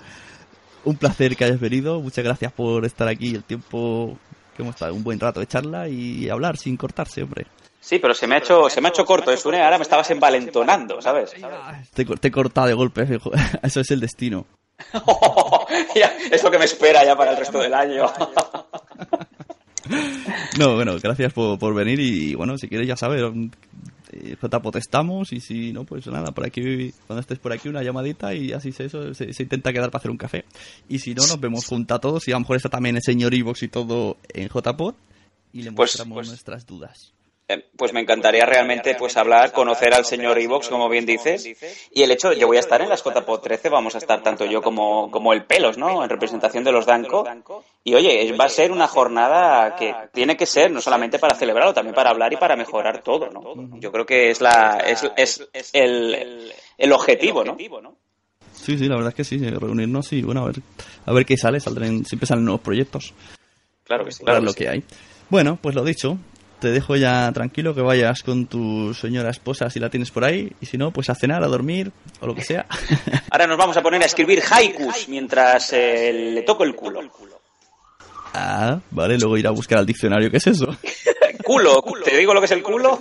Un 0.84 0.96
placer 0.96 1.36
que 1.36 1.44
hayas 1.44 1.58
venido, 1.60 2.00
muchas 2.00 2.24
gracias 2.24 2.52
por 2.52 2.84
estar 2.84 3.08
aquí 3.08 3.34
el 3.34 3.42
tiempo 3.42 4.16
que 4.56 4.62
hemos 4.62 4.74
estado, 4.76 4.94
un 4.94 5.02
buen 5.02 5.18
rato 5.18 5.40
de 5.40 5.46
charla 5.46 5.88
y 5.88 6.28
hablar 6.30 6.56
sin 6.56 6.76
cortarse, 6.76 7.22
hombre. 7.22 7.46
Sí, 7.80 7.98
pero 7.98 8.14
se 8.14 8.26
me 8.26 8.36
ha 8.36 8.38
hecho, 8.38 8.68
se 8.70 8.80
me 8.80 8.88
ha 8.88 8.90
hecho 8.90 9.04
corto, 9.04 9.30
es 9.32 9.40
Sune, 9.40 9.62
ahora 9.62 9.78
me 9.78 9.82
estabas 9.82 10.08
envalentonando, 10.10 11.02
¿sabes? 11.02 11.32
Te, 11.92 12.04
te 12.04 12.28
he 12.28 12.30
cortado 12.30 12.68
de 12.68 12.74
golpe, 12.74 13.06
eso 13.62 13.80
es 13.80 13.90
el 13.90 14.00
destino. 14.00 14.46
Es 16.30 16.42
lo 16.42 16.50
que 16.50 16.58
me 16.58 16.64
espera 16.66 17.04
ya 17.04 17.16
para 17.16 17.30
el 17.32 17.36
resto 17.38 17.58
del 17.58 17.72
año. 17.74 18.06
No, 20.58 20.74
bueno, 20.74 20.96
gracias 21.02 21.32
por, 21.32 21.58
por 21.58 21.74
venir 21.74 22.00
y 22.00 22.34
bueno, 22.34 22.56
si 22.56 22.68
quieres 22.68 22.88
ya 22.88 22.96
sabes, 22.96 23.22
eh, 24.12 24.36
JPOT 24.40 24.76
estamos 24.76 25.32
y 25.32 25.40
si 25.40 25.72
no, 25.72 25.84
pues 25.84 26.06
nada, 26.06 26.32
por 26.32 26.46
aquí, 26.46 26.92
cuando 27.06 27.20
estés 27.20 27.38
por 27.38 27.52
aquí 27.52 27.68
una 27.68 27.82
llamadita 27.82 28.34
y 28.34 28.52
así 28.52 28.72
se, 28.72 28.86
eso, 28.86 29.12
se, 29.12 29.32
se 29.34 29.42
intenta 29.42 29.72
quedar 29.72 29.90
para 29.90 29.98
hacer 30.00 30.10
un 30.10 30.16
café. 30.16 30.44
Y 30.88 30.98
si 31.00 31.14
no, 31.14 31.26
nos 31.26 31.38
vemos 31.40 31.66
juntos 31.66 31.94
a 31.94 32.00
todos 32.00 32.26
y 32.28 32.30
a 32.32 32.36
lo 32.36 32.40
mejor 32.40 32.56
está 32.56 32.70
también 32.70 32.96
el 32.96 33.02
señor 33.02 33.34
Ivox 33.34 33.62
y 33.64 33.68
todo 33.68 34.16
en 34.32 34.48
JPOT 34.48 34.96
y 35.52 35.62
le 35.62 35.72
Pues- 35.72 35.90
mostramos 35.92 36.16
pues- 36.16 36.28
nuestras 36.28 36.64
dudas. 36.66 37.12
Eh, 37.48 37.64
Pues 37.76 37.92
me 37.92 38.00
encantaría 38.00 38.44
realmente 38.44 38.96
pues 38.96 39.16
hablar, 39.16 39.52
conocer 39.52 39.94
al 39.94 40.04
señor 40.04 40.38
Evox, 40.38 40.68
como 40.68 40.88
bien 40.88 41.06
dices. 41.06 41.46
Y 41.92 42.02
el 42.02 42.10
hecho, 42.10 42.32
yo 42.32 42.48
voy 42.48 42.56
a 42.56 42.60
estar 42.60 42.82
en 42.82 42.88
las 42.88 43.04
JPod 43.04 43.40
13, 43.40 43.68
vamos 43.68 43.94
a 43.94 43.98
estar 43.98 44.22
tanto 44.22 44.44
yo 44.46 44.60
como, 44.60 45.10
como 45.10 45.32
el 45.32 45.44
Pelos, 45.44 45.78
¿no? 45.78 46.02
En 46.02 46.10
representación 46.10 46.64
de 46.64 46.72
los 46.72 46.86
Danco. 46.86 47.24
Y 47.84 47.94
oye, 47.94 48.32
va 48.32 48.46
a 48.46 48.48
ser 48.48 48.72
una 48.72 48.88
jornada 48.88 49.76
que 49.76 49.94
tiene 50.12 50.36
que 50.36 50.46
ser 50.46 50.72
no 50.72 50.80
solamente 50.80 51.20
para 51.20 51.36
celebrarlo, 51.36 51.72
también 51.72 51.94
para 51.94 52.10
hablar 52.10 52.32
y 52.32 52.36
para 52.36 52.56
mejorar 52.56 53.02
todo, 53.02 53.30
¿no? 53.30 53.78
Yo 53.78 53.92
creo 53.92 54.04
que 54.04 54.30
es 54.30 54.40
la 54.40 54.78
es, 54.84 55.08
es 55.16 55.70
el, 55.72 56.52
el 56.76 56.92
objetivo, 56.92 57.44
¿no? 57.44 57.56
Sí, 58.52 58.76
sí, 58.76 58.88
la 58.88 58.96
verdad 58.96 59.10
es 59.10 59.14
que 59.14 59.24
sí, 59.24 59.38
reunirnos 59.38 60.12
y 60.12 60.22
bueno, 60.22 60.42
a 60.42 60.46
ver, 60.46 60.56
a 61.04 61.12
ver 61.12 61.24
qué 61.24 61.36
sale, 61.36 61.60
saldrán, 61.60 62.04
siempre 62.04 62.26
salen 62.26 62.44
nuevos 62.44 62.62
proyectos. 62.62 63.14
Claro 63.84 64.04
que 64.04 64.10
sí. 64.10 64.24
Claro 64.24 64.40
lo 64.40 64.52
que 64.52 64.64
que 64.64 64.70
hay. 64.70 64.84
Bueno, 65.28 65.58
pues 65.60 65.76
lo 65.76 65.84
dicho, 65.84 66.18
te 66.60 66.70
dejo 66.70 66.96
ya 66.96 67.30
tranquilo 67.32 67.74
que 67.74 67.82
vayas 67.82 68.22
con 68.22 68.46
tu 68.46 68.94
señora 68.94 69.30
esposa 69.30 69.70
si 69.70 69.78
la 69.78 69.90
tienes 69.90 70.10
por 70.10 70.24
ahí 70.24 70.52
y 70.60 70.66
si 70.66 70.78
no, 70.78 70.90
pues 70.90 71.10
a 71.10 71.14
cenar, 71.14 71.42
a 71.42 71.48
dormir 71.48 71.92
o 72.20 72.26
lo 72.26 72.34
que 72.34 72.42
sea. 72.42 72.66
Ahora 73.30 73.46
nos 73.46 73.58
vamos 73.58 73.76
a 73.76 73.82
poner 73.82 74.02
a 74.02 74.06
escribir 74.06 74.42
haikus 74.50 75.08
mientras 75.08 75.72
eh, 75.72 76.12
le 76.12 76.42
toco 76.42 76.64
el 76.64 76.74
culo. 76.74 77.00
Ah, 78.34 78.78
vale, 78.90 79.18
luego 79.18 79.38
ir 79.38 79.46
a 79.46 79.50
buscar 79.50 79.78
al 79.78 79.86
diccionario, 79.86 80.30
¿qué 80.30 80.36
es 80.36 80.46
eso? 80.46 80.76
culo, 81.44 81.82
¿te 82.04 82.16
digo 82.16 82.34
lo 82.34 82.40
que 82.40 82.46
es 82.46 82.52
el 82.52 82.62
culo? 82.62 82.98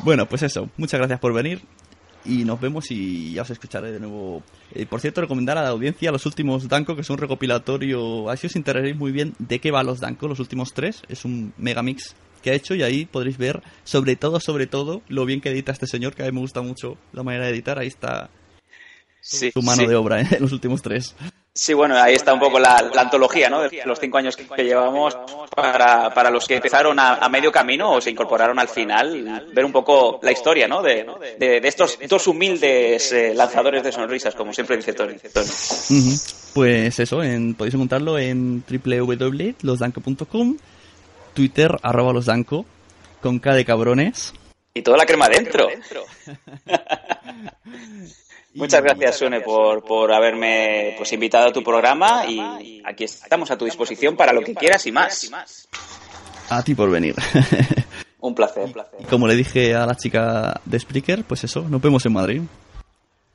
bueno, 0.00 0.26
pues 0.26 0.42
eso, 0.42 0.70
muchas 0.76 0.98
gracias 0.98 1.20
por 1.20 1.32
venir 1.32 1.60
y 2.26 2.44
nos 2.44 2.60
vemos 2.60 2.90
y 2.90 3.32
ya 3.32 3.42
os 3.42 3.50
escucharé 3.50 3.92
de 3.92 4.00
nuevo. 4.00 4.42
Eh, 4.74 4.86
por 4.86 5.00
cierto, 5.00 5.20
recomendar 5.20 5.58
a 5.58 5.62
la 5.62 5.68
audiencia 5.68 6.12
los 6.12 6.26
últimos 6.26 6.68
Danko, 6.68 6.94
que 6.94 7.02
es 7.02 7.10
un 7.10 7.18
recopilatorio, 7.18 8.30
así 8.30 8.46
os 8.46 8.56
enteraréis 8.56 8.96
muy 8.96 9.12
bien 9.12 9.34
de 9.38 9.58
qué 9.58 9.70
va 9.70 9.82
los 9.82 10.00
Danko, 10.00 10.28
los 10.28 10.40
últimos 10.40 10.72
tres, 10.72 11.02
es 11.08 11.24
un 11.24 11.52
megamix 11.56 12.16
que 12.42 12.50
ha 12.50 12.54
hecho 12.54 12.74
y 12.74 12.82
ahí 12.82 13.06
podréis 13.06 13.38
ver 13.38 13.62
sobre 13.84 14.16
todo, 14.16 14.40
sobre 14.40 14.66
todo, 14.66 15.02
lo 15.08 15.24
bien 15.24 15.40
que 15.40 15.50
edita 15.50 15.72
este 15.72 15.86
señor, 15.86 16.14
que 16.14 16.22
a 16.22 16.26
mí 16.26 16.32
me 16.32 16.40
gusta 16.40 16.62
mucho 16.62 16.96
la 17.12 17.22
manera 17.22 17.46
de 17.46 17.50
editar, 17.50 17.78
ahí 17.78 17.88
está 17.88 18.30
sí, 19.20 19.50
su 19.52 19.62
mano 19.62 19.82
sí. 19.82 19.86
de 19.86 19.96
obra 19.96 20.20
¿eh? 20.20 20.28
en 20.30 20.40
los 20.42 20.52
últimos 20.52 20.82
tres. 20.82 21.14
Sí, 21.58 21.72
bueno, 21.72 21.96
ahí 21.96 22.14
está 22.14 22.34
un 22.34 22.38
poco 22.38 22.58
la, 22.58 22.82
la 22.94 23.00
antología, 23.00 23.48
¿no? 23.48 23.62
De 23.62 23.80
los 23.86 23.98
cinco 23.98 24.18
años 24.18 24.36
que, 24.36 24.46
que 24.46 24.62
llevamos 24.62 25.16
para, 25.54 26.12
para 26.12 26.30
los 26.30 26.46
que 26.46 26.56
empezaron 26.56 26.98
a, 26.98 27.14
a, 27.14 27.30
medio 27.30 27.50
camino 27.50 27.92
o 27.92 28.00
se 28.02 28.10
incorporaron 28.10 28.58
al 28.58 28.68
final, 28.68 29.50
ver 29.54 29.64
un 29.64 29.72
poco 29.72 30.20
la 30.22 30.32
historia, 30.32 30.68
¿no? 30.68 30.82
De, 30.82 31.06
de, 31.38 31.62
de 31.62 31.68
estos 31.68 31.98
dos 32.10 32.26
humildes 32.26 33.10
eh, 33.10 33.32
lanzadores 33.34 33.82
de 33.82 33.90
sonrisas, 33.90 34.34
como 34.34 34.52
siempre 34.52 34.76
dice 34.76 34.92
Tony. 34.92 35.14
Pues 36.52 37.00
eso, 37.00 37.22
en, 37.22 37.54
podéis 37.54 37.74
encontrarlo 37.74 38.18
en 38.18 38.62
www.losdanco.com, 38.68 40.58
Twitter, 41.32 41.74
arroba 41.82 42.12
losdanco, 42.12 42.66
con 43.22 43.38
K 43.38 43.54
de 43.54 43.64
cabrones. 43.64 44.34
Y 44.74 44.82
toda 44.82 44.98
la 44.98 45.06
crema 45.06 45.26
dentro. 45.30 45.68
Muchas 48.56 48.82
gracias, 48.82 49.18
Sune, 49.18 49.40
por, 49.40 49.84
por 49.84 50.12
haberme 50.12 50.94
pues, 50.96 51.12
invitado 51.12 51.48
a 51.48 51.52
tu 51.52 51.62
programa 51.62 52.24
y 52.26 52.82
aquí 52.84 53.04
estamos 53.04 53.50
a 53.50 53.56
tu 53.56 53.64
disposición 53.64 54.16
para 54.16 54.32
lo 54.32 54.40
que 54.40 54.54
quieras 54.54 54.86
y 54.86 54.92
más. 54.92 55.30
A 56.48 56.62
ti 56.62 56.74
por 56.74 56.90
venir. 56.90 57.14
Un 58.20 58.34
placer, 58.34 58.64
un 58.64 58.72
placer. 58.72 58.98
Y 59.00 59.04
como 59.04 59.28
le 59.28 59.36
dije 59.36 59.74
a 59.76 59.86
la 59.86 59.94
chica 59.94 60.60
de 60.64 60.80
Spreaker, 60.80 61.22
pues 61.22 61.44
eso, 61.44 61.62
nos 61.68 61.80
vemos 61.80 62.04
en 62.06 62.12
Madrid. 62.12 62.42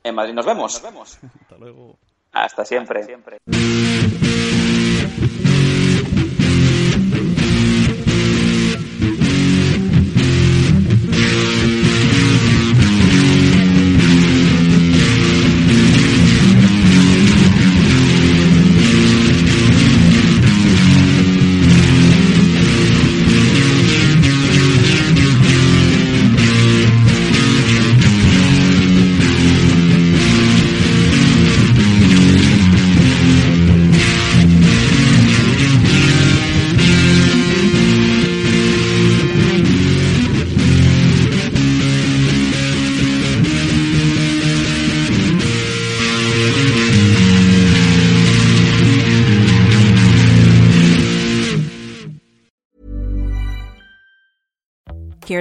En 0.04 0.14
Madrid 0.14 0.34
nos 0.34 0.44
vemos. 0.44 0.74
Nos 0.74 0.82
vemos. 0.92 1.18
Hasta 1.40 1.56
luego. 1.56 1.96
Hasta 2.32 2.64
siempre. 2.64 3.00
Hasta 3.00 3.06
siempre. 3.06 4.31